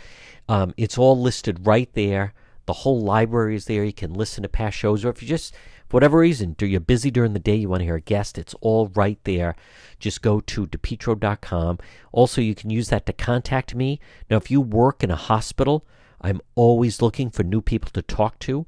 Um, 0.49 0.73
it's 0.77 0.97
all 0.97 1.21
listed 1.21 1.67
right 1.67 1.93
there. 1.95 2.35
The 2.67 2.73
whole 2.73 3.01
library 3.01 3.57
is 3.57 3.65
there. 3.65 3.83
You 3.83 3.93
can 3.93 4.15
listen 4.15 4.43
to 4.43 4.49
past 4.49 4.77
shows, 4.77 5.05
or 5.05 5.09
if 5.09 5.23
you 5.23 5.27
just, 5.27 5.55
for 5.89 5.97
whatever 5.97 6.19
reason, 6.19 6.53
do 6.53 6.67
you're 6.67 6.79
busy 6.79 7.11
during 7.11 7.33
the 7.33 7.41
day, 7.41 7.57
you 7.57 7.69
want 7.69 7.81
to 7.81 7.85
hear 7.85 7.97
a 7.97 8.01
guest, 8.01 8.39
it's 8.39 8.55
all 8.61 8.93
right 8.95 9.19
there. 9.25 9.57
Just 9.99 10.23
go 10.23 10.41
to 10.41 10.67
depetro.com. 10.67 11.79
Also, 12.13 12.41
you 12.41 12.55
can 12.55 12.71
use 12.71 12.91
that 12.91 13.07
to 13.07 13.13
contact 13.13 13.75
me. 13.75 13.99
Now, 14.31 14.37
if 14.37 14.53
you 14.53 14.61
work 14.61 15.03
in 15.03 15.11
a 15.11 15.17
hospital, 15.17 15.85
I'm 16.25 16.41
always 16.55 17.03
looking 17.03 17.29
for 17.29 17.43
new 17.43 17.61
people 17.61 17.91
to 17.91 18.01
talk 18.01 18.39
to. 18.41 18.67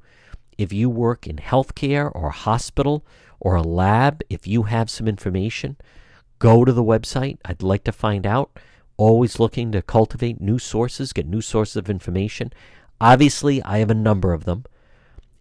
If 0.59 0.71
you 0.71 0.91
work 0.91 1.25
in 1.25 1.37
healthcare 1.37 2.11
or 2.13 2.27
a 2.27 2.31
hospital 2.31 3.03
or 3.39 3.55
a 3.55 3.63
lab, 3.63 4.21
if 4.29 4.45
you 4.45 4.63
have 4.63 4.91
some 4.91 5.07
information, 5.07 5.75
go 6.37 6.63
to 6.63 6.71
the 6.71 6.83
website. 6.83 7.39
I'd 7.43 7.63
like 7.63 7.83
to 7.85 7.91
find 7.91 8.27
out. 8.27 8.59
Always 8.95 9.39
looking 9.39 9.71
to 9.71 9.81
cultivate 9.81 10.39
new 10.39 10.59
sources, 10.59 11.13
get 11.13 11.25
new 11.25 11.41
sources 11.41 11.77
of 11.77 11.89
information. 11.89 12.53
Obviously, 13.01 13.61
I 13.63 13.79
have 13.79 13.89
a 13.89 13.95
number 13.95 14.33
of 14.33 14.45
them 14.45 14.65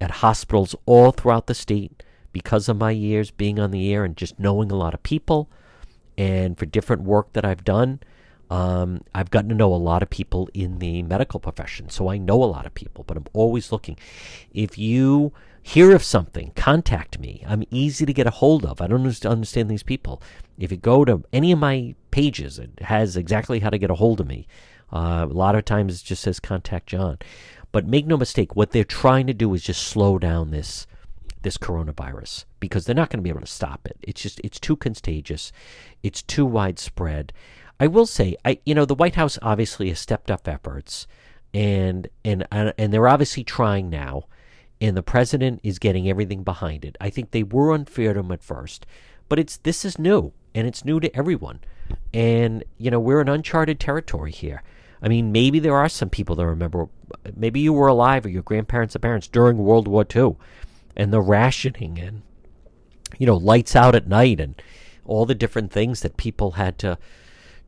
at 0.00 0.22
hospitals 0.22 0.74
all 0.86 1.12
throughout 1.12 1.46
the 1.48 1.54
state 1.54 2.02
because 2.32 2.66
of 2.68 2.78
my 2.78 2.92
years 2.92 3.30
being 3.30 3.58
on 3.58 3.72
the 3.72 3.92
air 3.92 4.04
and 4.04 4.16
just 4.16 4.38
knowing 4.38 4.70
a 4.70 4.76
lot 4.76 4.94
of 4.94 5.02
people 5.02 5.50
and 6.16 6.58
for 6.58 6.64
different 6.64 7.02
work 7.02 7.34
that 7.34 7.44
I've 7.44 7.64
done. 7.64 8.00
Um, 8.50 9.02
I've 9.14 9.30
gotten 9.30 9.48
to 9.48 9.54
know 9.54 9.74
a 9.74 9.76
lot 9.76 10.02
of 10.02 10.10
people 10.10 10.48
in 10.54 10.78
the 10.78 11.02
medical 11.02 11.40
profession, 11.40 11.90
so 11.90 12.08
I 12.08 12.18
know 12.18 12.42
a 12.42 12.46
lot 12.46 12.66
of 12.66 12.74
people, 12.74 13.04
but 13.04 13.16
I'm 13.16 13.26
always 13.32 13.72
looking. 13.72 13.98
If 14.52 14.78
you 14.78 15.32
hear 15.62 15.94
of 15.94 16.04
something, 16.04 16.52
contact 16.54 17.18
me. 17.18 17.42
I'm 17.46 17.64
easy 17.70 18.06
to 18.06 18.12
get 18.12 18.28
a 18.28 18.30
hold 18.30 18.64
of. 18.64 18.80
I 18.80 18.86
don't 18.86 19.04
understand 19.24 19.68
these 19.68 19.82
people. 19.82 20.22
If 20.58 20.70
you 20.70 20.76
go 20.76 21.04
to 21.04 21.24
any 21.32 21.50
of 21.50 21.58
my 21.58 21.96
pages, 22.12 22.58
it 22.60 22.70
has 22.82 23.16
exactly 23.16 23.58
how 23.58 23.70
to 23.70 23.78
get 23.78 23.90
a 23.90 23.96
hold 23.96 24.20
of 24.20 24.28
me. 24.28 24.46
Uh, 24.92 25.26
a 25.28 25.34
lot 25.34 25.56
of 25.56 25.64
times 25.64 26.00
it 26.00 26.04
just 26.04 26.22
says 26.22 26.38
contact 26.38 26.86
John. 26.86 27.18
But 27.72 27.86
make 27.86 28.06
no 28.06 28.16
mistake, 28.16 28.54
what 28.54 28.70
they're 28.70 28.84
trying 28.84 29.26
to 29.26 29.34
do 29.34 29.52
is 29.54 29.62
just 29.62 29.82
slow 29.82 30.18
down 30.18 30.50
this 30.50 30.86
this 31.42 31.58
coronavirus 31.58 32.44
because 32.58 32.84
they're 32.84 32.94
not 32.94 33.08
going 33.08 33.18
to 33.18 33.22
be 33.22 33.30
able 33.30 33.40
to 33.40 33.46
stop 33.46 33.86
it. 33.86 33.96
It's 34.02 34.20
just 34.20 34.40
it's 34.42 34.58
too 34.58 34.76
contagious. 34.76 35.52
It's 36.02 36.22
too 36.22 36.46
widespread. 36.46 37.32
I 37.78 37.86
will 37.86 38.06
say, 38.06 38.36
I 38.44 38.58
you 38.64 38.74
know, 38.74 38.84
the 38.84 38.94
White 38.94 39.16
House 39.16 39.38
obviously 39.42 39.88
has 39.88 40.00
stepped 40.00 40.30
up 40.30 40.48
efforts, 40.48 41.06
and 41.52 42.08
and 42.24 42.46
uh, 42.50 42.72
and 42.78 42.92
they're 42.92 43.08
obviously 43.08 43.44
trying 43.44 43.90
now, 43.90 44.24
and 44.80 44.96
the 44.96 45.02
president 45.02 45.60
is 45.62 45.78
getting 45.78 46.08
everything 46.08 46.42
behind 46.42 46.84
it. 46.84 46.96
I 47.00 47.10
think 47.10 47.30
they 47.30 47.42
were 47.42 47.72
unfair 47.72 48.14
to 48.14 48.20
him 48.20 48.32
at 48.32 48.42
first, 48.42 48.86
but 49.28 49.38
it's 49.38 49.58
this 49.58 49.84
is 49.84 49.98
new, 49.98 50.32
and 50.54 50.66
it's 50.66 50.84
new 50.84 51.00
to 51.00 51.14
everyone, 51.14 51.60
and 52.14 52.64
you 52.78 52.90
know 52.90 53.00
we're 53.00 53.20
in 53.20 53.28
uncharted 53.28 53.78
territory 53.78 54.32
here. 54.32 54.62
I 55.02 55.08
mean, 55.08 55.30
maybe 55.30 55.58
there 55.58 55.76
are 55.76 55.90
some 55.90 56.08
people 56.08 56.36
that 56.36 56.46
remember, 56.46 56.88
maybe 57.36 57.60
you 57.60 57.74
were 57.74 57.88
alive 57.88 58.24
or 58.24 58.30
your 58.30 58.42
grandparents 58.42 58.96
or 58.96 59.00
parents 59.00 59.28
during 59.28 59.58
World 59.58 59.86
War 59.86 60.06
II, 60.14 60.36
and 60.96 61.12
the 61.12 61.20
rationing 61.20 61.98
and 61.98 62.22
you 63.18 63.26
know 63.26 63.36
lights 63.36 63.76
out 63.76 63.94
at 63.94 64.08
night 64.08 64.40
and 64.40 64.60
all 65.04 65.26
the 65.26 65.34
different 65.34 65.70
things 65.70 66.00
that 66.00 66.16
people 66.16 66.52
had 66.52 66.78
to 66.78 66.98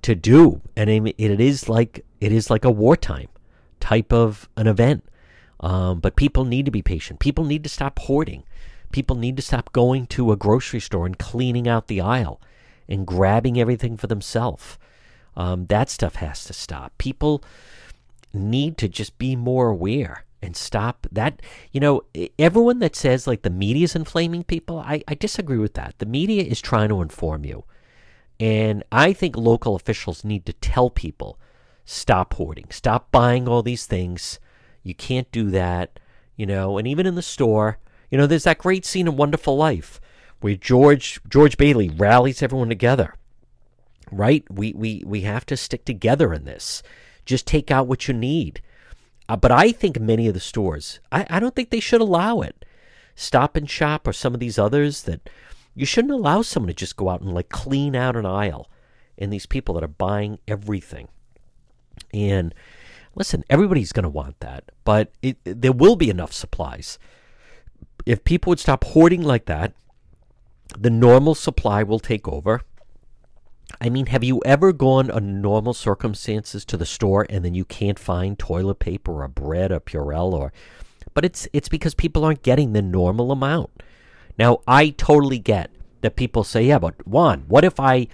to 0.03 0.15
do, 0.15 0.61
and 0.77 0.89
it 0.89 1.41
is 1.41 1.69
like 1.69 2.05
it 2.21 2.33
is 2.33 2.51
like 2.51 2.65
a 2.65 2.71
wartime 2.71 3.29
type 3.81 4.13
of 4.13 4.49
an 4.57 4.67
event. 4.67 5.05
Um, 5.61 5.99
but 5.99 6.17
people 6.17 6.45
need 6.45 6.67
to 6.67 6.71
be 6.71 6.83
patient. 6.83 7.19
People 7.19 7.45
need 7.45 7.65
to 7.65 7.69
stop 7.69 7.99
hoarding. 7.99 8.45
People 8.93 9.17
need 9.17 9.37
to 9.37 9.43
stop 9.43 9.73
going 9.73 10.07
to 10.07 10.33
a 10.33 10.37
grocery 10.37 10.81
store 10.81 11.05
and 11.05 11.19
cleaning 11.19 11.69
out 11.69 11.89
the 11.89 12.01
aisle 12.01 12.41
and 12.89 13.07
grabbing 13.07 13.61
everything 13.61 13.97
for 13.97 14.07
themselves. 14.07 14.79
Um, 15.37 15.67
that 15.67 15.91
stuff 15.91 16.17
has 16.17 16.45
to 16.45 16.53
stop. 16.53 16.97
People 16.99 17.43
need 18.33 18.79
to 18.79 18.89
just 18.89 19.19
be 19.19 19.37
more 19.37 19.69
aware 19.69 20.25
and 20.41 20.57
stop 20.57 21.07
that. 21.13 21.43
You 21.73 21.81
know, 21.81 22.03
everyone 22.39 22.79
that 22.79 22.97
says 22.97 23.27
like 23.27 23.43
the 23.43 23.51
media 23.51 23.85
is 23.85 23.97
inflaming 23.97 24.45
people, 24.45 24.79
I, 24.79 25.03
I 25.07 25.15
disagree 25.15 25.59
with 25.59 25.75
that. 25.75 25.95
The 25.99 26.07
media 26.07 26.43
is 26.43 26.61
trying 26.61 26.89
to 26.89 27.03
inform 27.03 27.45
you. 27.45 27.65
And 28.41 28.85
I 28.93 29.13
think 29.13 29.37
local 29.37 29.75
officials 29.75 30.25
need 30.25 30.47
to 30.47 30.53
tell 30.53 30.91
people 30.91 31.39
stop 31.85 32.35
hoarding, 32.35 32.67
stop 32.71 33.11
buying 33.11 33.49
all 33.49 33.63
these 33.63 33.87
things. 33.87 34.39
You 34.83 34.95
can't 34.95 35.31
do 35.33 35.51
that. 35.51 35.99
you 36.37 36.47
know, 36.47 36.79
and 36.79 36.87
even 36.87 37.05
in 37.07 37.17
the 37.17 37.23
store. 37.23 37.79
You 38.11 38.17
know, 38.17 38.27
there's 38.27 38.45
that 38.45 38.57
great 38.59 38.87
scene 38.87 39.07
in 39.07 39.17
Wonderful 39.17 39.57
Life 39.57 40.01
where 40.41 40.55
George 40.55 41.21
George 41.29 41.59
Bailey 41.59 41.91
rallies 41.91 42.43
everyone 42.43 42.71
together. 42.71 43.15
Right? 44.11 44.45
We 44.51 44.73
we 44.73 45.03
we 45.05 45.23
have 45.23 45.45
to 45.47 45.57
stick 45.57 45.85
together 45.85 46.33
in 46.33 46.45
this. 46.45 46.83
Just 47.27 47.47
take 47.47 47.71
out 47.71 47.87
what 47.87 48.09
you 48.09 48.15
need. 48.15 48.63
Uh, 49.29 49.37
but 49.37 49.51
I 49.53 49.73
think 49.73 50.01
many 50.01 50.27
of 50.29 50.33
the 50.33 50.41
stores, 50.41 51.01
I, 51.13 51.27
I 51.29 51.39
don't 51.41 51.55
think 51.55 51.69
they 51.69 51.81
should 51.81 52.01
allow 52.01 52.41
it. 52.41 52.65
Stop 53.15 53.57
and 53.57 53.69
Shop 53.69 54.07
or 54.07 54.15
some 54.15 54.33
of 54.33 54.41
these 54.41 54.59
others 54.59 55.03
that 55.03 55.29
you 55.79 55.87
shouldn't 55.87 56.13
allow 56.13 56.43
someone 56.43 56.69
to 56.69 56.75
just 56.75 56.97
go 56.97 57.09
out 57.09 57.21
and 57.21 57.33
like 57.33 57.49
clean 57.49 57.95
out 57.95 58.17
an 58.17 58.27
aisle. 58.27 58.69
And 59.17 59.33
these 59.33 59.47
people 59.47 59.75
that 59.75 59.85
are 59.85 59.89
buying 59.89 60.39
everything. 60.47 61.09
And 62.13 62.55
listen, 63.15 63.45
everybody's 63.51 63.93
going 63.93 64.05
to 64.05 64.09
want 64.09 64.39
that, 64.41 64.71
but 64.85 65.13
it, 65.23 65.39
there 65.45 65.73
will 65.73 65.97
be 65.97 66.11
enough 66.11 66.33
supplies. 66.33 66.99
If 68.07 68.25
people 68.25 68.51
would 68.51 68.61
stop 68.61 68.85
hoarding 68.85 69.23
like 69.23 69.47
that, 69.47 69.73
the 70.79 70.91
normal 70.91 71.35
supply 71.35 71.83
will 71.83 71.99
take 71.99 72.29
over. 72.29 72.63
I 73.81 73.91
mean, 73.91 74.07
have 74.07 74.25
you 74.25 74.41
ever 74.45 74.73
gone 74.73 75.11
under 75.11 75.33
normal 75.33 75.75
circumstances 75.75 76.65
to 76.67 76.77
the 76.77 76.87
store 76.87 77.27
and 77.29 77.45
then 77.45 77.55
you 77.55 77.65
can't 77.65 77.99
find 77.99 78.39
toilet 78.39 78.79
paper 78.79 79.23
or 79.23 79.29
bread 79.29 79.73
or 79.73 79.81
Purell 79.81 80.33
or 80.33 80.53
but 81.15 81.25
it's 81.25 81.49
it's 81.53 81.69
because 81.69 81.95
people 81.95 82.25
aren't 82.25 82.43
getting 82.43 82.73
the 82.73 82.83
normal 82.83 83.33
amount. 83.33 83.83
Now, 84.39 84.61
I 84.67 84.91
totally 84.91 85.39
get 85.39 85.71
that 86.01 86.17
people 86.17 86.45
say, 86.45 86.65
"Yeah, 86.67 86.79
but 86.79 87.07
Juan, 87.07 87.45
what 87.49 87.65
if 87.65 87.81
I 87.81 88.09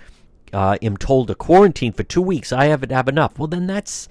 uh, 0.53 0.79
am 0.81 0.97
told 0.97 1.29
to 1.29 1.35
quarantine 1.35 1.93
for 1.93 2.03
two 2.03 2.23
weeks? 2.23 2.53
I 2.53 2.67
haven't 2.67 2.93
have 2.93 3.09
enough." 3.09 3.39
Well, 3.39 3.49
then 3.49 3.67
that's 3.67 4.09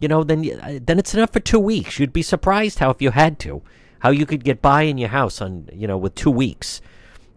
you 0.00 0.08
know, 0.08 0.22
then 0.24 0.48
uh, 0.62 0.78
then 0.82 0.98
it's 0.98 1.14
enough 1.14 1.32
for 1.32 1.40
two 1.40 1.58
weeks. 1.58 1.98
You'd 1.98 2.12
be 2.12 2.22
surprised 2.22 2.78
how 2.78 2.90
if 2.90 3.02
you 3.02 3.10
had 3.10 3.38
to, 3.40 3.62
how 4.00 4.10
you 4.10 4.26
could 4.26 4.44
get 4.44 4.62
by 4.62 4.82
in 4.82 4.98
your 4.98 5.08
house 5.08 5.40
on 5.40 5.68
you 5.72 5.86
know 5.86 5.96
with 5.96 6.14
two 6.14 6.30
weeks. 6.30 6.80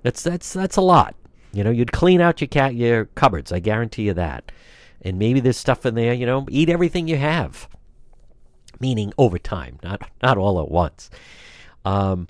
That's 0.04 0.24
that's 0.24 0.54
that's 0.54 0.78
a 0.78 0.82
lot. 0.82 1.16
You 1.54 1.64
know, 1.64 1.72
you'd 1.72 1.92
clean 1.92 2.22
out 2.22 2.42
your 2.42 2.48
cat 2.48 2.76
your 2.76 3.06
cupboards. 3.06 3.52
I 3.52 3.60
guarantee 3.60 4.04
you 4.04 4.14
that. 4.14 4.52
And 5.04 5.18
maybe 5.18 5.40
there's 5.40 5.58
stuff 5.58 5.86
in 5.86 5.96
there. 5.96 6.14
You 6.14 6.26
know, 6.26 6.46
eat 6.50 6.70
everything 6.70 7.08
you 7.08 7.18
have. 7.18 7.68
Meaning 8.80 9.14
over 9.18 9.38
time, 9.38 9.80
not 9.84 10.10
not 10.22 10.38
all 10.38 10.62
at 10.62 10.70
once. 10.70 11.10
Um, 11.86 12.28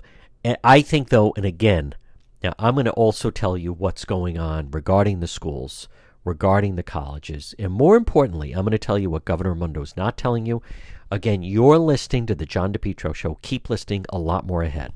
I 0.64 0.82
think 0.82 1.08
though, 1.10 1.32
and 1.36 1.46
again, 1.46 1.94
now 2.42 2.54
I'm 2.58 2.74
going 2.74 2.86
to 2.86 2.92
also 2.92 3.30
tell 3.30 3.56
you 3.56 3.72
what's 3.72 4.04
going 4.04 4.38
on 4.38 4.70
regarding 4.70 5.20
the 5.20 5.28
schools, 5.28 5.88
regarding 6.24 6.76
the 6.76 6.82
colleges, 6.82 7.54
and 7.58 7.72
more 7.72 7.96
importantly, 7.96 8.52
I'm 8.52 8.62
going 8.62 8.72
to 8.72 8.78
tell 8.78 8.98
you 8.98 9.10
what 9.10 9.24
Governor 9.24 9.52
Raimondo 9.52 9.82
is 9.82 9.96
not 9.96 10.16
telling 10.16 10.46
you. 10.46 10.62
Again, 11.10 11.42
you're 11.42 11.78
listening 11.78 12.26
to 12.26 12.34
the 12.34 12.46
John 12.46 12.72
DePetro 12.72 13.14
Show. 13.14 13.38
Keep 13.42 13.68
listening. 13.68 14.06
A 14.08 14.18
lot 14.18 14.46
more 14.46 14.62
ahead. 14.62 14.92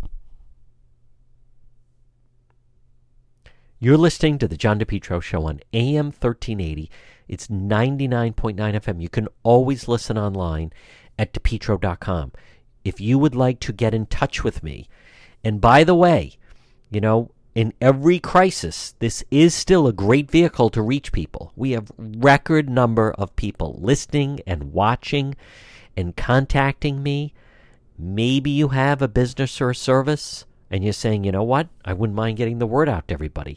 You're 3.79 3.99
listening 3.99 4.39
to 4.39 4.49
the 4.49 4.57
John 4.57 4.81
DePetro 4.81 5.21
Show 5.21 5.43
on 5.45 5.61
AM 5.75 6.07
1380. 6.07 6.91
It's 7.29 7.49
99.9 7.49 8.57
FM. 8.57 9.03
You 9.03 9.11
can 9.11 9.29
always 9.43 9.87
listen 9.87 10.17
online 10.17 10.73
at 11.19 11.35
depetro.com. 11.35 12.33
If 12.83 13.01
you 13.01 13.19
would 13.19 13.35
like 13.35 13.61
to 13.61 13.73
get 13.75 13.93
in 13.93 14.07
touch 14.07 14.43
with 14.43 14.63
me, 14.63 14.89
and 15.47 15.61
by 15.61 15.85
the 15.85 15.95
way, 15.95 16.33
you 16.91 17.01
know, 17.01 17.31
in 17.55 17.73
every 17.81 18.19
crisis, 18.19 18.97
this 18.99 19.23
is 19.31 19.55
still 19.55 19.87
a 19.87 19.93
great 19.93 20.29
vehicle 20.29 20.71
to 20.71 20.83
reach 20.83 21.13
people. 21.13 21.53
We 21.55 21.71
have 21.71 21.93
record 21.97 22.69
number 22.69 23.13
of 23.13 23.37
people 23.37 23.79
listening 23.81 24.41
and 24.45 24.73
watching 24.73 25.37
and 25.97 26.17
contacting 26.17 27.01
me. 27.01 27.33
Maybe 27.97 28.51
you 28.51 28.69
have 28.71 29.01
a 29.01 29.07
business 29.07 29.61
or 29.61 29.71
a 29.71 29.75
service 29.77 30.47
and 30.69 30.83
you're 30.83 30.93
saying, 30.93 31.23
you 31.23 31.31
know 31.31 31.45
what, 31.45 31.69
I 31.85 31.93
wouldn't 31.93 32.17
mind 32.17 32.39
getting 32.39 32.59
the 32.59 32.67
word 32.67 32.89
out 32.89 33.07
to 33.07 33.15
everybody, 33.15 33.57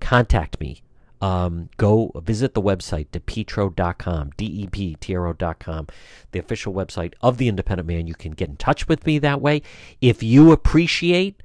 contact 0.00 0.60
me. 0.60 0.82
Um, 1.22 1.68
go 1.76 2.10
visit 2.16 2.52
the 2.52 2.60
website, 2.60 3.06
depetro.com, 3.12 4.32
D-E-P-T-R-O.com, 4.36 5.86
the 6.32 6.38
official 6.40 6.74
website 6.74 7.14
of 7.20 7.38
the 7.38 7.46
Independent 7.46 7.86
Man. 7.86 8.08
You 8.08 8.14
can 8.16 8.32
get 8.32 8.48
in 8.48 8.56
touch 8.56 8.88
with 8.88 9.06
me 9.06 9.20
that 9.20 9.40
way. 9.40 9.62
If 10.00 10.24
you 10.24 10.50
appreciate 10.50 11.40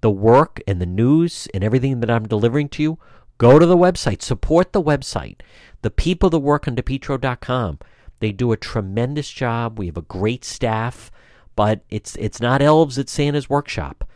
the 0.00 0.10
work 0.10 0.60
and 0.66 0.80
the 0.80 0.86
news 0.86 1.46
and 1.52 1.62
everything 1.62 2.00
that 2.00 2.10
I'm 2.10 2.26
delivering 2.26 2.70
to 2.70 2.82
you, 2.82 2.98
go 3.36 3.58
to 3.58 3.66
the 3.66 3.76
website, 3.76 4.22
support 4.22 4.72
the 4.72 4.82
website. 4.82 5.40
The 5.82 5.90
people 5.90 6.30
that 6.30 6.38
work 6.38 6.66
on 6.66 6.74
depetro.com, 6.74 7.78
they 8.20 8.32
do 8.32 8.52
a 8.52 8.56
tremendous 8.56 9.30
job. 9.30 9.78
We 9.78 9.84
have 9.86 9.98
a 9.98 10.02
great 10.02 10.46
staff, 10.46 11.10
but 11.56 11.82
it's 11.90 12.16
it's 12.16 12.40
not 12.40 12.62
elves 12.62 12.98
at 12.98 13.10
Santa's 13.10 13.50
workshop. 13.50 14.08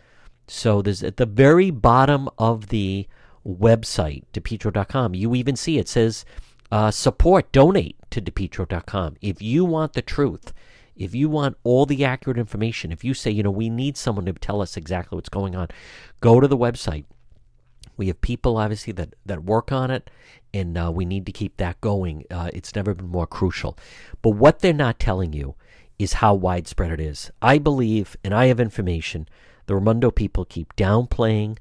So 0.48 0.80
there's 0.80 1.02
at 1.02 1.18
the 1.18 1.26
very 1.26 1.70
bottom 1.70 2.30
of 2.38 2.68
the 2.68 3.06
website, 3.46 4.24
depetro.com, 4.32 5.14
you 5.14 5.34
even 5.34 5.56
see 5.56 5.78
it 5.78 5.88
says 5.88 6.24
uh, 6.70 6.90
support, 6.90 7.52
donate 7.52 7.96
to 8.10 8.20
depetro.com. 8.20 9.16
If 9.20 9.42
you 9.42 9.64
want 9.64 9.92
the 9.92 10.02
truth, 10.02 10.52
if 10.96 11.14
you 11.14 11.28
want 11.28 11.56
all 11.62 11.86
the 11.86 12.04
accurate 12.04 12.38
information, 12.38 12.92
if 12.92 13.04
you 13.04 13.14
say, 13.14 13.30
you 13.30 13.42
know, 13.42 13.50
we 13.50 13.68
need 13.68 13.96
someone 13.96 14.24
to 14.26 14.32
tell 14.32 14.62
us 14.62 14.76
exactly 14.76 15.16
what's 15.16 15.28
going 15.28 15.54
on, 15.54 15.68
go 16.20 16.40
to 16.40 16.48
the 16.48 16.56
website. 16.56 17.04
We 17.96 18.08
have 18.08 18.20
people, 18.20 18.56
obviously, 18.56 18.92
that, 18.94 19.14
that 19.24 19.44
work 19.44 19.70
on 19.70 19.90
it, 19.90 20.10
and 20.52 20.76
uh, 20.76 20.90
we 20.92 21.04
need 21.04 21.26
to 21.26 21.32
keep 21.32 21.58
that 21.58 21.80
going. 21.80 22.24
Uh, 22.30 22.50
it's 22.52 22.74
never 22.74 22.94
been 22.94 23.08
more 23.08 23.26
crucial. 23.26 23.78
But 24.20 24.30
what 24.30 24.60
they're 24.60 24.72
not 24.72 24.98
telling 24.98 25.32
you 25.32 25.54
is 25.98 26.14
how 26.14 26.34
widespread 26.34 26.90
it 26.90 27.00
is. 27.00 27.30
I 27.40 27.58
believe, 27.58 28.16
and 28.24 28.34
I 28.34 28.46
have 28.46 28.58
information 28.58 29.28
the 29.66 29.74
Raimondo 29.74 30.10
people 30.10 30.44
keep 30.44 30.74
downplaying 30.76 31.58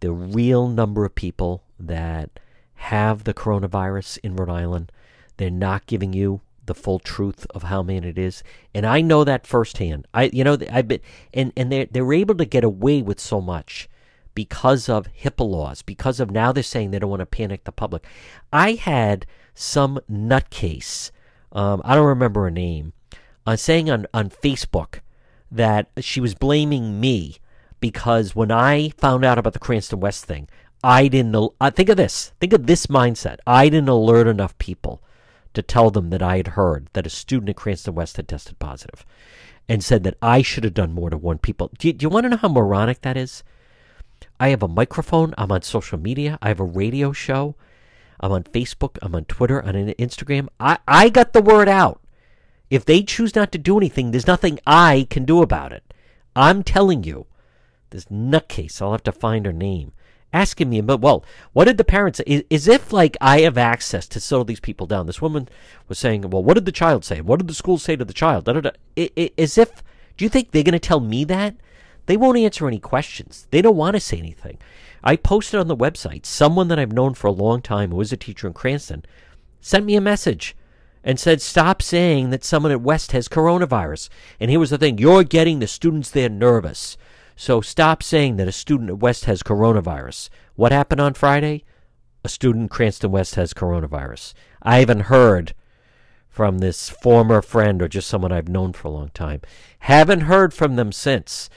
the 0.00 0.12
real 0.12 0.68
number 0.68 1.04
of 1.04 1.14
people 1.14 1.62
that 1.78 2.40
have 2.74 3.24
the 3.24 3.34
coronavirus 3.34 4.18
in 4.22 4.36
Rhode 4.36 4.50
Island. 4.50 4.92
They're 5.36 5.50
not 5.50 5.86
giving 5.86 6.12
you 6.12 6.40
the 6.66 6.74
full 6.74 6.98
truth 6.98 7.46
of 7.50 7.64
how 7.64 7.82
many 7.82 8.08
it 8.08 8.18
is, 8.18 8.42
and 8.74 8.86
I 8.86 9.00
know 9.00 9.24
that 9.24 9.46
firsthand. 9.46 10.06
I, 10.14 10.24
you 10.32 10.44
know, 10.44 10.58
I've 10.70 10.88
been, 10.88 11.00
and 11.34 11.52
and 11.56 11.72
they 11.72 11.86
they're 11.86 12.12
able 12.12 12.36
to 12.36 12.44
get 12.44 12.64
away 12.64 13.02
with 13.02 13.18
so 13.18 13.40
much 13.40 13.88
because 14.34 14.88
of 14.88 15.08
HIPAA 15.22 15.48
laws. 15.48 15.82
Because 15.82 16.20
of 16.20 16.30
now 16.30 16.52
they're 16.52 16.62
saying 16.62 16.90
they 16.90 16.98
don't 16.98 17.10
want 17.10 17.20
to 17.20 17.26
panic 17.26 17.64
the 17.64 17.72
public. 17.72 18.04
I 18.52 18.72
had 18.72 19.26
some 19.54 19.98
nutcase, 20.10 21.10
um, 21.52 21.82
I 21.84 21.94
don't 21.94 22.06
remember 22.06 22.42
her 22.42 22.50
name, 22.50 22.92
uh, 23.46 23.56
saying 23.56 23.90
on 23.90 24.06
on 24.14 24.30
Facebook 24.30 25.00
that 25.50 25.90
she 25.98 26.20
was 26.20 26.34
blaming 26.34 27.00
me 27.00 27.38
because 27.80 28.36
when 28.36 28.50
I 28.50 28.90
found 28.90 29.24
out 29.24 29.38
about 29.38 29.54
the 29.54 29.58
Cranston 29.58 30.00
West 30.00 30.24
thing, 30.24 30.48
I 30.82 31.08
didn't. 31.08 31.34
Uh, 31.60 31.70
think 31.70 31.88
of 31.88 31.96
this. 31.96 32.32
Think 32.40 32.52
of 32.52 32.66
this 32.66 32.86
mindset. 32.86 33.38
I 33.46 33.68
didn't 33.68 33.88
alert 33.88 34.26
enough 34.26 34.56
people 34.58 35.02
to 35.52 35.62
tell 35.62 35.90
them 35.90 36.10
that 36.10 36.22
I 36.22 36.36
had 36.36 36.48
heard 36.48 36.88
that 36.92 37.06
a 37.06 37.10
student 37.10 37.50
at 37.50 37.56
Cranston 37.56 37.94
West 37.94 38.16
had 38.16 38.28
tested 38.28 38.58
positive, 38.58 39.04
and 39.68 39.82
said 39.84 40.04
that 40.04 40.16
I 40.22 40.42
should 40.42 40.64
have 40.64 40.74
done 40.74 40.92
more 40.92 41.10
to 41.10 41.16
warn 41.16 41.38
people. 41.38 41.70
Do 41.78 41.88
you, 41.88 41.92
do 41.92 42.04
you 42.04 42.10
want 42.10 42.24
to 42.24 42.30
know 42.30 42.36
how 42.36 42.48
moronic 42.48 43.02
that 43.02 43.16
is? 43.16 43.42
I 44.38 44.48
have 44.48 44.62
a 44.62 44.68
microphone. 44.68 45.34
I'm 45.36 45.52
on 45.52 45.62
social 45.62 45.98
media. 45.98 46.38
I 46.40 46.48
have 46.48 46.60
a 46.60 46.64
radio 46.64 47.12
show. 47.12 47.56
I'm 48.20 48.32
on 48.32 48.44
Facebook. 48.44 48.98
I'm 49.02 49.14
on 49.14 49.24
Twitter. 49.24 49.60
I'm 49.60 49.76
on 49.76 49.94
Instagram. 49.94 50.48
I, 50.58 50.78
I 50.86 51.08
got 51.08 51.32
the 51.32 51.42
word 51.42 51.68
out. 51.68 52.00
If 52.70 52.84
they 52.84 53.02
choose 53.02 53.34
not 53.34 53.50
to 53.52 53.58
do 53.58 53.76
anything, 53.76 54.10
there's 54.10 54.26
nothing 54.26 54.60
I 54.66 55.06
can 55.10 55.24
do 55.24 55.42
about 55.42 55.72
it. 55.72 55.92
I'm 56.36 56.62
telling 56.62 57.02
you, 57.02 57.26
this 57.90 58.06
nutcase, 58.06 58.80
I'll 58.80 58.92
have 58.92 59.02
to 59.04 59.12
find 59.12 59.46
her 59.46 59.52
name, 59.52 59.92
asking 60.32 60.70
me 60.70 60.80
but 60.80 61.00
well, 61.00 61.24
what 61.52 61.66
did 61.66 61.76
the 61.76 61.84
parents 61.84 62.18
say? 62.18 62.44
If 62.48 62.92
like 62.92 63.16
I 63.20 63.40
have 63.40 63.58
access 63.58 64.06
to 64.08 64.20
settle 64.20 64.44
these 64.44 64.60
people 64.60 64.86
down. 64.86 65.06
This 65.06 65.22
woman 65.22 65.48
was 65.88 65.98
saying, 65.98 66.22
well, 66.22 66.42
what 66.42 66.54
did 66.54 66.66
the 66.66 66.72
child 66.72 67.04
say? 67.04 67.20
What 67.20 67.38
did 67.38 67.48
the 67.48 67.54
school 67.54 67.78
say 67.78 67.96
to 67.96 68.04
the 68.04 68.12
child? 68.12 68.44
Da, 68.44 68.54
da, 68.54 68.60
da. 68.60 69.08
As 69.38 69.58
if, 69.58 69.82
do 70.16 70.24
you 70.24 70.28
think 70.28 70.50
they're 70.50 70.62
going 70.62 70.72
to 70.72 70.78
tell 70.78 71.00
me 71.00 71.24
that? 71.24 71.56
They 72.06 72.16
won't 72.16 72.38
answer 72.38 72.66
any 72.66 72.80
questions. 72.80 73.46
They 73.50 73.62
don't 73.62 73.76
want 73.76 73.94
to 73.94 74.00
say 74.00 74.18
anything. 74.18 74.58
I 75.02 75.16
posted 75.16 75.60
on 75.60 75.68
the 75.68 75.76
website. 75.76 76.26
Someone 76.26 76.68
that 76.68 76.78
I've 76.78 76.92
known 76.92 77.14
for 77.14 77.28
a 77.28 77.32
long 77.32 77.62
time, 77.62 77.90
who 77.90 78.00
is 78.00 78.12
a 78.12 78.16
teacher 78.16 78.46
in 78.46 78.52
Cranston, 78.52 79.04
sent 79.60 79.86
me 79.86 79.94
a 79.96 80.00
message 80.00 80.56
and 81.02 81.18
said, 81.18 81.40
Stop 81.40 81.82
saying 81.82 82.30
that 82.30 82.44
someone 82.44 82.72
at 82.72 82.80
West 82.80 83.12
has 83.12 83.28
coronavirus. 83.28 84.08
And 84.38 84.50
here 84.50 84.60
was 84.60 84.70
the 84.70 84.78
thing 84.78 84.98
you're 84.98 85.24
getting 85.24 85.58
the 85.58 85.66
students 85.66 86.10
there 86.10 86.28
nervous. 86.28 86.96
So 87.40 87.62
stop 87.62 88.02
saying 88.02 88.36
that 88.36 88.48
a 88.48 88.52
student 88.52 88.90
at 88.90 88.98
West 88.98 89.24
has 89.24 89.42
coronavirus. 89.42 90.28
What 90.56 90.72
happened 90.72 91.00
on 91.00 91.14
Friday? 91.14 91.64
A 92.22 92.28
student 92.28 92.66
at 92.66 92.70
Cranston 92.70 93.12
West 93.12 93.36
has 93.36 93.54
coronavirus. 93.54 94.34
I 94.62 94.80
haven't 94.80 95.04
heard 95.04 95.54
from 96.28 96.58
this 96.58 96.90
former 96.90 97.40
friend 97.40 97.80
or 97.80 97.88
just 97.88 98.08
someone 98.08 98.30
I've 98.30 98.50
known 98.50 98.74
for 98.74 98.88
a 98.88 98.90
long 98.90 99.08
time. 99.14 99.40
Haven't 99.78 100.24
heard 100.24 100.52
from 100.52 100.76
them 100.76 100.92
since. 100.92 101.48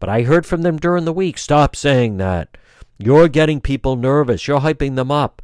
But 0.00 0.08
I 0.08 0.22
heard 0.22 0.44
from 0.44 0.62
them 0.62 0.76
during 0.76 1.04
the 1.04 1.12
week. 1.12 1.38
Stop 1.38 1.76
saying 1.76 2.16
that. 2.16 2.58
You're 2.98 3.28
getting 3.28 3.60
people 3.60 3.94
nervous. 3.94 4.48
You're 4.48 4.62
hyping 4.62 4.96
them 4.96 5.12
up. 5.12 5.40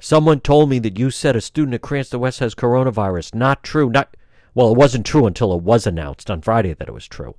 Someone 0.00 0.38
told 0.38 0.70
me 0.70 0.78
that 0.78 0.96
you 0.96 1.10
said 1.10 1.34
a 1.34 1.40
student 1.40 1.74
at 1.74 1.82
Cranston 1.82 2.20
West 2.20 2.38
has 2.38 2.54
coronavirus. 2.54 3.34
Not 3.34 3.64
true. 3.64 3.90
Not 3.90 4.16
well, 4.54 4.70
it 4.70 4.78
wasn't 4.78 5.04
true 5.04 5.26
until 5.26 5.52
it 5.52 5.64
was 5.64 5.88
announced 5.88 6.30
on 6.30 6.40
Friday 6.40 6.72
that 6.72 6.86
it 6.86 6.94
was 6.94 7.08
true. 7.08 7.34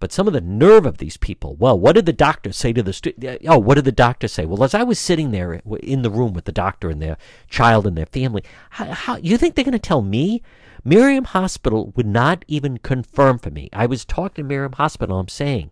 But 0.00 0.12
some 0.12 0.26
of 0.26 0.32
the 0.32 0.40
nerve 0.40 0.86
of 0.86 0.98
these 0.98 1.16
people. 1.16 1.56
Well, 1.56 1.78
what 1.78 1.94
did 1.94 2.06
the 2.06 2.12
doctor 2.12 2.52
say 2.52 2.72
to 2.72 2.82
the 2.82 2.92
student? 2.92 3.42
Oh, 3.46 3.58
what 3.58 3.74
did 3.74 3.84
the 3.84 3.92
doctor 3.92 4.28
say? 4.28 4.46
Well, 4.46 4.62
as 4.62 4.74
I 4.74 4.84
was 4.84 4.98
sitting 4.98 5.32
there 5.32 5.60
in 5.82 6.02
the 6.02 6.10
room 6.10 6.32
with 6.32 6.44
the 6.44 6.52
doctor 6.52 6.88
and 6.88 7.02
their 7.02 7.16
child 7.48 7.86
and 7.86 7.96
their 7.96 8.06
family, 8.06 8.44
how, 8.70 8.86
how 8.86 9.16
you 9.16 9.36
think 9.36 9.54
they're 9.54 9.64
going 9.64 9.72
to 9.72 9.78
tell 9.78 10.02
me? 10.02 10.42
Miriam 10.84 11.24
Hospital 11.24 11.92
would 11.96 12.06
not 12.06 12.44
even 12.46 12.78
confirm 12.78 13.38
for 13.38 13.50
me. 13.50 13.68
I 13.72 13.86
was 13.86 14.04
talking 14.04 14.44
to 14.44 14.48
Miriam 14.48 14.72
Hospital. 14.72 15.18
I'm 15.18 15.28
saying, 15.28 15.70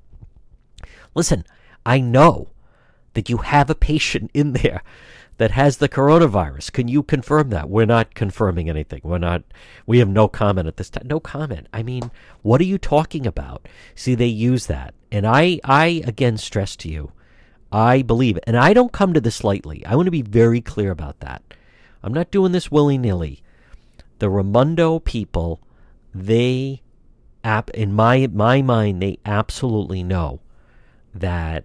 listen, 1.14 1.44
I 1.86 2.00
know 2.00 2.48
that 3.14 3.30
you 3.30 3.38
have 3.38 3.70
a 3.70 3.74
patient 3.74 4.30
in 4.34 4.52
there 4.52 4.82
that 5.38 5.50
has 5.50 5.76
the 5.76 5.88
coronavirus. 5.88 6.72
Can 6.72 6.88
you 6.88 7.02
confirm 7.02 7.50
that? 7.50 7.68
We're 7.68 7.86
not 7.86 8.14
confirming 8.14 8.70
anything. 8.70 9.00
We're 9.04 9.18
not, 9.18 9.42
we 9.86 9.98
have 9.98 10.08
no 10.08 10.28
comment 10.28 10.66
at 10.66 10.76
this 10.76 10.90
time. 10.90 11.06
No 11.06 11.20
comment. 11.20 11.66
I 11.72 11.82
mean, 11.82 12.10
what 12.42 12.60
are 12.60 12.64
you 12.64 12.78
talking 12.78 13.26
about? 13.26 13.68
See, 13.94 14.14
they 14.14 14.26
use 14.26 14.66
that. 14.66 14.94
And 15.12 15.26
I, 15.26 15.60
I 15.64 16.02
again 16.06 16.38
stress 16.38 16.74
to 16.76 16.88
you, 16.88 17.12
I 17.70 18.02
believe, 18.02 18.38
and 18.46 18.56
I 18.56 18.72
don't 18.72 18.92
come 18.92 19.12
to 19.12 19.20
this 19.20 19.44
lightly. 19.44 19.84
I 19.84 19.94
want 19.94 20.06
to 20.06 20.10
be 20.10 20.22
very 20.22 20.60
clear 20.60 20.90
about 20.90 21.20
that. 21.20 21.42
I'm 22.02 22.14
not 22.14 22.30
doing 22.30 22.52
this 22.52 22.70
willy 22.70 22.98
nilly. 22.98 23.42
The 24.18 24.30
Raimondo 24.30 25.00
people, 25.00 25.60
they, 26.14 26.82
in 27.74 27.92
my, 27.92 28.26
my 28.32 28.62
mind, 28.62 29.02
they 29.02 29.18
absolutely 29.26 30.02
know 30.02 30.40
that 31.14 31.64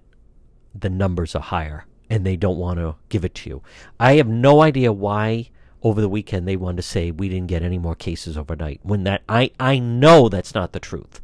the 0.77 0.89
numbers 0.89 1.35
are 1.35 1.41
higher 1.41 1.85
and 2.11 2.25
they 2.25 2.35
don't 2.35 2.57
want 2.57 2.77
to 2.77 2.93
give 3.07 3.23
it 3.23 3.33
to 3.33 3.49
you. 3.49 3.63
I 3.97 4.15
have 4.15 4.27
no 4.27 4.61
idea 4.61 4.91
why 4.91 5.49
over 5.81 6.01
the 6.01 6.09
weekend 6.09 6.45
they 6.45 6.57
wanted 6.57 6.75
to 6.75 6.81
say 6.83 7.09
we 7.09 7.29
didn't 7.29 7.47
get 7.47 7.63
any 7.63 7.77
more 7.77 7.95
cases 7.95 8.37
overnight 8.37 8.81
when 8.83 9.05
that 9.05 9.23
I, 9.29 9.51
I 9.59 9.79
know 9.79 10.27
that's 10.27 10.53
not 10.53 10.73
the 10.73 10.79
truth. 10.79 11.21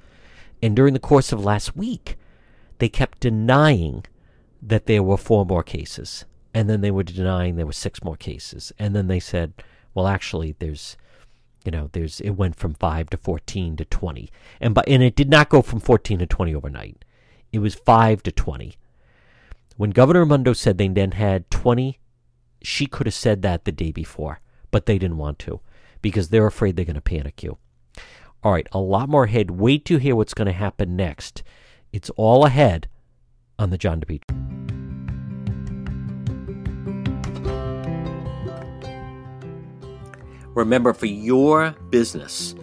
And 0.64 0.78
during 0.78 0.94
the 0.94 1.00
course 1.00 1.34
of 1.34 1.44
last 1.44 1.76
week, 1.76 2.16
they 2.78 2.88
kept 2.88 3.20
denying 3.20 4.06
that 4.62 4.86
there 4.86 5.04
were 5.04 5.18
four 5.18 5.46
more 5.46 5.62
cases. 5.62 6.24
And 6.54 6.70
then 6.70 6.80
they 6.80 6.90
were 6.90 7.04
denying 7.04 7.58
there 7.58 7.66
were 7.66 7.74
six 7.74 8.02
more 8.02 8.16
cases. 8.16 8.72
And 8.80 8.96
then 8.96 9.08
they 9.08 9.20
said, 9.20 9.54
well, 9.94 10.08
actually, 10.08 10.56
there's, 10.58 10.96
you 11.66 11.72
know, 11.72 11.90
there's, 11.92 12.22
it 12.22 12.32
went 12.32 12.56
from 12.56 12.74
five 12.74 13.10
to 13.10 13.18
14 13.18 13.76
to 13.76 13.86
20. 13.86 14.32
And, 14.62 14.74
but, 14.74 14.88
and 14.88 15.04
it 15.04 15.18
did 15.18 15.30
not 15.30 15.50
go 15.50 15.62
from 15.62 15.82
14 15.82 16.20
to 16.20 16.26
20 16.26 16.56
overnight. 16.56 17.04
It 17.52 17.60
was 17.60 17.76
five 17.76 18.24
to 18.24 18.32
20 18.32 18.78
when 19.78 19.92
Governor 19.92 20.22
Raimondo 20.22 20.54
said 20.54 20.78
they 20.78 20.88
then 20.88 21.12
had 21.12 21.50
20, 21.52 22.00
she 22.64 22.88
could 22.88 23.06
have 23.06 23.14
said 23.14 23.44
that 23.44 23.64
the 23.64 23.72
day 23.72 23.92
before, 23.92 24.42
but 24.72 24.88
they 24.88 24.98
didn't 24.98 25.18
want 25.18 25.38
to 25.40 25.62
because 26.02 26.30
they're 26.30 26.48
afraid 26.48 26.76
they're 26.76 26.86
going 26.86 26.96
to 26.96 27.02
panic 27.02 27.44
you. 27.44 27.58
All 28.44 28.52
right, 28.52 28.68
a 28.72 28.80
lot 28.80 29.08
more 29.08 29.26
ahead. 29.26 29.52
Wait 29.52 29.86
to 29.86 29.98
hear 29.98 30.16
what's 30.16 30.34
going 30.34 30.48
to 30.48 30.52
happen 30.52 30.96
next. 30.96 31.44
It's 31.94 32.10
all 32.12 32.46
ahead 32.46 32.88
on 33.60 33.70
the 33.70 33.78
John 33.78 34.02
DePetro. 34.02 34.24
Remember, 40.56 40.92
for 40.92 41.06
your 41.06 41.76
business, 41.92 42.56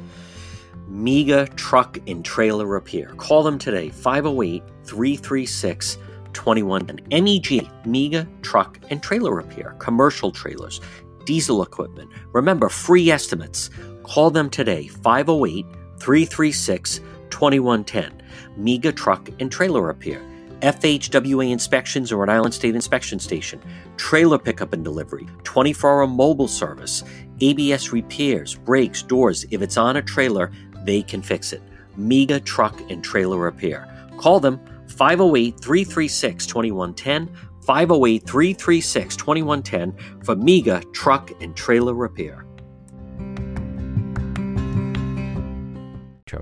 MEGA 0.88 1.46
Truck 1.54 1.98
and 2.08 2.24
Trailer 2.24 2.66
Repair. 2.66 3.14
Call 3.16 3.44
them 3.44 3.56
today, 3.56 3.88
508 3.88 4.64
336 4.82 5.98
21 6.34 6.90
and 6.90 7.02
MEG, 7.08 7.68
MEGA 7.86 8.28
Truck 8.42 8.78
and 8.90 9.02
Trailer 9.02 9.34
Repair, 9.34 9.74
commercial 9.78 10.30
trailers, 10.30 10.80
diesel 11.24 11.62
equipment. 11.62 12.10
Remember, 12.32 12.68
free 12.68 13.10
estimates. 13.10 13.70
Call 14.02 14.30
them 14.30 14.50
today, 14.50 14.88
508 14.88 15.66
336 15.98 17.00
2110. 17.30 18.22
MEGA 18.56 18.92
Truck 18.92 19.28
and 19.40 19.50
Trailer 19.50 19.82
Repair. 19.82 20.20
FHWA 20.60 21.50
inspections 21.50 22.10
or 22.10 22.16
Rhode 22.16 22.30
Island 22.30 22.54
State 22.54 22.74
Inspection 22.74 23.18
Station, 23.18 23.60
trailer 23.98 24.38
pickup 24.38 24.72
and 24.72 24.82
delivery, 24.82 25.26
24 25.42 25.90
hour 25.90 26.06
mobile 26.06 26.48
service, 26.48 27.04
ABS 27.40 27.92
repairs, 27.92 28.54
brakes, 28.54 29.02
doors. 29.02 29.44
If 29.50 29.60
it's 29.60 29.76
on 29.76 29.96
a 29.96 30.02
trailer, 30.02 30.50
they 30.84 31.02
can 31.02 31.20
fix 31.20 31.52
it. 31.52 31.62
MEGA 31.96 32.40
Truck 32.40 32.80
and 32.90 33.04
Trailer 33.04 33.38
Repair. 33.38 33.86
Call 34.16 34.40
them 34.40 34.58
508 34.94 35.60
336 35.60 36.46
2110. 36.46 37.34
508 37.64 38.26
336 38.26 39.16
2110 39.16 40.24
for 40.24 40.36
MEGA 40.36 40.82
Truck 40.92 41.30
and 41.42 41.56
Trailer 41.56 41.94
Repair. 41.94 42.44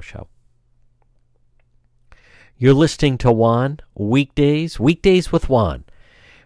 Show. 0.01 0.27
You're 2.57 2.73
listening 2.73 3.19
to 3.19 3.31
Juan 3.31 3.81
weekdays, 3.95 4.81
weekdays 4.81 5.31
with 5.31 5.51
Juan, 5.51 5.85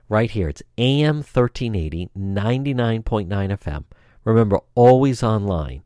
right 0.09 0.31
here. 0.31 0.49
It's 0.49 0.63
AM 0.79 1.17
1380, 1.17 2.11
99.9 2.19 3.29
FM. 3.29 3.85
Remember, 4.25 4.61
always 4.75 5.23
online 5.23 5.83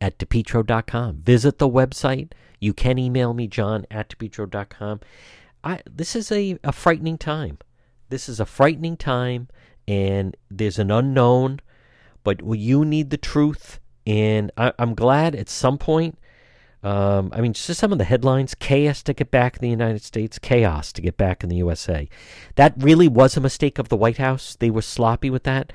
at 0.00 0.18
depetro.com. 0.18 1.22
Visit 1.22 1.58
the 1.58 1.68
website. 1.68 2.32
You 2.60 2.72
can 2.72 2.98
email 2.98 3.34
me, 3.34 3.46
john 3.48 3.84
at 3.90 4.08
depetro.com. 4.08 5.00
I 5.64 5.80
this 5.90 6.14
is 6.14 6.30
a, 6.30 6.58
a 6.64 6.72
frightening 6.72 7.18
time. 7.18 7.58
This 8.08 8.28
is 8.28 8.40
a 8.40 8.46
frightening 8.46 8.96
time, 8.96 9.48
and 9.86 10.36
there's 10.50 10.78
an 10.78 10.90
unknown, 10.90 11.60
but 12.24 12.40
you 12.44 12.84
need 12.84 13.10
the 13.10 13.16
truth. 13.16 13.80
And 14.06 14.50
I, 14.56 14.72
am 14.78 14.94
glad 14.94 15.34
at 15.34 15.48
some 15.50 15.76
point. 15.76 16.18
Um, 16.82 17.30
I 17.34 17.40
mean, 17.40 17.52
just 17.52 17.78
some 17.78 17.92
of 17.92 17.98
the 17.98 18.04
headlines: 18.04 18.54
chaos 18.54 19.02
to 19.02 19.12
get 19.12 19.30
back 19.30 19.56
in 19.56 19.62
the 19.62 19.68
United 19.68 20.02
States, 20.02 20.38
chaos 20.38 20.92
to 20.92 21.02
get 21.02 21.16
back 21.16 21.42
in 21.42 21.50
the 21.50 21.56
USA. 21.56 22.08
That 22.54 22.74
really 22.78 23.08
was 23.08 23.36
a 23.36 23.40
mistake 23.40 23.78
of 23.78 23.88
the 23.88 23.96
White 23.96 24.18
House. 24.18 24.56
They 24.58 24.70
were 24.70 24.82
sloppy 24.82 25.28
with 25.28 25.42
that. 25.42 25.72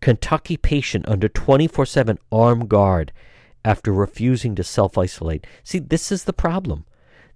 Kentucky 0.00 0.56
patient 0.56 1.08
under 1.08 1.28
24/7 1.28 2.18
armed 2.30 2.68
guard 2.68 3.12
after 3.64 3.92
refusing 3.92 4.54
to 4.54 4.64
self 4.64 4.96
isolate. 4.96 5.46
See, 5.64 5.78
this 5.78 6.12
is 6.12 6.24
the 6.24 6.32
problem. 6.32 6.84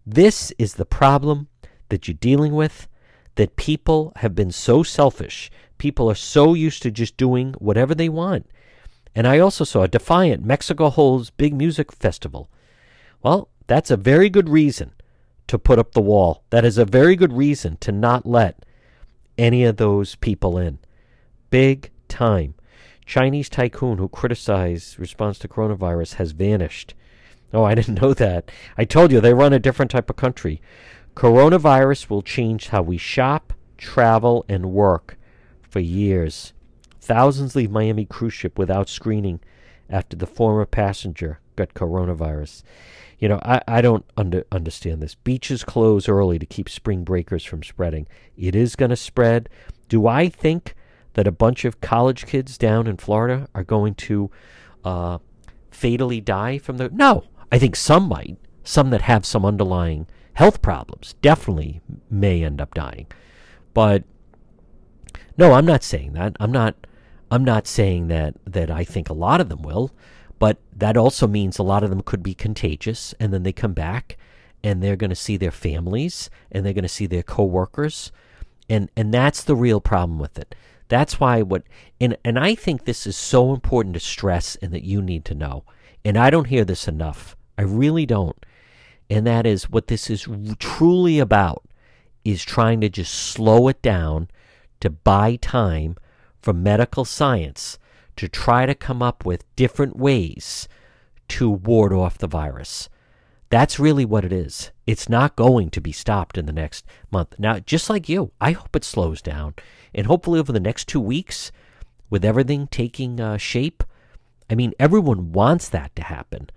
This 0.06 0.52
is 0.58 0.74
the 0.74 0.86
problem 0.86 1.48
that 1.88 2.08
you're 2.08 2.16
dealing 2.20 2.54
with 2.54 2.88
that 3.36 3.56
people 3.56 4.12
have 4.16 4.34
been 4.34 4.50
so 4.50 4.82
selfish. 4.82 5.50
People 5.78 6.10
are 6.10 6.14
so 6.14 6.54
used 6.54 6.82
to 6.82 6.90
just 6.90 7.16
doing 7.16 7.54
whatever 7.58 7.94
they 7.94 8.08
want. 8.08 8.46
And 9.14 9.26
I 9.26 9.38
also 9.38 9.64
saw 9.64 9.86
Defiant, 9.86 10.44
Mexico 10.44 10.90
holds 10.90 11.30
big 11.30 11.54
music 11.54 11.92
festival. 11.92 12.50
Well, 13.22 13.48
that's 13.66 13.90
a 13.90 13.96
very 13.96 14.28
good 14.28 14.48
reason 14.48 14.92
to 15.46 15.58
put 15.58 15.78
up 15.78 15.92
the 15.92 16.00
wall. 16.00 16.42
That 16.50 16.64
is 16.64 16.78
a 16.78 16.84
very 16.84 17.16
good 17.16 17.32
reason 17.32 17.76
to 17.78 17.92
not 17.92 18.26
let 18.26 18.64
any 19.36 19.64
of 19.64 19.76
those 19.76 20.14
people 20.16 20.58
in. 20.58 20.78
Big 21.50 21.90
time. 22.08 22.54
Chinese 23.06 23.48
tycoon 23.48 23.98
who 23.98 24.08
criticized 24.08 24.98
response 24.98 25.38
to 25.38 25.48
coronavirus 25.48 26.14
has 26.14 26.32
vanished. 26.32 26.94
Oh, 27.52 27.64
I 27.64 27.74
didn't 27.74 28.00
know 28.02 28.14
that. 28.14 28.50
I 28.76 28.84
told 28.84 29.10
you 29.10 29.20
they 29.20 29.34
run 29.34 29.52
a 29.52 29.58
different 29.58 29.90
type 29.90 30.10
of 30.10 30.16
country. 30.16 30.60
Coronavirus 31.18 32.08
will 32.08 32.22
change 32.22 32.68
how 32.68 32.80
we 32.80 32.96
shop, 32.96 33.52
travel, 33.76 34.44
and 34.48 34.70
work 34.70 35.18
for 35.68 35.80
years. 35.80 36.52
Thousands 37.00 37.56
leave 37.56 37.72
Miami 37.72 38.04
cruise 38.04 38.34
ship 38.34 38.56
without 38.56 38.88
screening 38.88 39.40
after 39.90 40.16
the 40.16 40.28
former 40.28 40.64
passenger 40.64 41.40
got 41.56 41.74
coronavirus. 41.74 42.62
You 43.18 43.30
know, 43.30 43.40
I, 43.44 43.60
I 43.66 43.80
don't 43.80 44.04
under, 44.16 44.46
understand 44.52 45.02
this. 45.02 45.16
Beaches 45.16 45.64
close 45.64 46.08
early 46.08 46.38
to 46.38 46.46
keep 46.46 46.68
spring 46.68 47.02
breakers 47.02 47.42
from 47.42 47.64
spreading. 47.64 48.06
It 48.36 48.54
is 48.54 48.76
going 48.76 48.90
to 48.90 48.96
spread. 48.96 49.48
Do 49.88 50.06
I 50.06 50.28
think 50.28 50.76
that 51.14 51.26
a 51.26 51.32
bunch 51.32 51.64
of 51.64 51.80
college 51.80 52.26
kids 52.26 52.56
down 52.56 52.86
in 52.86 52.96
Florida 52.96 53.48
are 53.56 53.64
going 53.64 53.96
to 53.96 54.30
uh, 54.84 55.18
fatally 55.72 56.20
die 56.20 56.58
from 56.58 56.76
the. 56.76 56.90
No, 56.90 57.24
I 57.50 57.58
think 57.58 57.74
some 57.74 58.08
might. 58.08 58.36
Some 58.62 58.90
that 58.90 59.02
have 59.02 59.26
some 59.26 59.44
underlying 59.44 60.06
health 60.38 60.62
problems 60.62 61.16
definitely 61.20 61.80
may 62.08 62.44
end 62.44 62.60
up 62.60 62.72
dying. 62.72 63.08
But 63.74 64.04
no, 65.36 65.52
I'm 65.52 65.66
not 65.66 65.82
saying 65.82 66.12
that. 66.12 66.36
I'm 66.38 66.52
not 66.52 66.76
I'm 67.28 67.42
not 67.42 67.66
saying 67.66 68.06
that 68.08 68.36
that 68.46 68.70
I 68.70 68.84
think 68.84 69.08
a 69.08 69.14
lot 69.14 69.40
of 69.40 69.48
them 69.48 69.62
will, 69.62 69.90
but 70.38 70.58
that 70.76 70.96
also 70.96 71.26
means 71.26 71.58
a 71.58 71.64
lot 71.64 71.82
of 71.82 71.90
them 71.90 72.02
could 72.02 72.22
be 72.22 72.34
contagious 72.34 73.16
and 73.18 73.32
then 73.32 73.42
they 73.42 73.52
come 73.52 73.72
back 73.72 74.16
and 74.62 74.80
they're 74.80 74.94
going 74.94 75.10
to 75.10 75.16
see 75.16 75.36
their 75.36 75.50
families 75.50 76.30
and 76.52 76.64
they're 76.64 76.72
going 76.72 76.82
to 76.82 76.88
see 76.88 77.06
their 77.06 77.24
coworkers 77.24 78.12
and 78.70 78.90
and 78.96 79.12
that's 79.12 79.42
the 79.42 79.56
real 79.56 79.80
problem 79.80 80.20
with 80.20 80.38
it. 80.38 80.54
That's 80.86 81.18
why 81.18 81.42
what 81.42 81.64
and 82.00 82.16
and 82.24 82.38
I 82.38 82.54
think 82.54 82.84
this 82.84 83.08
is 83.08 83.16
so 83.16 83.52
important 83.52 83.94
to 83.94 84.00
stress 84.00 84.54
and 84.62 84.72
that 84.72 84.84
you 84.84 85.02
need 85.02 85.24
to 85.24 85.34
know. 85.34 85.64
And 86.04 86.16
I 86.16 86.30
don't 86.30 86.46
hear 86.46 86.64
this 86.64 86.86
enough. 86.86 87.34
I 87.58 87.62
really 87.62 88.06
don't. 88.06 88.36
And 89.10 89.26
that 89.26 89.46
is 89.46 89.70
what 89.70 89.88
this 89.88 90.10
is 90.10 90.28
truly 90.58 91.18
about 91.18 91.64
is 92.24 92.44
trying 92.44 92.80
to 92.82 92.88
just 92.88 93.14
slow 93.14 93.68
it 93.68 93.80
down 93.80 94.28
to 94.80 94.90
buy 94.90 95.36
time 95.36 95.96
for 96.40 96.52
medical 96.52 97.04
science 97.04 97.78
to 98.16 98.28
try 98.28 98.66
to 98.66 98.74
come 98.74 99.02
up 99.02 99.24
with 99.24 99.44
different 99.56 99.96
ways 99.96 100.68
to 101.28 101.48
ward 101.48 101.92
off 101.92 102.18
the 102.18 102.26
virus. 102.26 102.88
That's 103.50 103.78
really 103.78 104.04
what 104.04 104.24
it 104.24 104.32
is. 104.32 104.72
It's 104.86 105.08
not 105.08 105.36
going 105.36 105.70
to 105.70 105.80
be 105.80 105.92
stopped 105.92 106.36
in 106.36 106.46
the 106.46 106.52
next 106.52 106.84
month. 107.10 107.34
Now, 107.38 107.58
just 107.60 107.88
like 107.88 108.08
you, 108.08 108.32
I 108.40 108.52
hope 108.52 108.76
it 108.76 108.84
slows 108.84 109.22
down. 109.22 109.54
And 109.94 110.06
hopefully, 110.06 110.38
over 110.38 110.52
the 110.52 110.60
next 110.60 110.86
two 110.86 111.00
weeks, 111.00 111.50
with 112.10 112.24
everything 112.24 112.66
taking 112.66 113.20
uh, 113.20 113.38
shape, 113.38 113.82
I 114.50 114.54
mean, 114.54 114.74
everyone 114.78 115.32
wants 115.32 115.68
that 115.70 115.94
to 115.96 116.02
happen, 116.02 116.50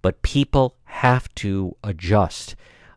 but 0.00 0.22
people 0.22 0.76
have 0.88 1.32
to 1.36 1.76
adjust. 1.84 2.56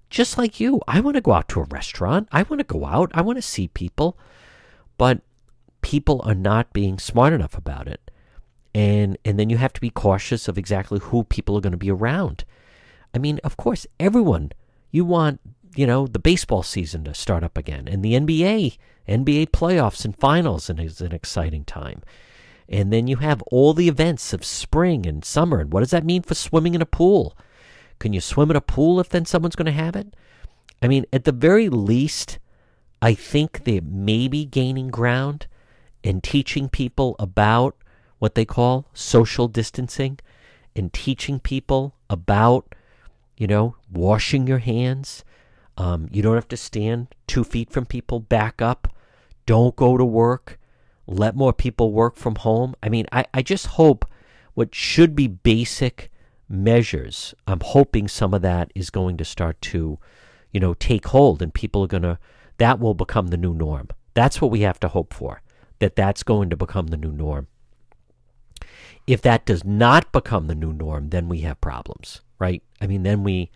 Just 0.10 0.38
like 0.38 0.60
you, 0.60 0.82
I 0.88 1.00
want 1.00 1.16
to 1.16 1.22
go 1.22 1.34
out 1.34 1.48
to 1.50 1.62
a 1.62 1.66
restaurant. 1.66 2.28
I 2.32 2.44
want 2.44 2.60
to 2.60 2.66
go 2.66 2.86
out. 2.86 3.12
I 3.14 3.22
want 3.22 3.38
to 3.38 3.42
see 3.42 3.68
people. 3.68 4.18
But 4.98 5.22
people 5.82 6.22
are 6.26 6.36
not 6.36 6.74
being 6.74 7.00
smart 7.00 7.34
enough 7.34 7.58
about 7.58 7.88
it. 7.88 8.12
And, 8.74 9.18
and 9.26 9.38
then 9.38 9.50
you 9.50 9.58
have 9.58 9.74
to 9.74 9.82
be 9.82 9.90
cautious 9.90 10.48
of 10.48 10.58
exactly 10.58 11.00
who 11.00 11.24
people 11.26 11.58
are 11.58 11.62
going 11.62 11.72
to 11.72 11.78
be 11.78 11.92
around. 11.92 12.46
I 13.14 13.18
mean, 13.18 13.40
of 13.44 13.58
course, 13.58 13.86
everyone, 14.00 14.52
you 14.90 15.04
want, 15.04 15.42
you 15.76 15.86
know, 15.86 16.08
the 16.08 16.20
baseball 16.20 16.64
season 16.64 17.04
to 17.04 17.14
start 17.14 17.44
up 17.44 17.58
again. 17.58 17.88
And 17.88 18.04
the 18.04 18.14
NBA, 18.14 18.78
NBA 19.08 19.50
playoffs 19.50 20.06
and 20.06 20.18
finals 20.18 20.70
and 20.70 20.80
is 20.80 21.02
an 21.02 21.12
exciting 21.12 21.66
time. 21.66 22.02
And 22.70 22.92
then 22.94 23.08
you 23.08 23.18
have 23.18 23.42
all 23.44 23.74
the 23.74 23.90
events 23.90 24.32
of 24.32 24.46
spring 24.46 25.06
and 25.06 25.26
summer. 25.26 25.60
And 25.60 25.74
what 25.74 25.82
does 25.82 25.92
that 25.92 26.06
mean 26.06 26.22
for 26.22 26.36
swimming 26.36 26.74
in 26.74 26.82
a 26.82 26.86
pool? 26.86 27.36
Can 28.02 28.12
you 28.12 28.20
swim 28.20 28.50
in 28.50 28.58
a 28.58 28.62
pool 28.62 29.00
if 29.00 29.08
then 29.08 29.26
someone's 29.26 29.56
going 29.56 29.68
to 29.68 29.72
have 29.72 29.96
it? 29.96 30.14
I 30.82 30.88
mean, 30.88 31.06
at 31.14 31.24
the 31.24 31.32
very 31.32 31.70
least, 31.70 32.40
I 33.02 33.14
think 33.14 33.64
they 33.64 33.80
may 33.80 34.28
be 34.28 34.44
gaining 34.44 34.90
ground 34.90 35.48
in 36.04 36.20
teaching 36.20 36.68
people 36.68 37.16
about 37.20 37.76
what 38.20 38.36
they 38.36 38.44
call 38.44 38.88
social 38.94 39.48
distancing 39.48 40.20
and 40.76 40.92
teaching 40.92 41.40
people 41.40 41.96
about, 42.10 42.76
you 43.38 43.48
know, 43.48 43.76
washing 43.90 44.48
your 44.48 44.60
hands. 44.60 45.24
Um, 45.78 46.10
you 46.12 46.22
don't 46.22 46.36
have 46.36 46.50
to 46.50 46.58
stand 46.58 47.08
two 47.28 47.44
feet 47.44 47.70
from 47.72 47.86
people, 47.86 48.20
back 48.20 48.62
up. 48.62 48.94
Don't 49.46 49.76
go 49.76 49.96
to 49.96 50.06
work 50.06 50.60
let 51.08 51.36
more 51.36 51.54
people 51.54 51.92
work 51.92 52.16
from 52.16 52.36
home. 52.36 52.76
I 52.82 52.90
mean, 52.90 53.06
I, 53.12 53.26
I 53.34 53.42
just 53.42 53.68
hope 53.68 54.06
what 54.54 54.74
should 54.74 55.16
be 55.16 55.28
basic 55.28 56.12
measures, 56.52 57.34
I'm 57.48 57.62
hoping 57.62 58.08
some 58.08 58.34
of 58.34 58.42
that 58.42 58.72
is 58.76 58.90
going 58.90 59.18
to 59.18 59.26
start 59.26 59.62
to, 59.64 59.98
you 60.52 60.60
know, 60.60 60.74
take 60.74 61.08
hold 61.08 61.42
and 61.42 61.54
people 61.54 61.84
are 61.84 61.88
going 61.88 62.04
to, 62.04 62.20
that 62.58 62.80
will 62.80 62.94
become 62.94 63.28
the 63.28 63.38
new 63.38 63.54
norm. 63.54 63.90
That's 64.14 64.42
what 64.42 64.52
we 64.52 64.62
have 64.62 64.80
to 64.82 64.90
hope 64.90 65.14
for, 65.14 65.42
that 65.80 65.96
that's 65.96 66.24
going 66.24 66.50
to 66.50 66.58
become 66.58 66.88
the 66.88 66.98
new 66.98 67.12
norm. 67.12 67.48
If 69.08 69.22
that 69.24 69.46
does 69.46 69.64
not 69.64 70.12
become 70.12 70.48
the 70.48 70.56
new 70.56 70.74
norm, 70.74 71.10
then 71.10 71.28
we 71.28 71.40
have 71.40 71.60
problems, 71.62 72.22
right? 72.38 72.62
I 72.80 72.88
mean, 72.88 73.04
then 73.04 73.24
we, 73.24 73.50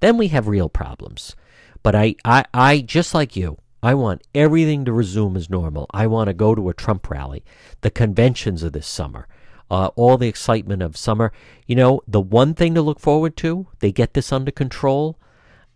then 0.00 0.16
we 0.16 0.28
have 0.28 0.48
real 0.48 0.68
problems. 0.68 1.36
But 1.82 1.94
I, 1.94 2.16
I, 2.24 2.44
I 2.52 2.80
just 2.80 3.14
like 3.14 3.36
you, 3.36 3.56
I 3.82 3.94
want 3.94 4.22
everything 4.34 4.84
to 4.84 4.92
resume 4.92 5.36
as 5.36 5.48
normal. 5.48 5.86
I 5.92 6.06
want 6.06 6.28
to 6.28 6.34
go 6.34 6.54
to 6.54 6.68
a 6.68 6.74
Trump 6.74 7.08
rally, 7.08 7.44
the 7.80 7.90
conventions 7.90 8.62
of 8.62 8.72
this 8.72 8.86
summer, 8.86 9.26
uh, 9.70 9.90
all 9.96 10.18
the 10.18 10.28
excitement 10.28 10.82
of 10.82 10.96
summer. 10.96 11.32
You 11.66 11.76
know, 11.76 12.00
the 12.06 12.20
one 12.20 12.54
thing 12.54 12.74
to 12.74 12.82
look 12.82 13.00
forward 13.00 13.36
to, 13.38 13.68
they 13.78 13.92
get 13.92 14.14
this 14.14 14.32
under 14.32 14.50
control 14.50 15.18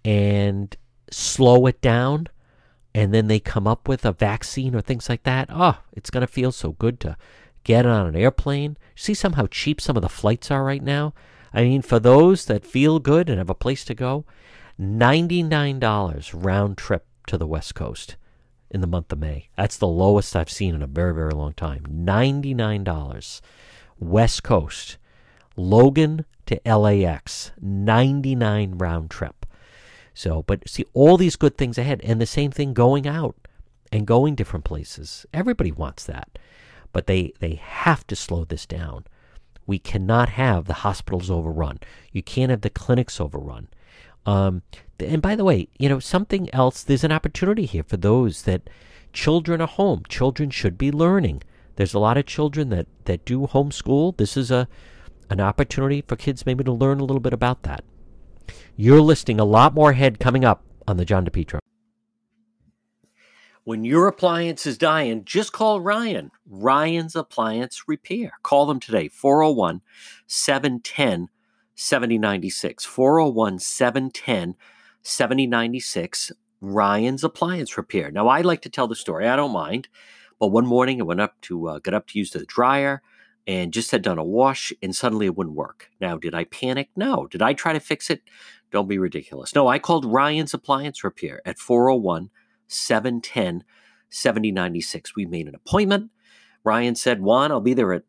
and 0.04 0.76
slow 1.10 1.66
it 1.66 1.80
down, 1.80 2.28
and 2.94 3.14
then 3.14 3.28
they 3.28 3.40
come 3.40 3.66
up 3.66 3.88
with 3.88 4.04
a 4.04 4.12
vaccine 4.12 4.74
or 4.74 4.80
things 4.80 5.08
like 5.08 5.22
that. 5.22 5.48
Oh, 5.50 5.78
it's 5.92 6.10
going 6.10 6.26
to 6.26 6.32
feel 6.32 6.52
so 6.52 6.72
good 6.72 7.00
to 7.00 7.16
get 7.62 7.86
on 7.86 8.06
an 8.06 8.16
airplane. 8.16 8.76
See 8.94 9.14
some 9.14 9.34
how 9.34 9.46
cheap 9.46 9.80
some 9.80 9.96
of 9.96 10.02
the 10.02 10.08
flights 10.08 10.50
are 10.50 10.64
right 10.64 10.82
now? 10.82 11.14
I 11.52 11.62
mean, 11.62 11.82
for 11.82 12.00
those 12.00 12.46
that 12.46 12.66
feel 12.66 12.98
good 12.98 13.28
and 13.28 13.38
have 13.38 13.50
a 13.50 13.54
place 13.54 13.84
to 13.86 13.94
go, 13.94 14.24
$99 14.80 16.30
round 16.34 16.76
trip 16.76 17.06
to 17.28 17.38
the 17.38 17.46
West 17.46 17.74
Coast 17.74 18.16
in 18.70 18.80
the 18.80 18.86
month 18.88 19.12
of 19.12 19.20
May. 19.20 19.48
That's 19.56 19.76
the 19.76 19.86
lowest 19.86 20.34
I've 20.34 20.50
seen 20.50 20.74
in 20.74 20.82
a 20.82 20.88
very, 20.88 21.14
very 21.14 21.32
long 21.32 21.52
time. 21.52 21.86
$99. 21.88 23.40
West 23.98 24.42
Coast. 24.42 24.98
Logan 25.56 26.24
to 26.46 26.60
LAX. 26.64 27.52
99 27.60 28.78
round 28.78 29.10
trip. 29.10 29.46
So, 30.14 30.42
but 30.44 30.68
see 30.68 30.84
all 30.94 31.16
these 31.16 31.36
good 31.36 31.58
things 31.58 31.76
ahead 31.76 32.00
and 32.04 32.20
the 32.20 32.26
same 32.26 32.50
thing 32.50 32.72
going 32.72 33.06
out 33.06 33.36
and 33.90 34.06
going 34.06 34.34
different 34.34 34.64
places. 34.64 35.26
Everybody 35.32 35.72
wants 35.72 36.04
that. 36.04 36.38
But 36.92 37.06
they 37.06 37.32
they 37.40 37.54
have 37.54 38.06
to 38.06 38.16
slow 38.16 38.44
this 38.44 38.66
down. 38.66 39.04
We 39.66 39.78
cannot 39.78 40.28
have 40.30 40.66
the 40.66 40.74
hospitals 40.84 41.30
overrun. 41.30 41.80
You 42.12 42.22
can't 42.22 42.50
have 42.50 42.60
the 42.60 42.70
clinics 42.70 43.20
overrun. 43.20 43.68
Um, 44.26 44.62
and 44.98 45.20
by 45.20 45.36
the 45.36 45.44
way, 45.44 45.68
you 45.78 45.88
know, 45.88 45.98
something 45.98 46.52
else, 46.54 46.82
there's 46.82 47.04
an 47.04 47.12
opportunity 47.12 47.66
here 47.66 47.82
for 47.82 47.96
those 47.96 48.42
that 48.42 48.68
children 49.12 49.60
are 49.60 49.68
home. 49.68 50.02
Children 50.08 50.50
should 50.50 50.78
be 50.78 50.92
learning. 50.92 51.42
There's 51.76 51.94
a 51.94 51.98
lot 51.98 52.16
of 52.16 52.26
children 52.26 52.68
that, 52.70 52.86
that 53.04 53.24
do 53.24 53.46
homeschool. 53.46 54.16
This 54.16 54.36
is 54.36 54.50
a 54.50 54.68
an 55.30 55.40
opportunity 55.40 56.02
for 56.06 56.16
kids 56.16 56.44
maybe 56.44 56.64
to 56.64 56.72
learn 56.72 57.00
a 57.00 57.04
little 57.04 57.20
bit 57.20 57.32
about 57.32 57.62
that. 57.62 57.82
You're 58.76 59.00
listing 59.00 59.40
a 59.40 59.44
lot 59.44 59.74
more 59.74 59.90
ahead 59.90 60.20
coming 60.20 60.44
up 60.44 60.62
on 60.86 60.96
the 60.96 61.04
John 61.04 61.24
DePetro. 61.24 61.58
When 63.64 63.84
your 63.84 64.06
appliance 64.08 64.66
is 64.66 64.76
dying, 64.76 65.24
just 65.24 65.52
call 65.52 65.80
Ryan. 65.80 66.30
Ryan's 66.46 67.16
Appliance 67.16 67.88
Repair. 67.88 68.32
Call 68.42 68.66
them 68.66 68.78
today, 68.78 69.08
401 69.08 69.80
710 70.26 71.30
7096. 71.74 72.84
401 72.84 73.58
710 73.58 74.54
7096. 75.02 76.32
Ryan's 76.60 77.24
Appliance 77.24 77.76
Repair. 77.78 78.10
Now, 78.10 78.28
I 78.28 78.42
like 78.42 78.60
to 78.62 78.68
tell 78.68 78.86
the 78.86 78.94
story. 78.94 79.26
I 79.26 79.36
don't 79.36 79.52
mind. 79.52 79.88
But 80.38 80.48
one 80.48 80.66
morning, 80.66 81.00
I 81.00 81.04
went 81.04 81.20
up 81.20 81.40
to 81.42 81.68
uh, 81.68 81.80
up 81.92 82.06
to 82.08 82.18
use 82.18 82.30
the 82.30 82.44
dryer 82.44 83.02
and 83.46 83.72
just 83.72 83.90
had 83.90 84.02
done 84.02 84.18
a 84.18 84.24
wash, 84.24 84.72
and 84.82 84.96
suddenly 84.96 85.26
it 85.26 85.36
wouldn't 85.36 85.56
work. 85.56 85.90
Now, 86.00 86.16
did 86.16 86.34
I 86.34 86.44
panic? 86.44 86.90
No. 86.96 87.26
Did 87.26 87.42
I 87.42 87.52
try 87.52 87.72
to 87.74 87.80
fix 87.80 88.08
it? 88.08 88.22
Don't 88.70 88.88
be 88.88 88.98
ridiculous. 88.98 89.54
No, 89.54 89.68
I 89.68 89.78
called 89.78 90.06
Ryan's 90.06 90.54
Appliance 90.54 91.04
Repair 91.04 91.42
at 91.44 91.58
401 91.58 92.30
710 92.66 93.64
7096. 94.08 95.14
We 95.14 95.26
made 95.26 95.46
an 95.46 95.54
appointment. 95.54 96.10
Ryan 96.64 96.94
said, 96.94 97.20
Juan, 97.20 97.52
I'll 97.52 97.60
be 97.60 97.74
there 97.74 97.92
at, 97.92 98.04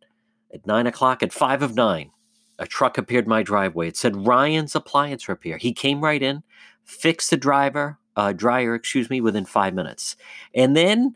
at 0.53 0.65
9 0.65 0.87
o'clock 0.87 1.21
at 1.21 1.33
5 1.33 1.61
of 1.61 1.75
9 1.75 2.11
a 2.57 2.65
truck 2.65 2.97
appeared 2.97 3.27
my 3.27 3.43
driveway. 3.43 3.87
It 3.87 3.97
said 3.97 4.27
Ryan's 4.27 4.75
Appliance 4.75 5.27
Repair. 5.27 5.57
He 5.57 5.73
came 5.73 6.01
right 6.01 6.21
in, 6.21 6.43
fixed 6.83 7.29
the 7.29 7.37
driver, 7.37 7.99
uh, 8.15 8.33
dryer, 8.33 8.75
excuse 8.75 9.09
me, 9.09 9.21
within 9.21 9.45
five 9.45 9.73
minutes. 9.73 10.15
And 10.53 10.75
then 10.75 11.15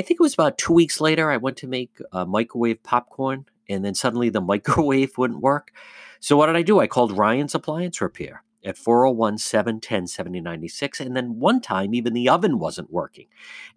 I 0.00 0.02
think 0.02 0.18
it 0.18 0.22
was 0.22 0.32
about 0.32 0.56
two 0.56 0.72
weeks 0.72 0.98
later, 0.98 1.30
I 1.30 1.36
went 1.36 1.58
to 1.58 1.66
make 1.66 1.98
uh, 2.10 2.24
microwave 2.24 2.82
popcorn, 2.82 3.44
and 3.68 3.84
then 3.84 3.94
suddenly 3.94 4.30
the 4.30 4.40
microwave 4.52 5.18
wouldn't 5.18 5.42
work. 5.42 5.72
So 6.20 6.38
what 6.38 6.46
did 6.46 6.56
I 6.56 6.62
do? 6.62 6.80
I 6.80 6.86
called 6.86 7.18
Ryan's 7.18 7.54
Appliance 7.54 8.00
Repair 8.00 8.42
at 8.64 8.78
401 8.78 9.36
710 9.36 10.06
7096. 10.06 11.00
And 11.00 11.14
then 11.14 11.38
one 11.38 11.60
time, 11.60 11.94
even 11.94 12.14
the 12.14 12.30
oven 12.30 12.58
wasn't 12.58 12.90
working. 12.90 13.26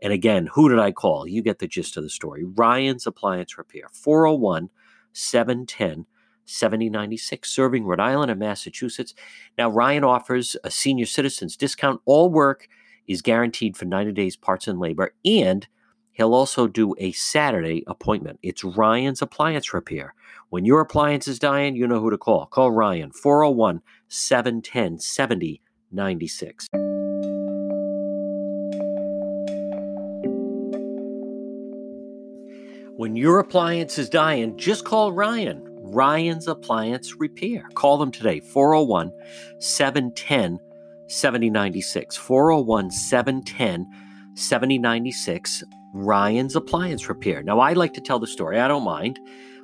And 0.02 0.14
again, 0.14 0.48
who 0.54 0.70
did 0.70 0.80
I 0.80 0.94
call? 0.94 1.28
You 1.28 1.42
get 1.42 1.60
the 1.60 1.68
gist 1.68 1.98
of 1.98 2.04
the 2.04 2.10
story. 2.10 2.46
Ryan's 2.46 3.06
Appliance 3.06 3.58
Repair, 3.58 3.90
401 3.92 4.70
710 5.12 6.06
7096, 6.46 7.50
serving 7.50 7.84
Rhode 7.84 8.00
Island 8.00 8.32
and 8.32 8.40
Massachusetts. 8.40 9.14
Now, 9.58 9.70
Ryan 9.70 10.06
offers 10.06 10.56
a 10.64 10.72
senior 10.72 11.06
citizens 11.06 11.58
discount. 11.58 12.00
All 12.06 12.30
work 12.30 12.70
is 13.08 13.22
guaranteed 13.22 13.76
for 13.76 13.84
90 13.84 14.14
days 14.14 14.38
parts 14.38 14.70
and 14.70 14.80
labor, 14.80 15.14
and 15.26 15.68
he'll 16.14 16.34
also 16.34 16.68
do 16.68 16.96
a 16.98 17.12
Saturday 17.12 17.84
appointment. 17.88 18.40
It's 18.42 18.64
Ryan's 18.64 19.22
Appliance 19.22 19.74
Repair. 19.74 20.14
When 20.50 20.66
your 20.66 20.80
appliance 20.82 21.28
is 21.28 21.40
dying, 21.40 21.76
you 21.76 21.88
know 21.88 22.00
who 22.00 22.12
to 22.12 22.18
call. 22.18 22.46
Call 22.46 22.72
Ryan, 22.72 23.12
401 23.12 23.82
710 24.08 25.00
7096. 25.00 26.68
When 32.96 33.16
your 33.16 33.40
appliance 33.40 33.98
is 33.98 34.08
dying, 34.08 34.56
just 34.56 34.86
call 34.86 35.12
Ryan. 35.12 35.68
Ryan's 35.82 36.48
Appliance 36.48 37.16
Repair. 37.20 37.68
Call 37.74 37.98
them 37.98 38.12
today, 38.12 38.40
401 38.40 39.12
710 39.60 40.60
7096. 41.08 42.16
401 42.16 42.92
710 42.92 43.88
7096. 44.36 45.64
Ryan's 45.94 46.56
Appliance 46.56 47.08
Repair. 47.08 47.44
Now, 47.44 47.60
I 47.60 47.74
like 47.74 47.94
to 47.94 48.02
tell 48.02 48.20
the 48.20 48.28
story, 48.28 48.60
I 48.60 48.68
don't 48.68 48.84
mind. 48.84 49.20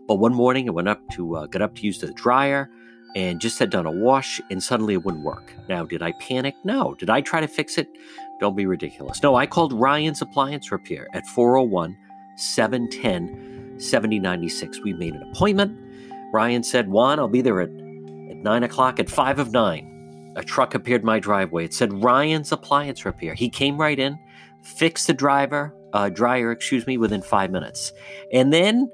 But 0.07 0.15
one 0.15 0.33
morning 0.33 0.67
I 0.67 0.71
went 0.71 0.87
up 0.87 1.07
to 1.09 1.37
uh, 1.37 1.47
up 1.59 1.75
to 1.75 1.81
use 1.83 1.99
the 1.99 2.11
dryer 2.13 2.69
and 3.15 3.39
just 3.39 3.59
had 3.59 3.69
done 3.69 3.85
a 3.85 3.91
wash 3.91 4.41
and 4.49 4.61
suddenly 4.61 4.93
it 4.93 5.03
wouldn't 5.03 5.23
work. 5.23 5.53
Now, 5.67 5.85
did 5.85 6.01
I 6.01 6.13
panic? 6.13 6.55
No. 6.63 6.95
Did 6.95 7.09
I 7.09 7.21
try 7.21 7.41
to 7.41 7.47
fix 7.47 7.77
it? 7.77 7.87
Don't 8.39 8.55
be 8.55 8.65
ridiculous. 8.65 9.21
No, 9.21 9.35
I 9.35 9.45
called 9.45 9.73
Ryan's 9.73 10.21
Appliance 10.21 10.71
Repair 10.71 11.07
at 11.13 11.27
401 11.27 11.95
710 12.37 13.79
7096. 13.79 14.81
We 14.81 14.93
made 14.93 15.13
an 15.13 15.23
appointment. 15.31 15.77
Ryan 16.33 16.63
said, 16.63 16.89
Juan, 16.89 17.19
I'll 17.19 17.27
be 17.27 17.41
there 17.41 17.61
at, 17.61 17.69
at 17.69 18.37
9 18.37 18.63
o'clock 18.63 18.99
at 18.99 19.09
5 19.09 19.39
of 19.39 19.51
9. 19.51 20.33
A 20.35 20.39
a 20.39 20.43
truck 20.43 20.73
appeared 20.73 21.01
in 21.01 21.05
my 21.05 21.19
driveway. 21.19 21.65
It 21.65 21.73
said 21.73 21.91
Ryan's 22.03 22.51
Appliance 22.51 23.05
Repair. 23.05 23.33
He 23.33 23.49
came 23.49 23.77
right 23.77 23.99
in, 23.99 24.17
fixed 24.63 25.07
the 25.07 25.13
driver, 25.13 25.73
uh, 25.93 26.09
dryer, 26.09 26.51
excuse 26.51 26.85
me, 26.87 26.97
within 26.97 27.21
five 27.21 27.51
minutes. 27.51 27.93
And 28.31 28.51
then 28.53 28.91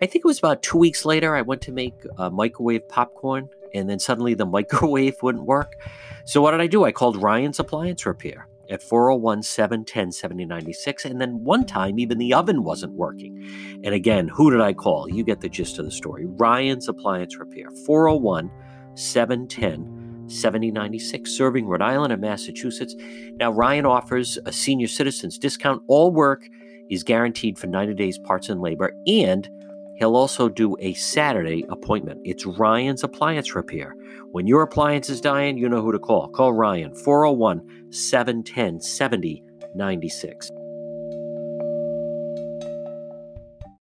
I 0.00 0.06
think 0.06 0.24
it 0.24 0.26
was 0.26 0.38
about 0.38 0.62
two 0.62 0.78
weeks 0.78 1.04
later, 1.04 1.36
I 1.36 1.42
went 1.42 1.62
to 1.62 1.72
make 1.72 1.94
uh, 2.18 2.30
microwave 2.30 2.88
popcorn, 2.88 3.48
and 3.74 3.88
then 3.88 3.98
suddenly 3.98 4.34
the 4.34 4.46
microwave 4.58 5.16
wouldn't 5.22 5.44
work. 5.44 5.76
So 6.24 6.42
what 6.42 6.52
did 6.52 6.60
I 6.60 6.66
do? 6.66 6.84
I 6.84 6.92
called 6.92 7.22
Ryan's 7.22 7.58
Appliance 7.58 8.04
Repair 8.06 8.48
at 8.70 8.82
401 8.82 9.42
710 9.42 10.12
7096. 10.12 11.04
And 11.04 11.20
then 11.20 11.44
one 11.44 11.66
time, 11.66 11.98
even 11.98 12.18
the 12.18 12.34
oven 12.34 12.64
wasn't 12.64 12.94
working. 12.94 13.80
And 13.84 13.94
again, 13.94 14.28
who 14.28 14.50
did 14.50 14.60
I 14.60 14.72
call? 14.72 15.08
You 15.08 15.24
get 15.24 15.40
the 15.40 15.48
gist 15.48 15.78
of 15.78 15.84
the 15.84 15.90
story. 15.90 16.24
Ryan's 16.26 16.88
Appliance 16.88 17.38
Repair, 17.38 17.70
401 17.86 18.50
710 18.94 19.91
7096, 20.32 21.30
serving 21.30 21.66
Rhode 21.66 21.82
Island 21.82 22.12
and 22.12 22.20
Massachusetts. 22.22 22.94
Now, 23.36 23.52
Ryan 23.52 23.86
offers 23.86 24.38
a 24.46 24.52
senior 24.52 24.88
citizens 24.88 25.38
discount. 25.38 25.82
All 25.88 26.12
work 26.12 26.48
is 26.90 27.02
guaranteed 27.02 27.58
for 27.58 27.66
90 27.66 27.94
days, 27.94 28.18
parts 28.18 28.48
and 28.48 28.60
labor, 28.60 28.94
and 29.06 29.48
he'll 29.96 30.16
also 30.16 30.48
do 30.48 30.76
a 30.80 30.94
Saturday 30.94 31.64
appointment. 31.70 32.20
It's 32.24 32.46
Ryan's 32.46 33.04
Appliance 33.04 33.54
Repair. 33.54 33.94
When 34.32 34.46
your 34.46 34.62
appliance 34.62 35.10
is 35.10 35.20
dying, 35.20 35.58
you 35.58 35.68
know 35.68 35.82
who 35.82 35.92
to 35.92 35.98
call. 35.98 36.28
Call 36.28 36.52
Ryan, 36.52 36.94
401 36.94 37.92
710 37.92 38.80
7096. 38.80 40.50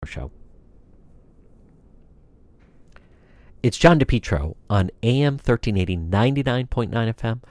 Show. 0.06 0.32
It's 3.64 3.78
John 3.78 3.99
DePetro 3.99 4.55
on 4.72 4.89
AM 5.03 5.34
1380, 5.34 5.97
99.9 5.97 6.89
FM. 6.89 7.36
You 7.36 7.41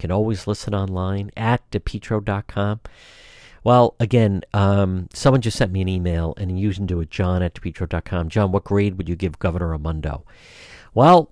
Can 0.00 0.10
always 0.10 0.48
listen 0.48 0.74
online 0.74 1.30
at 1.36 1.68
depetro.com. 1.70 2.80
Well, 3.62 3.94
again, 4.00 4.42
um, 4.52 5.08
someone 5.14 5.42
just 5.42 5.56
sent 5.56 5.70
me 5.70 5.80
an 5.80 5.88
email 5.88 6.34
and 6.36 6.58
you 6.58 6.72
can 6.72 6.86
do 6.86 7.00
it, 7.00 7.10
john 7.10 7.42
at 7.42 7.54
depetro.com. 7.54 8.30
John, 8.30 8.50
what 8.50 8.64
grade 8.64 8.96
would 8.96 9.08
you 9.08 9.14
give 9.14 9.38
Governor 9.38 9.68
Raimondo? 9.68 10.24
Well, 10.92 11.30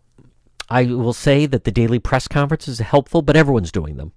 I 0.68 0.84
will 0.84 1.14
say 1.14 1.47
that 1.47 1.64
the 1.64 1.72
daily 1.72 1.99
press 1.99 2.28
conferences 2.28 2.80
are 2.80 2.84
helpful, 2.84 3.22
but 3.22 3.36
everyone's 3.36 3.72
doing 3.72 3.97
them. 3.97 4.12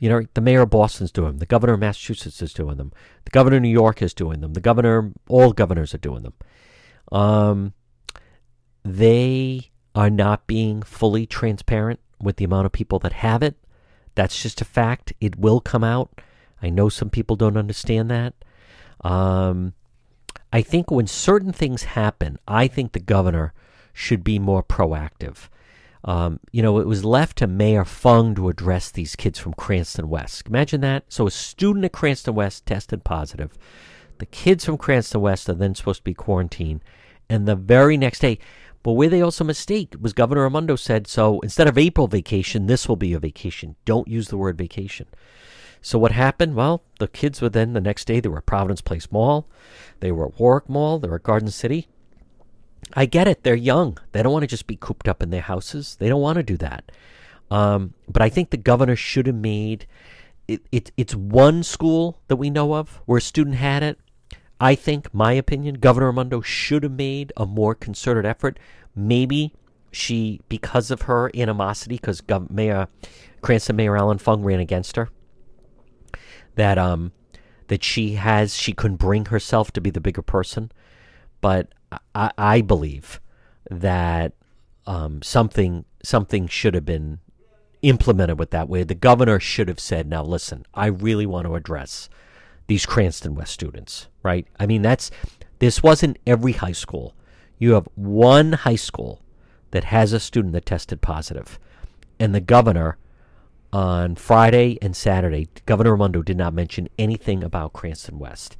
You 0.00 0.08
know, 0.08 0.22
the 0.32 0.40
mayor 0.40 0.62
of 0.62 0.70
Boston's 0.70 1.12
doing 1.12 1.32
them. 1.32 1.38
The 1.38 1.46
governor 1.46 1.74
of 1.74 1.80
Massachusetts 1.80 2.40
is 2.40 2.54
doing 2.54 2.78
them. 2.78 2.92
The 3.26 3.30
governor 3.30 3.56
of 3.56 3.62
New 3.62 3.68
York 3.68 4.00
is 4.00 4.14
doing 4.14 4.40
them. 4.40 4.54
The 4.54 4.60
governor, 4.60 5.12
all 5.28 5.52
governors 5.52 5.92
are 5.92 5.98
doing 5.98 6.22
them. 6.22 6.32
Um, 7.12 7.74
they 8.84 9.70
are 9.94 10.10
not 10.10 10.46
being 10.46 10.82
fully 10.82 11.26
transparent 11.26 12.00
with 12.20 12.36
the 12.36 12.44
amount 12.44 12.66
of 12.66 12.72
people 12.72 12.98
that 13.00 13.14
have 13.14 13.42
it. 13.42 13.56
That's 14.14 14.42
just 14.42 14.60
a 14.60 14.64
fact. 14.64 15.12
It 15.20 15.38
will 15.38 15.60
come 15.60 15.84
out. 15.84 16.20
I 16.62 16.70
know 16.70 16.88
some 16.88 17.10
people 17.10 17.36
don't 17.36 17.56
understand 17.56 18.10
that. 18.10 18.34
Um, 19.02 19.74
I 20.52 20.62
think 20.62 20.90
when 20.90 21.06
certain 21.06 21.52
things 21.52 21.84
happen, 21.84 22.38
I 22.46 22.66
think 22.66 22.92
the 22.92 23.00
governor 23.00 23.52
should 23.92 24.22
be 24.24 24.38
more 24.38 24.62
proactive. 24.62 25.48
Um, 26.04 26.40
you 26.50 26.62
know, 26.62 26.78
it 26.78 26.86
was 26.86 27.04
left 27.04 27.38
to 27.38 27.46
Mayor 27.46 27.84
Fung 27.84 28.34
to 28.34 28.48
address 28.48 28.90
these 28.90 29.16
kids 29.16 29.38
from 29.38 29.54
Cranston 29.54 30.08
West. 30.08 30.46
Imagine 30.46 30.80
that. 30.80 31.04
So 31.08 31.26
a 31.26 31.30
student 31.30 31.84
at 31.84 31.92
Cranston 31.92 32.34
West 32.34 32.66
tested 32.66 33.04
positive. 33.04 33.56
The 34.18 34.26
kids 34.26 34.64
from 34.64 34.78
Cranston 34.78 35.20
West 35.20 35.48
are 35.48 35.54
then 35.54 35.74
supposed 35.74 36.00
to 36.00 36.04
be 36.04 36.14
quarantined. 36.14 36.82
And 37.28 37.46
the 37.46 37.56
very 37.56 37.96
next 37.96 38.20
day, 38.20 38.38
but 38.82 38.92
where 38.92 39.08
they 39.08 39.20
also 39.20 39.44
mistake 39.44 39.94
was 40.00 40.12
Governor 40.12 40.42
Raimondo 40.42 40.76
said, 40.76 41.06
so 41.06 41.40
instead 41.40 41.68
of 41.68 41.76
April 41.76 42.06
vacation, 42.06 42.66
this 42.66 42.88
will 42.88 42.96
be 42.96 43.12
a 43.12 43.18
vacation. 43.18 43.76
Don't 43.84 44.08
use 44.08 44.28
the 44.28 44.38
word 44.38 44.56
vacation. 44.56 45.06
So 45.82 45.98
what 45.98 46.12
happened? 46.12 46.54
Well, 46.54 46.82
the 46.98 47.08
kids 47.08 47.40
were 47.40 47.48
then 47.48 47.72
the 47.72 47.80
next 47.80 48.06
day 48.06 48.20
they 48.20 48.28
were 48.28 48.38
at 48.38 48.46
Providence 48.46 48.80
Place 48.80 49.10
Mall, 49.10 49.48
they 50.00 50.12
were 50.12 50.26
at 50.26 50.38
Warwick 50.38 50.68
Mall, 50.68 50.98
they 50.98 51.08
were 51.08 51.16
at 51.16 51.22
Garden 51.22 51.50
City. 51.50 51.88
I 52.94 53.06
get 53.06 53.28
it; 53.28 53.42
they're 53.42 53.54
young. 53.54 53.98
They 54.12 54.22
don't 54.22 54.32
want 54.32 54.42
to 54.42 54.48
just 54.48 54.66
be 54.66 54.76
cooped 54.76 55.06
up 55.06 55.22
in 55.22 55.30
their 55.30 55.42
houses. 55.42 55.96
They 55.96 56.08
don't 56.08 56.20
want 56.20 56.36
to 56.36 56.42
do 56.42 56.56
that. 56.56 56.90
Um, 57.50 57.94
but 58.08 58.22
I 58.22 58.28
think 58.28 58.50
the 58.50 58.56
governor 58.56 58.96
should 58.96 59.26
have 59.26 59.36
made 59.36 59.86
it, 60.48 60.62
it. 60.72 60.90
It's 60.96 61.14
one 61.14 61.62
school 61.62 62.20
that 62.28 62.36
we 62.36 62.50
know 62.50 62.74
of 62.74 63.00
where 63.06 63.18
a 63.18 63.22
student 63.22 63.56
had 63.56 63.82
it. 63.82 63.98
I 64.60 64.74
think, 64.74 65.12
my 65.14 65.32
opinion, 65.32 65.76
Governor 65.76 66.08
Raimondo 66.08 66.42
should 66.42 66.82
have 66.82 66.92
made 66.92 67.32
a 67.36 67.46
more 67.46 67.74
concerted 67.74 68.26
effort. 68.26 68.58
Maybe 68.94 69.54
she, 69.90 70.40
because 70.48 70.90
of 70.90 71.02
her 71.02 71.30
animosity, 71.34 71.96
because 71.96 72.20
Gov- 72.20 72.50
Mayor 72.50 72.88
Cranston 73.40 73.76
Mayor 73.76 73.96
Allan 73.96 74.18
Fung 74.18 74.42
ran 74.42 74.60
against 74.60 74.96
her, 74.96 75.08
that 76.56 76.76
um 76.76 77.12
that 77.68 77.82
she 77.82 78.14
has 78.14 78.54
she 78.56 78.72
couldn't 78.72 78.98
bring 78.98 79.26
herself 79.26 79.70
to 79.72 79.80
be 79.80 79.90
the 79.90 80.00
bigger 80.00 80.22
person. 80.22 80.70
But 81.40 81.68
I, 82.14 82.30
I 82.36 82.60
believe 82.60 83.20
that 83.70 84.34
um, 84.86 85.22
something 85.22 85.84
something 86.02 86.48
should 86.48 86.74
have 86.74 86.84
been 86.84 87.20
implemented 87.82 88.38
with 88.38 88.50
that 88.50 88.68
way. 88.68 88.82
The 88.82 88.94
governor 88.94 89.40
should 89.40 89.68
have 89.68 89.80
said, 89.80 90.06
"Now 90.06 90.22
listen, 90.22 90.66
I 90.74 90.86
really 90.86 91.26
want 91.26 91.46
to 91.46 91.54
address 91.54 92.10
these 92.70 92.86
Cranston 92.86 93.34
West 93.34 93.52
students." 93.52 94.08
Right? 94.22 94.46
I 94.58 94.66
mean, 94.66 94.80
that's 94.80 95.10
this 95.58 95.82
wasn't 95.82 96.18
every 96.26 96.52
high 96.52 96.72
school. 96.72 97.14
You 97.58 97.74
have 97.74 97.88
one 97.94 98.52
high 98.52 98.76
school 98.76 99.20
that 99.72 99.84
has 99.84 100.12
a 100.14 100.20
student 100.20 100.54
that 100.54 100.64
tested 100.64 101.02
positive, 101.02 101.58
and 102.18 102.34
the 102.34 102.40
governor 102.40 102.96
on 103.72 104.16
Friday 104.16 104.78
and 104.82 104.96
Saturday, 104.96 105.48
Governor 105.66 105.92
Raimondo 105.92 106.22
did 106.22 106.36
not 106.36 106.54
mention 106.54 106.88
anything 106.98 107.44
about 107.44 107.72
Cranston 107.72 108.18
West. 108.18 108.56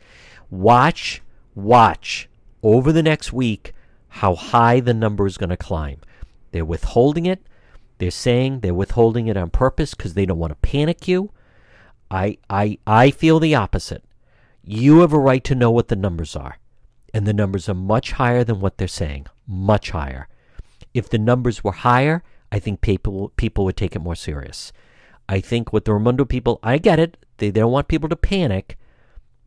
Watch, 0.51 1.23
watch 1.55 2.29
over 2.63 2.93
the 2.93 3.03
next 3.03 3.33
week 3.33 3.73
how 4.09 4.35
high 4.35 4.81
the 4.81 4.95
number 4.95 5.27
is 5.27 5.39
going 5.39 5.51
to 5.51 5.57
climb. 5.57 6.01
They're 6.53 6.65
withholding 6.65 7.27
it. 7.27 7.41
They're 7.99 8.11
saying 8.11 8.61
they're 8.61 8.75
withholding 8.75 9.27
it 9.27 9.37
on 9.37 9.51
purpose 9.51 9.95
because 9.95 10.15
they 10.15 10.27
don't 10.27 10.39
want 10.39 10.53
to 10.53 10.69
panic 10.69 11.07
you. 11.07 11.31
I, 12.11 12.39
I, 12.49 12.79
I 12.87 13.11
feel 13.11 13.39
the 13.39 13.55
opposite. 13.55 14.05
You 14.65 15.01
have 15.01 15.13
a 15.13 15.19
right 15.19 15.45
to 15.45 15.55
know 15.55 15.71
what 15.71 15.89
the 15.89 15.97
numbers 15.97 16.35
are. 16.37 16.59
And 17.13 17.27
the 17.27 17.33
numbers 17.33 17.69
are 17.69 17.75
much 17.75 18.13
higher 18.13 18.45
than 18.45 18.61
what 18.61 18.79
they're 18.79 18.89
saying. 18.89 19.27
Much 19.47 19.91
higher. 19.91 20.29
If 20.95 21.09
the 21.09 21.19
numbers 21.19 21.65
were 21.65 21.73
higher, 21.73 22.23
I 22.53 22.59
think 22.59 22.81
people, 22.81 23.33
people 23.37 23.65
would 23.65 23.77
take 23.77 23.97
it 23.97 24.03
more 24.03 24.17
serious. 24.17 24.73
I 25.29 25.41
think 25.41 25.73
with 25.73 25.85
the 25.85 25.95
Raimondo 25.95 26.25
people, 26.25 26.59
I 26.63 26.79
get 26.79 26.99
it. 26.99 27.17
They, 27.39 27.51
they 27.51 27.61
don't 27.61 27.73
want 27.73 27.89
people 27.89 28.09
to 28.09 28.17
panic, 28.17 28.77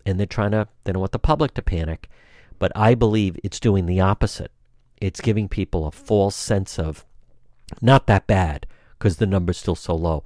and 0.05 0.19
they're 0.19 0.25
trying 0.25 0.51
to, 0.51 0.67
they 0.83 0.93
don't 0.93 1.01
want 1.01 1.11
the 1.11 1.19
public 1.19 1.53
to 1.55 1.61
panic. 1.61 2.09
But 2.59 2.71
I 2.75 2.95
believe 2.95 3.37
it's 3.43 3.59
doing 3.59 3.85
the 3.85 3.99
opposite. 3.99 4.51
It's 5.01 5.19
giving 5.21 5.49
people 5.49 5.85
a 5.85 5.91
false 5.91 6.35
sense 6.35 6.79
of 6.79 7.05
not 7.81 8.07
that 8.07 8.27
bad 8.27 8.65
because 8.97 9.17
the 9.17 9.25
number's 9.25 9.57
still 9.57 9.75
so 9.75 9.95
low. 9.95 10.23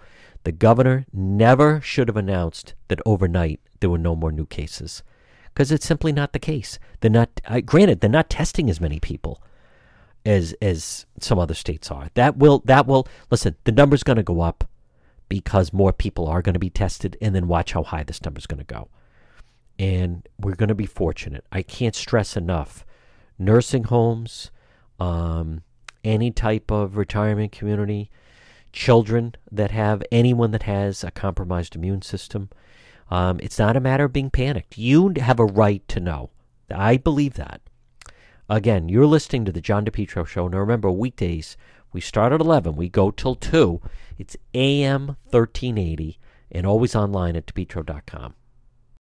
The 0.48 0.54
governor 0.54 1.06
never 1.12 1.82
should 1.82 2.08
have 2.08 2.16
announced 2.16 2.74
that 2.88 3.02
overnight 3.06 3.60
there 3.82 3.90
were 3.90 3.98
no 3.98 4.16
more 4.16 4.32
new 4.32 4.46
cases 4.46 5.04
because 5.48 5.74
it's 5.74 5.86
simply 5.86 6.14
not 6.14 6.32
the 6.32 6.40
case. 6.40 6.80
They're 7.02 7.12
not, 7.12 7.42
uh, 7.44 7.60
granted, 7.60 8.00
they're 8.00 8.10
not 8.10 8.30
testing 8.30 8.70
as 8.70 8.80
many 8.80 8.98
people 8.98 9.44
as 10.26 10.54
as 10.62 11.06
some 11.20 11.38
other 11.38 11.54
states 11.54 11.92
are. 11.92 12.08
That 12.14 12.38
will 12.38 12.60
that 12.64 12.88
will 12.88 13.10
listen. 13.30 13.58
The 13.66 13.74
number's 13.74 14.04
going 14.04 14.16
to 14.16 14.24
go 14.24 14.40
up 14.40 14.64
because 15.28 15.74
more 15.74 15.92
people 15.92 16.30
are 16.30 16.42
going 16.42 16.54
to 16.54 16.60
be 16.60 16.70
tested, 16.70 17.18
and 17.22 17.36
then 17.36 17.50
watch 17.50 17.74
how 17.74 17.84
high 17.84 18.04
this 18.04 18.24
number 18.24 18.38
is 18.38 18.48
going 18.48 18.66
to 18.66 18.74
go. 18.74 18.88
And 19.78 20.26
we're 20.40 20.56
going 20.56 20.70
to 20.70 20.76
be 20.76 20.86
fortunate. 20.86 21.44
I 21.52 21.62
can't 21.62 21.94
stress 21.94 22.38
enough. 22.38 22.86
Nursing 23.38 23.84
homes, 23.84 24.50
um, 24.98 25.64
any 26.06 26.32
type 26.32 26.72
of 26.72 26.96
retirement 26.96 27.52
community, 27.52 28.10
children 28.72 29.36
that 29.52 29.72
have 29.72 30.04
anyone 30.12 30.52
that 30.52 30.64
has 30.64 31.04
a 31.04 31.12
compromised 31.12 31.76
immune 31.76 32.02
system. 32.02 32.50
Um, 33.10 33.40
it's 33.42 33.60
not 33.60 33.78
a 33.78 33.82
matter 33.82 34.06
of 34.06 34.14
being 34.14 34.30
panicked. 34.30 34.78
You 34.78 35.14
have 35.18 35.40
a 35.40 35.46
right 35.46 35.88
to 35.88 36.00
know. 36.00 36.32
I 36.70 36.98
believe 36.98 37.36
that. 37.36 37.62
Again, 38.50 38.90
you're 38.90 39.06
listening 39.06 39.46
to 39.46 39.52
the 39.52 39.62
John 39.62 39.86
DePetro 39.86 40.26
Show. 40.26 40.48
Now 40.48 40.60
remember, 40.60 40.90
weekdays 40.92 41.58
we 41.92 42.02
start 42.02 42.34
at 42.34 42.42
11. 42.42 42.76
We 42.76 42.90
go 42.90 43.12
till 43.12 43.36
2. 43.36 43.82
It's 44.18 44.38
AM 44.54 45.18
1380 45.30 46.20
and 46.52 46.66
always 46.66 46.96
online 46.96 47.36
at 47.36 47.46
depetro.com. 47.46 48.36